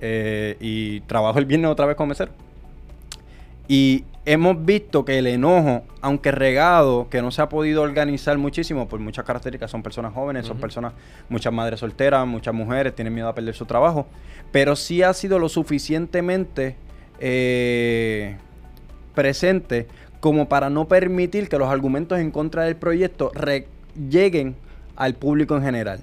eh, 0.00 0.56
y 0.60 1.00
trabajo 1.02 1.38
el 1.38 1.46
viernes 1.46 1.70
otra 1.70 1.86
vez 1.86 1.96
con 1.96 2.08
mesero. 2.08 2.32
Y 3.68 4.04
hemos 4.24 4.64
visto 4.64 5.04
que 5.04 5.18
el 5.18 5.28
enojo, 5.28 5.84
aunque 6.00 6.32
regado, 6.32 7.08
que 7.08 7.22
no 7.22 7.30
se 7.30 7.42
ha 7.42 7.48
podido 7.48 7.82
organizar 7.82 8.36
muchísimo 8.36 8.88
por 8.88 8.98
muchas 8.98 9.24
características, 9.24 9.70
son 9.70 9.84
personas 9.84 10.12
jóvenes, 10.12 10.46
son 10.46 10.58
personas, 10.58 10.92
muchas 11.28 11.52
madres 11.52 11.78
solteras, 11.78 12.26
muchas 12.26 12.52
mujeres 12.52 12.96
tienen 12.96 13.14
miedo 13.14 13.28
a 13.28 13.34
perder 13.36 13.54
su 13.54 13.66
trabajo, 13.66 14.08
pero 14.50 14.74
sí 14.74 15.04
ha 15.04 15.14
sido 15.14 15.38
lo 15.38 15.48
suficientemente 15.48 16.74
eh, 17.20 18.36
presente 19.14 19.86
como 20.20 20.48
para 20.48 20.70
no 20.70 20.86
permitir 20.86 21.48
que 21.48 21.58
los 21.58 21.68
argumentos 21.68 22.18
en 22.18 22.30
contra 22.30 22.64
del 22.64 22.76
proyecto 22.76 23.32
lleguen 24.08 24.54
al 24.96 25.14
público 25.14 25.56
en 25.56 25.62
general. 25.62 26.00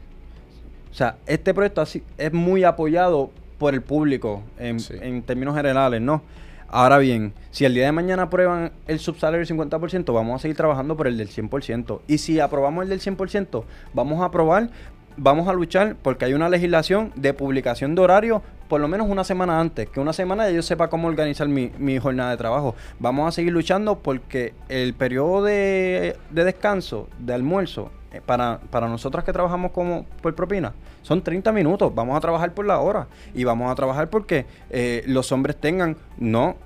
O 0.91 0.93
sea, 0.93 1.17
este 1.27 1.53
proyecto 1.53 1.83
es 2.17 2.33
muy 2.33 2.63
apoyado 2.63 3.29
por 3.57 3.73
el 3.73 3.81
público 3.81 4.43
en, 4.57 4.77
en 5.01 5.21
términos 5.21 5.55
generales, 5.55 6.01
¿no? 6.01 6.23
Ahora 6.69 6.97
bien, 6.97 7.33
si 7.51 7.63
el 7.63 7.73
día 7.73 7.85
de 7.85 7.93
mañana 7.93 8.23
aprueban 8.23 8.73
el 8.87 8.99
subsalario 8.99 9.45
del 9.45 9.57
50%, 9.57 10.13
vamos 10.13 10.35
a 10.35 10.41
seguir 10.41 10.57
trabajando 10.57 10.97
por 10.97 11.07
el 11.07 11.17
del 11.17 11.29
100%. 11.29 12.01
Y 12.07 12.17
si 12.17 12.41
aprobamos 12.41 12.83
el 12.83 12.89
del 12.89 12.99
100%, 12.99 13.63
vamos 13.93 14.21
a 14.21 14.25
aprobar, 14.25 14.69
vamos 15.17 15.47
a 15.47 15.53
luchar 15.53 15.95
porque 16.01 16.25
hay 16.25 16.33
una 16.33 16.49
legislación 16.49 17.11
de 17.15 17.33
publicación 17.33 17.95
de 17.95 18.01
horario 18.01 18.41
por 18.67 18.81
lo 18.81 18.87
menos 18.87 19.07
una 19.09 19.23
semana 19.23 19.59
antes, 19.59 19.89
que 19.89 19.99
una 19.99 20.13
semana 20.13 20.49
yo 20.49 20.61
sepa 20.61 20.89
cómo 20.89 21.07
organizar 21.07 21.47
mi, 21.47 21.97
jornada 21.99 22.31
de 22.31 22.37
trabajo. 22.37 22.75
Vamos 22.99 23.27
a 23.27 23.31
seguir 23.31 23.53
luchando 23.53 23.99
porque 23.99 24.53
el 24.69 24.93
periodo 24.93 25.43
de, 25.43 26.17
descanso, 26.31 27.07
de 27.17 27.33
almuerzo, 27.33 27.91
eh, 28.11 28.21
para, 28.25 28.59
para 28.69 28.87
nosotras 28.87 29.23
que 29.23 29.33
trabajamos 29.33 29.71
como 29.71 30.05
por 30.21 30.35
propina, 30.35 30.73
son 31.01 31.21
30 31.21 31.51
minutos. 31.53 31.95
Vamos 31.95 32.17
a 32.17 32.19
trabajar 32.19 32.53
por 32.53 32.65
la 32.65 32.79
hora. 32.79 33.07
Y 33.33 33.45
vamos 33.45 33.71
a 33.71 33.75
trabajar 33.75 34.09
porque 34.09 34.45
eh, 34.69 35.03
los 35.07 35.31
hombres 35.31 35.55
tengan 35.55 35.95
no, 36.17 36.57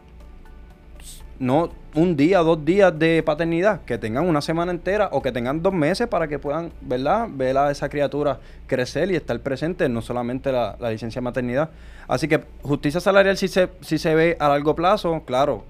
no 1.41 1.69
un 1.95 2.15
día, 2.15 2.39
dos 2.39 2.63
días 2.63 2.97
de 2.97 3.23
paternidad, 3.23 3.81
que 3.81 3.97
tengan 3.97 4.27
una 4.29 4.41
semana 4.41 4.71
entera 4.71 5.09
o 5.11 5.21
que 5.21 5.31
tengan 5.31 5.61
dos 5.61 5.73
meses 5.73 6.07
para 6.07 6.27
que 6.27 6.39
puedan, 6.39 6.71
¿verdad?, 6.81 7.27
ver 7.31 7.57
a 7.57 7.71
esa 7.71 7.89
criatura 7.89 8.39
crecer 8.67 9.11
y 9.11 9.15
estar 9.15 9.37
presente, 9.39 9.89
no 9.89 10.01
solamente 10.01 10.51
la, 10.51 10.77
licencia 10.89 11.19
de 11.19 11.23
maternidad. 11.23 11.71
Así 12.07 12.27
que 12.27 12.41
justicia 12.61 13.01
salarial 13.01 13.37
si 13.37 13.47
se, 13.47 13.69
si 13.81 13.97
se 13.97 14.13
ve 14.13 14.37
a 14.39 14.49
largo 14.49 14.75
plazo, 14.75 15.23
claro, 15.25 15.63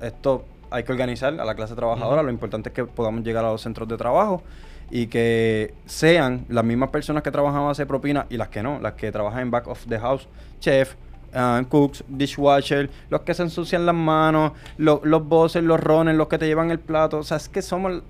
esto 0.00 0.44
hay 0.70 0.84
que 0.84 0.92
organizar 0.92 1.38
a 1.38 1.44
la 1.44 1.54
clase 1.54 1.74
trabajadora, 1.74 2.22
lo 2.22 2.30
importante 2.30 2.70
es 2.70 2.74
que 2.74 2.84
podamos 2.84 3.22
llegar 3.22 3.44
a 3.44 3.50
los 3.50 3.60
centros 3.60 3.86
de 3.88 3.96
trabajo 3.98 4.42
y 4.90 5.06
que 5.06 5.74
sean 5.84 6.46
las 6.48 6.64
mismas 6.64 6.88
personas 6.88 7.22
que 7.22 7.30
trabajan 7.30 7.60
a 7.60 7.66
base 7.66 7.84
propina 7.84 8.26
y 8.30 8.38
las 8.38 8.48
que 8.48 8.62
no, 8.62 8.80
las 8.80 8.94
que 8.94 9.12
trabajan 9.12 9.42
en 9.42 9.50
back 9.50 9.68
of 9.68 9.86
the 9.86 9.98
house, 9.98 10.26
chef, 10.60 10.94
uh, 11.34 11.64
cooks, 11.68 12.04
dishwasher, 12.08 12.90
los 13.08 13.22
que 13.22 13.34
se 13.34 13.42
ensucian 13.42 13.86
las 13.86 13.94
manos, 13.94 14.52
los 14.76 15.28
bosses, 15.28 15.62
los 15.62 15.80
rones, 15.80 16.16
los 16.16 16.28
que 16.28 16.38
te 16.38 16.46
llevan 16.46 16.70
el 16.70 16.78
plato. 16.78 17.18
O 17.18 17.22
sea, 17.22 17.36
es 17.36 17.48
que 17.48 17.62
somos 17.62 18.02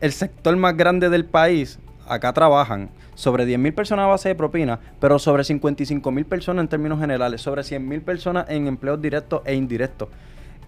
el, 0.00 0.12
sector 0.12 0.56
más 0.56 0.76
grande 0.76 1.08
del 1.08 1.24
país. 1.24 1.78
Acá 2.06 2.32
trabajan 2.32 2.90
sobre 3.14 3.46
10.000 3.46 3.74
personas 3.74 4.04
a 4.04 4.08
base 4.08 4.28
de 4.28 4.34
propina, 4.34 4.78
pero 5.00 5.18
sobre 5.18 5.42
55.000 5.42 6.24
personas 6.24 6.64
en 6.64 6.68
términos 6.68 7.00
generales, 7.00 7.40
sobre 7.40 7.62
100.000 7.62 8.02
personas 8.02 8.50
en 8.50 8.66
empleos 8.66 9.00
directos 9.00 9.40
e 9.44 9.54
indirectos. 9.54 10.08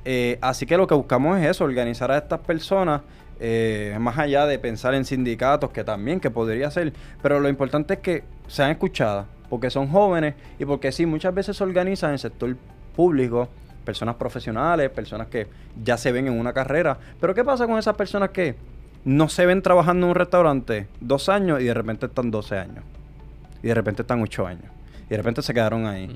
Eh, 0.05 0.39
así 0.41 0.67
que 0.67 0.77
lo 0.77 0.87
que 0.87 0.95
buscamos 0.95 1.39
es 1.41 1.47
eso, 1.47 1.65
organizar 1.65 2.11
a 2.13 2.19
estas 2.19 2.39
personas 2.39 3.03
eh, 3.39 3.97
más 4.01 4.17
allá 4.19 4.47
de 4.47 4.59
pensar 4.59 4.95
en 4.95 5.05
sindicatos, 5.05 5.71
que 5.71 5.85
también, 5.85 6.21
que 6.21 6.31
podría 6.31 6.71
ser, 6.71 6.93
pero 7.23 7.41
lo 7.41 7.49
importante 7.49 7.95
es 7.95 8.01
que 8.01 8.25
sean 8.47 8.71
escuchadas, 8.71 9.27
porque 9.49 9.71
son 9.71 9.89
jóvenes 9.89 10.35
y 10.59 10.65
porque 10.65 10.93
sí, 10.93 11.07
muchas 11.07 11.35
veces 11.35 11.57
se 11.57 11.65
organizan 11.65 12.11
en 12.11 12.15
el 12.15 12.19
sector 12.19 12.57
público, 12.95 13.49
personas 13.85 14.17
profesionales, 14.17 14.91
personas 14.91 15.29
que 15.29 15.47
ya 15.83 15.97
se 15.97 16.13
ven 16.13 16.27
en 16.27 16.39
una 16.39 16.53
carrera, 16.53 16.99
pero 17.21 17.35
¿qué 17.35 17.45
pasa 17.45 17.67
con 17.67 17.79
esas 17.79 17.95
personas 17.95 18.31
que 18.31 18.57
no 19.05 19.29
se 19.29 19.47
ven 19.47 19.63
trabajando 19.63 20.07
en 20.07 20.11
un 20.11 20.17
restaurante 20.17 20.89
dos 21.01 21.29
años 21.29 21.61
y 21.61 21.65
de 21.65 21.75
repente 21.75 22.07
están 22.07 22.31
12 22.31 22.59
años? 22.59 22.85
Y 23.63 23.69
de 23.69 23.75
repente 23.75 24.03
están 24.03 24.21
8 24.21 24.47
años. 24.47 24.65
Y 25.07 25.11
de 25.11 25.17
repente 25.17 25.43
se 25.43 25.55
quedaron 25.55 25.87
ahí 25.87 26.11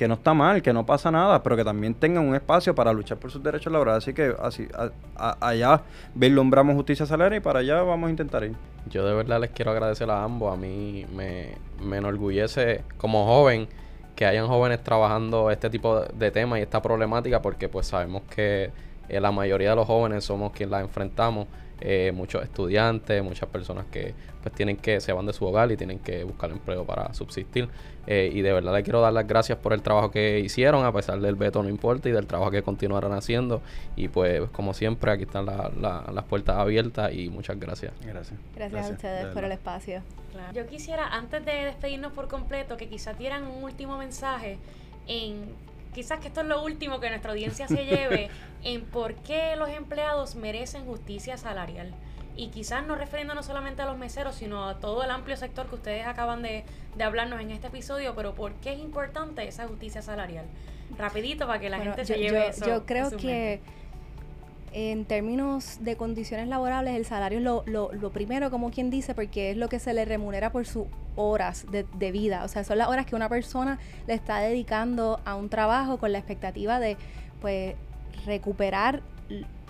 que 0.00 0.08
no 0.08 0.14
está 0.14 0.32
mal, 0.32 0.62
que 0.62 0.72
no 0.72 0.86
pasa 0.86 1.10
nada, 1.10 1.42
pero 1.42 1.58
que 1.58 1.62
también 1.62 1.92
tengan 1.92 2.26
un 2.26 2.34
espacio 2.34 2.74
para 2.74 2.90
luchar 2.90 3.18
por 3.18 3.30
sus 3.30 3.42
derechos 3.42 3.70
laborales. 3.70 4.02
Así 4.02 4.14
que 4.14 4.34
así 4.40 4.66
allá 5.14 5.82
vislumbramos 6.14 6.74
justicia 6.74 7.04
salarial 7.04 7.42
y 7.42 7.44
para 7.44 7.58
allá 7.58 7.82
vamos 7.82 8.08
a 8.08 8.10
intentar 8.10 8.42
ir. 8.44 8.54
Yo 8.88 9.04
de 9.04 9.12
verdad 9.12 9.38
les 9.42 9.50
quiero 9.50 9.72
agradecer 9.72 10.10
a 10.10 10.24
ambos. 10.24 10.54
A 10.54 10.56
mí 10.56 11.04
me, 11.14 11.58
me 11.82 11.98
enorgullece 11.98 12.82
como 12.96 13.26
joven 13.26 13.68
que 14.16 14.24
hayan 14.24 14.46
jóvenes 14.46 14.82
trabajando 14.82 15.50
este 15.50 15.68
tipo 15.68 16.00
de 16.00 16.30
temas 16.30 16.60
y 16.60 16.62
esta 16.62 16.80
problemática 16.80 17.42
porque 17.42 17.68
pues 17.68 17.88
sabemos 17.88 18.22
que 18.34 18.70
eh, 19.10 19.20
la 19.20 19.32
mayoría 19.32 19.68
de 19.68 19.76
los 19.76 19.86
jóvenes 19.86 20.24
somos 20.24 20.52
quienes 20.52 20.70
la 20.70 20.80
enfrentamos 20.80 21.46
eh, 21.80 22.12
muchos 22.14 22.42
estudiantes, 22.42 23.22
muchas 23.22 23.48
personas 23.48 23.86
que 23.90 24.14
pues 24.42 24.54
tienen 24.54 24.76
que, 24.76 25.00
se 25.00 25.12
van 25.12 25.26
de 25.26 25.32
su 25.32 25.44
hogar 25.44 25.70
y 25.72 25.76
tienen 25.76 25.98
que 25.98 26.24
buscar 26.24 26.50
empleo 26.50 26.84
para 26.84 27.12
subsistir. 27.14 27.68
Eh, 28.06 28.30
y 28.32 28.40
de 28.42 28.52
verdad 28.52 28.74
le 28.74 28.82
quiero 28.82 29.00
dar 29.00 29.12
las 29.12 29.26
gracias 29.26 29.58
por 29.58 29.72
el 29.72 29.82
trabajo 29.82 30.10
que 30.10 30.40
hicieron, 30.40 30.84
a 30.84 30.92
pesar 30.92 31.20
del 31.20 31.36
veto 31.36 31.62
no 31.62 31.68
importa 31.68 32.08
y 32.08 32.12
del 32.12 32.26
trabajo 32.26 32.50
que 32.50 32.62
continuarán 32.62 33.12
haciendo. 33.12 33.62
Y 33.96 34.08
pues 34.08 34.42
como 34.50 34.74
siempre, 34.74 35.10
aquí 35.10 35.24
están 35.24 35.46
las 35.46 36.24
puertas 36.24 36.56
abiertas 36.56 37.12
y 37.12 37.28
muchas 37.28 37.58
gracias. 37.58 37.92
Gracias. 38.04 38.38
Gracias, 38.54 38.90
a 38.90 38.92
ustedes 38.92 39.26
por 39.26 39.44
el 39.44 39.52
espacio. 39.52 40.02
Yo 40.54 40.66
quisiera, 40.66 41.08
antes 41.08 41.44
de 41.44 41.52
despedirnos 41.64 42.12
por 42.12 42.28
completo, 42.28 42.76
que 42.76 42.88
quizás 42.88 43.18
dieran 43.18 43.46
un 43.46 43.64
último 43.64 43.98
mensaje 43.98 44.58
en 45.06 45.54
quizás 45.94 46.20
que 46.20 46.28
esto 46.28 46.40
es 46.40 46.46
lo 46.46 46.62
último 46.62 47.00
que 47.00 47.08
nuestra 47.08 47.32
audiencia 47.32 47.68
se 47.68 47.84
lleve 47.84 48.30
en 48.64 48.82
por 48.82 49.14
qué 49.16 49.56
los 49.56 49.68
empleados 49.70 50.34
merecen 50.34 50.84
justicia 50.84 51.36
salarial. 51.36 51.92
Y 52.36 52.48
quizás 52.48 52.86
no 52.86 52.94
refiriéndonos 52.94 53.46
solamente 53.46 53.82
a 53.82 53.86
los 53.86 53.98
meseros, 53.98 54.36
sino 54.36 54.68
a 54.68 54.78
todo 54.78 55.02
el 55.02 55.10
amplio 55.10 55.36
sector 55.36 55.66
que 55.68 55.74
ustedes 55.74 56.06
acaban 56.06 56.42
de, 56.42 56.64
hablarnos 57.02 57.40
en 57.40 57.50
este 57.50 57.66
episodio, 57.66 58.14
pero 58.14 58.34
por 58.34 58.54
qué 58.54 58.72
es 58.72 58.78
importante 58.78 59.46
esa 59.46 59.66
justicia 59.66 60.00
salarial. 60.00 60.46
Rapidito 60.96 61.46
para 61.46 61.60
que 61.60 61.68
la 61.68 61.80
gente 61.80 62.04
se 62.04 62.18
lleve 62.18 62.48
eso. 62.48 62.66
Yo 62.66 62.86
creo 62.86 63.10
que 63.10 63.60
en 64.72 65.04
términos 65.04 65.78
de 65.80 65.96
condiciones 65.96 66.48
laborables, 66.48 66.94
el 66.94 67.04
salario 67.04 67.38
es 67.38 67.44
lo, 67.44 67.64
lo, 67.66 67.92
lo, 67.92 68.10
primero, 68.10 68.50
como 68.50 68.70
quien 68.70 68.90
dice, 68.90 69.14
porque 69.14 69.50
es 69.50 69.56
lo 69.56 69.68
que 69.68 69.78
se 69.78 69.92
le 69.94 70.04
remunera 70.04 70.52
por 70.52 70.66
sus 70.66 70.86
horas 71.16 71.66
de, 71.70 71.86
de, 71.98 72.12
vida. 72.12 72.44
O 72.44 72.48
sea, 72.48 72.64
son 72.64 72.78
las 72.78 72.88
horas 72.88 73.06
que 73.06 73.16
una 73.16 73.28
persona 73.28 73.78
le 74.06 74.14
está 74.14 74.38
dedicando 74.38 75.20
a 75.24 75.34
un 75.34 75.48
trabajo 75.48 75.98
con 75.98 76.12
la 76.12 76.18
expectativa 76.18 76.78
de, 76.78 76.96
pues, 77.40 77.74
recuperar 78.26 79.02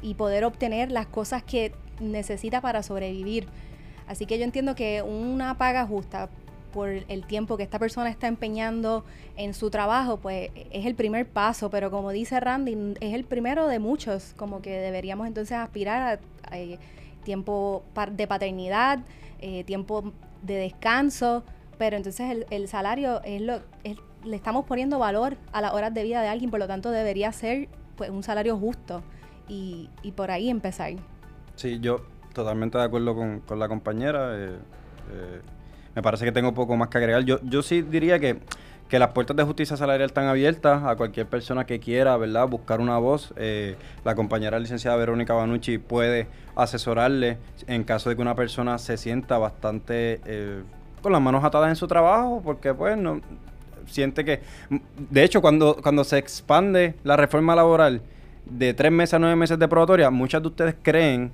y 0.02 0.14
poder 0.14 0.44
obtener 0.44 0.90
las 0.90 1.06
cosas 1.06 1.42
que 1.42 1.72
necesita 2.00 2.60
para 2.60 2.82
sobrevivir. 2.82 3.46
Así 4.06 4.26
que 4.26 4.38
yo 4.38 4.44
entiendo 4.44 4.74
que 4.74 5.02
una 5.02 5.56
paga 5.56 5.86
justa 5.86 6.28
por 6.72 6.88
el 6.88 7.26
tiempo 7.26 7.56
que 7.56 7.62
esta 7.62 7.78
persona 7.78 8.10
está 8.10 8.26
empeñando 8.26 9.04
en 9.36 9.54
su 9.54 9.70
trabajo, 9.70 10.18
pues 10.18 10.50
es 10.70 10.86
el 10.86 10.94
primer 10.94 11.26
paso, 11.28 11.70
pero 11.70 11.90
como 11.90 12.10
dice 12.10 12.40
Randy, 12.40 12.94
es 13.00 13.14
el 13.14 13.24
primero 13.24 13.66
de 13.66 13.78
muchos, 13.78 14.34
como 14.36 14.62
que 14.62 14.70
deberíamos 14.70 15.26
entonces 15.26 15.56
aspirar 15.56 16.20
a, 16.50 16.58
eh, 16.58 16.78
tiempo 17.24 17.84
de 18.12 18.26
paternidad, 18.26 19.00
eh, 19.40 19.64
tiempo 19.64 20.12
de 20.42 20.54
descanso, 20.54 21.44
pero 21.78 21.96
entonces 21.96 22.44
el, 22.50 22.68
salario 22.68 23.22
es 23.24 23.40
lo, 23.40 23.60
le 24.24 24.36
estamos 24.36 24.64
poniendo 24.64 24.98
valor 24.98 25.36
a 25.52 25.60
las 25.60 25.72
horas 25.72 25.92
de 25.94 26.02
vida 26.02 26.22
de 26.22 26.28
alguien, 26.28 26.50
por 26.50 26.60
lo 26.60 26.66
tanto 26.66 26.90
debería 26.90 27.32
ser 27.32 27.68
pues 27.96 28.10
un 28.10 28.22
salario 28.22 28.56
justo 28.56 29.02
y, 29.48 29.90
y 30.02 30.12
por 30.12 30.30
ahí 30.30 30.48
empezar. 30.50 30.92
Sí, 31.56 31.78
yo 31.80 32.00
totalmente 32.32 32.78
de 32.78 32.84
acuerdo 32.84 33.14
con, 33.14 33.40
con 33.40 33.58
la 33.58 33.68
compañera. 33.68 34.30
Eh, 34.34 35.40
me 36.00 36.02
parece 36.02 36.24
que 36.24 36.32
tengo 36.32 36.54
poco 36.54 36.78
más 36.78 36.88
que 36.88 36.96
agregar. 36.96 37.24
Yo, 37.24 37.40
yo 37.42 37.60
sí 37.60 37.82
diría 37.82 38.18
que, 38.18 38.38
que 38.88 38.98
las 38.98 39.10
puertas 39.10 39.36
de 39.36 39.42
justicia 39.42 39.76
salarial 39.76 40.08
están 40.08 40.28
abiertas 40.28 40.82
a 40.82 40.96
cualquier 40.96 41.26
persona 41.26 41.66
que 41.66 41.78
quiera, 41.78 42.16
¿verdad? 42.16 42.48
Buscar 42.48 42.80
una 42.80 42.96
voz. 42.96 43.34
Eh, 43.36 43.76
la 44.02 44.14
compañera 44.14 44.58
licenciada 44.58 44.96
Verónica 44.96 45.34
Banucci 45.34 45.76
puede 45.76 46.26
asesorarle 46.56 47.36
en 47.66 47.84
caso 47.84 48.08
de 48.08 48.16
que 48.16 48.22
una 48.22 48.34
persona 48.34 48.78
se 48.78 48.96
sienta 48.96 49.36
bastante 49.36 50.22
eh, 50.24 50.62
con 51.02 51.12
las 51.12 51.20
manos 51.20 51.44
atadas 51.44 51.68
en 51.68 51.76
su 51.76 51.86
trabajo, 51.86 52.40
porque 52.42 52.72
pues 52.72 52.96
no 52.96 53.20
siente 53.86 54.24
que... 54.24 54.40
De 55.10 55.22
hecho, 55.22 55.42
cuando, 55.42 55.76
cuando 55.82 56.02
se 56.02 56.16
expande 56.16 56.94
la 57.04 57.18
reforma 57.18 57.54
laboral 57.54 58.00
de 58.46 58.72
tres 58.72 58.90
meses 58.90 59.12
a 59.12 59.18
nueve 59.18 59.36
meses 59.36 59.58
de 59.58 59.68
probatoria, 59.68 60.08
muchas 60.08 60.40
de 60.40 60.48
ustedes 60.48 60.76
creen 60.82 61.30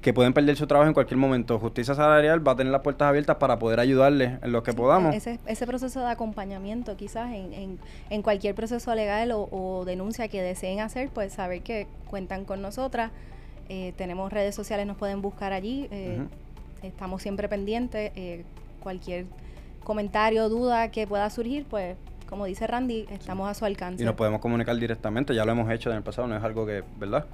que 0.00 0.14
pueden 0.14 0.32
perder 0.32 0.56
su 0.56 0.66
trabajo 0.66 0.88
en 0.88 0.94
cualquier 0.94 1.18
momento. 1.18 1.58
Justicia 1.58 1.94
Salarial 1.94 2.46
va 2.46 2.52
a 2.52 2.56
tener 2.56 2.72
las 2.72 2.80
puertas 2.80 3.08
abiertas 3.08 3.36
para 3.36 3.58
poder 3.58 3.80
ayudarles 3.80 4.42
en 4.42 4.52
lo 4.52 4.62
que 4.62 4.72
podamos. 4.72 5.14
Ese, 5.14 5.38
ese 5.46 5.66
proceso 5.66 6.00
de 6.00 6.06
acompañamiento, 6.06 6.96
quizás 6.96 7.32
en, 7.32 7.78
en, 8.08 8.22
cualquier 8.22 8.54
proceso 8.54 8.94
legal 8.94 9.32
o, 9.32 9.84
denuncia 9.84 10.28
que 10.28 10.40
deseen 10.40 10.80
hacer, 10.80 11.10
pues 11.10 11.34
saber 11.34 11.62
que 11.62 11.86
cuentan 12.08 12.44
con 12.44 12.62
nosotras. 12.62 13.10
Eh, 13.68 13.92
tenemos 13.96 14.32
redes 14.32 14.54
sociales, 14.54 14.86
nos 14.86 14.96
pueden 14.96 15.20
buscar 15.20 15.52
allí. 15.52 15.86
Eh, 15.90 16.22
estamos 16.82 17.22
siempre 17.22 17.48
pendientes. 17.48 18.12
Eh, 18.16 18.44
cualquier 18.82 19.26
comentario, 19.84 20.48
duda 20.48 20.90
que 20.90 21.06
pueda 21.06 21.28
surgir, 21.28 21.66
pues 21.68 21.96
como 22.26 22.46
dice 22.46 22.66
Randy, 22.66 23.06
estamos 23.10 23.50
a 23.50 23.54
su 23.54 23.64
alcance. 23.64 24.02
Y 24.02 24.06
nos 24.06 24.14
podemos 24.14 24.40
comunicar 24.40 24.76
directamente, 24.76 25.34
ya 25.34 25.44
lo 25.44 25.52
hemos 25.52 25.70
hecho 25.70 25.90
en 25.90 25.96
el 25.96 26.02
pasado, 26.02 26.28
no 26.28 26.36
es 26.36 26.42
algo 26.42 26.64
que, 26.64 26.84
¿verdad? 26.96 27.26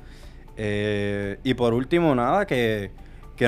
Eh, 0.56 1.38
y 1.44 1.54
por 1.54 1.74
último, 1.74 2.14
nada, 2.14 2.46
que, 2.46 2.90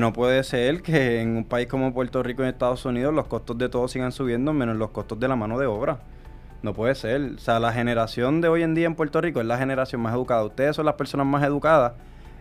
no 0.00 0.12
puede 0.12 0.44
ser 0.44 0.82
que 0.82 1.20
en 1.20 1.36
un 1.36 1.44
país 1.44 1.66
como 1.66 1.92
Puerto 1.94 2.22
Rico 2.22 2.44
y 2.44 2.48
Estados 2.48 2.84
Unidos 2.84 3.14
los 3.14 3.26
costos 3.26 3.56
de 3.58 3.68
todo 3.68 3.88
sigan 3.88 4.12
subiendo 4.12 4.52
menos 4.52 4.76
los 4.76 4.90
costos 4.90 5.18
de 5.18 5.28
la 5.28 5.36
mano 5.36 5.58
de 5.58 5.66
obra. 5.66 6.00
No 6.62 6.74
puede 6.74 6.94
ser. 6.94 7.34
O 7.36 7.38
sea, 7.38 7.60
la 7.60 7.72
generación 7.72 8.40
de 8.40 8.48
hoy 8.48 8.62
en 8.62 8.74
día 8.74 8.86
en 8.86 8.94
Puerto 8.94 9.20
Rico 9.20 9.40
es 9.40 9.46
la 9.46 9.58
generación 9.58 10.00
más 10.00 10.14
educada. 10.14 10.44
Ustedes 10.44 10.76
son 10.76 10.86
las 10.86 10.96
personas 10.96 11.26
más 11.26 11.42
educadas 11.44 11.92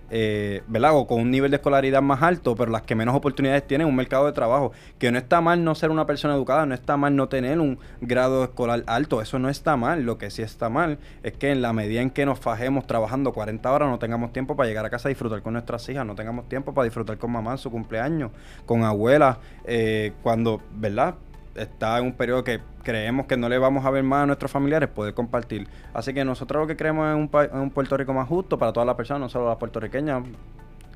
eh, 0.10 0.64
¿verdad? 0.68 0.92
O 0.96 1.08
con 1.08 1.22
un 1.22 1.32
nivel 1.32 1.52
de 1.52 1.58
escolaridad 1.58 2.02
más 2.02 2.22
alto, 2.22 2.56
pero 2.56 2.72
las 2.72 2.84
que 2.84 2.96
menos 2.96 3.16
oportunidades 3.16 3.66
tienen 3.68 3.88
un 3.88 3.96
mercado 3.96 4.26
de 4.26 4.32
trabajo. 4.32 4.72
Que 4.98 5.12
no 5.12 5.18
está 5.18 5.42
mal 5.42 5.64
no 5.64 5.76
ser 5.76 5.92
una 5.92 6.06
persona 6.06 6.36
educada, 6.36 6.66
no 6.66 6.74
está 6.74 6.98
mal 6.98 7.16
no 7.16 7.28
tener 7.30 7.60
un 7.60 7.80
grado 8.02 8.44
escolar 8.44 8.84
alto, 8.88 9.22
eso 9.22 9.40
no 9.40 9.50
está 9.50 9.76
mal. 9.78 10.04
Lo 10.04 10.18
que 10.18 10.30
sí 10.30 10.42
está 10.42 10.70
mal 10.70 10.98
es 11.24 11.34
que 11.34 11.52
en 11.52 11.62
la 11.62 11.74
medida 11.74 12.02
en 12.02 12.10
que 12.10 12.26
nos 12.26 12.40
fajemos 12.40 12.88
trabajando 12.88 13.34
40 13.34 13.72
horas, 13.72 13.90
no 13.90 14.00
tengamos 14.00 14.34
tiempo 14.34 14.56
para 14.56 14.68
llegar 14.68 14.86
a 14.86 14.90
casa 14.90 15.08
a 15.08 15.10
disfrutar 15.10 15.42
con 15.42 15.54
nuestras 15.54 15.88
hijas, 15.90 16.06
no 16.06 16.16
tengamos 16.16 16.48
tiempo 16.48 16.74
para 16.74 16.86
disfrutar 16.86 17.18
con 17.18 17.32
mamá 17.32 17.54
en 17.54 17.58
su 17.58 17.72
cumpleaños, 17.72 18.32
con 18.66 18.84
abuela, 18.84 19.40
eh, 19.66 20.14
cuando, 20.24 20.62
¿verdad? 20.74 21.16
Está 21.58 21.98
en 22.00 22.06
un 22.06 22.14
periodo 22.14 22.44
que 22.44 22.62
creemos 22.84 23.26
que 23.26 23.38
no 23.38 23.50
le 23.50 23.58
vamos 23.58 23.86
a 23.86 23.90
ver 23.90 24.04
más 24.04 24.24
a 24.24 24.26
nuestros 24.26 24.52
familiares, 24.52 24.90
poder 24.90 25.14
compartir. 25.14 25.68
Así 25.94 26.14
que 26.14 26.24
nosotros 26.24 26.62
lo 26.62 26.68
que 26.68 26.78
creemos 26.78 27.08
es 27.10 27.16
un, 27.16 27.60
un 27.60 27.72
Puerto 27.72 27.98
Rico 27.98 28.14
más 28.14 28.28
justo 28.28 28.58
para 28.58 28.74
todas 28.74 28.88
las 28.88 28.96
personas, 28.96 29.22
no 29.22 29.30
solo 29.30 29.50
las 29.50 29.58
puertorriqueñas. 29.58 30.24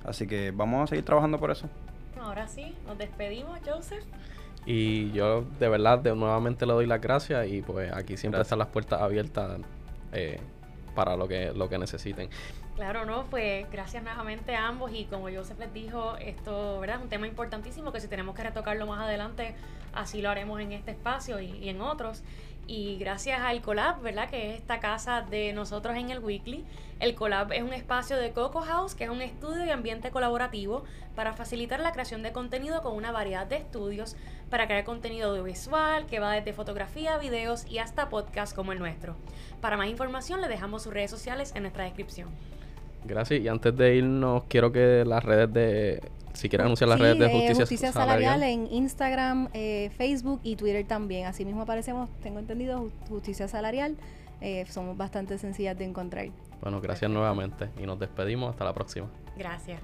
Así 0.06 0.28
que 0.28 0.52
vamos 0.52 0.84
a 0.84 0.88
seguir 0.88 1.06
trabajando 1.06 1.40
por 1.40 1.52
eso. 1.52 1.68
Ahora 2.20 2.48
sí, 2.48 2.76
nos 2.86 2.98
despedimos, 2.98 3.60
Joseph. 3.66 4.04
Y 4.66 5.12
yo 5.12 5.44
de 5.60 5.70
verdad 5.70 6.00
de, 6.00 6.16
nuevamente 6.16 6.66
le 6.66 6.74
doy 6.74 6.86
las 6.86 7.02
gracias 7.02 7.48
y 7.48 7.62
pues 7.62 7.92
aquí 7.92 8.16
siempre 8.16 8.42
están 8.42 8.60
las 8.60 8.68
puertas 8.68 9.02
abiertas 9.02 9.60
eh, 10.14 10.40
para 10.94 11.16
lo 11.16 11.28
que, 11.28 11.52
lo 11.54 11.68
que 11.68 11.78
necesiten. 11.80 12.30
Claro, 12.82 13.06
no, 13.06 13.26
pues 13.30 13.70
gracias 13.72 14.02
nuevamente 14.02 14.56
a 14.56 14.68
ambos 14.68 14.92
y 14.92 15.06
como 15.06 15.30
Joseph 15.32 15.60
les 15.60 15.72
dijo, 15.72 16.18
esto 16.18 16.80
¿verdad? 16.80 16.96
es 16.96 17.04
un 17.04 17.10
tema 17.10 17.28
importantísimo 17.28 17.92
que 17.92 18.00
si 18.00 18.08
tenemos 18.08 18.36
que 18.36 18.42
retocarlo 18.42 18.88
más 18.88 19.02
adelante, 19.02 19.54
así 19.94 20.20
lo 20.20 20.32
haremos 20.32 20.60
en 20.60 20.72
este 20.72 20.90
espacio 20.90 21.40
y, 21.40 21.70
en 21.70 21.80
otros. 21.80 22.24
Y 22.66 22.98
gracias 22.98 23.40
al 23.42 23.62
Colab, 23.62 24.02
¿verdad? 24.02 24.32
Que 24.32 24.50
es 24.50 24.58
esta 24.58 24.80
casa 24.80 25.22
de 25.22 25.54
nosotros 25.54 25.96
en 25.96 26.10
el 26.10 26.22
Weekly. 26.22 26.66
El 27.00 27.14
Colab 27.14 27.54
es 27.54 27.62
un 27.62 27.72
espacio 27.74 28.18
de 28.18 28.32
Coco 28.32 28.62
House, 28.62 28.96
que 28.96 29.04
es 29.04 29.12
un 29.12 29.22
estudio 29.22 29.64
y 29.64 29.70
ambiente 29.70 30.10
colaborativo 30.10 30.84
para 31.16 31.34
facilitar 31.34 31.82
la 31.82 31.92
creación 31.92 32.24
de 32.24 32.32
contenido 32.32 32.82
con 32.82 32.96
una 32.96 33.12
variedad 33.12 33.46
de 33.46 33.58
estudios 33.58 34.16
para 34.50 34.66
crear 34.66 34.86
contenido 34.86 35.30
audiovisual 35.30 36.08
que 36.08 36.20
va 36.20 36.32
desde 36.32 36.54
fotografía, 36.54 37.20
videos 37.20 37.64
y 37.70 37.78
hasta 37.78 38.10
podcast 38.10 38.56
como 38.56 38.72
el 38.72 38.80
nuestro. 38.80 39.18
Para 39.62 39.78
más 39.78 39.88
información 39.88 40.42
le 40.42 40.48
dejamos 40.48 40.82
sus 40.82 40.94
redes 40.96 41.12
sociales 41.12 41.52
en 41.54 41.62
nuestra 41.62 41.84
descripción. 41.84 42.30
Gracias. 43.06 43.42
Y 43.42 43.48
antes 43.48 43.76
de 43.76 43.96
irnos, 43.96 44.44
quiero 44.48 44.72
que 44.72 45.04
las 45.06 45.24
redes 45.24 45.52
de. 45.54 46.02
Si 46.34 46.48
quieren 46.48 46.68
anunciar 46.68 46.90
las 46.90 47.00
redes 47.00 47.20
de 47.20 47.30
Justicia, 47.30 47.56
justicia 47.56 47.92
salarial, 47.92 48.42
en 48.44 48.68
Instagram, 48.72 49.50
eh, 49.54 49.92
Facebook 49.98 50.40
y 50.44 50.56
Twitter 50.56 50.88
también. 50.88 51.28
Así 51.28 51.44
mismo 51.44 51.64
aparecemos, 51.64 52.10
tengo 52.24 52.40
entendido, 52.40 52.90
Justicia 53.10 53.50
Salarial. 53.50 53.98
Eh, 54.40 54.66
somos 54.70 54.96
bastante 54.96 55.38
sencillas 55.38 55.78
de 55.78 55.86
encontrar. 55.86 56.30
Bueno, 56.62 56.80
gracias 56.80 57.12
nuevamente 57.12 57.70
y 57.78 57.86
nos 57.86 58.00
despedimos. 58.00 58.52
Hasta 58.52 58.64
la 58.64 58.74
próxima. 58.74 59.08
Gracias. 59.38 59.82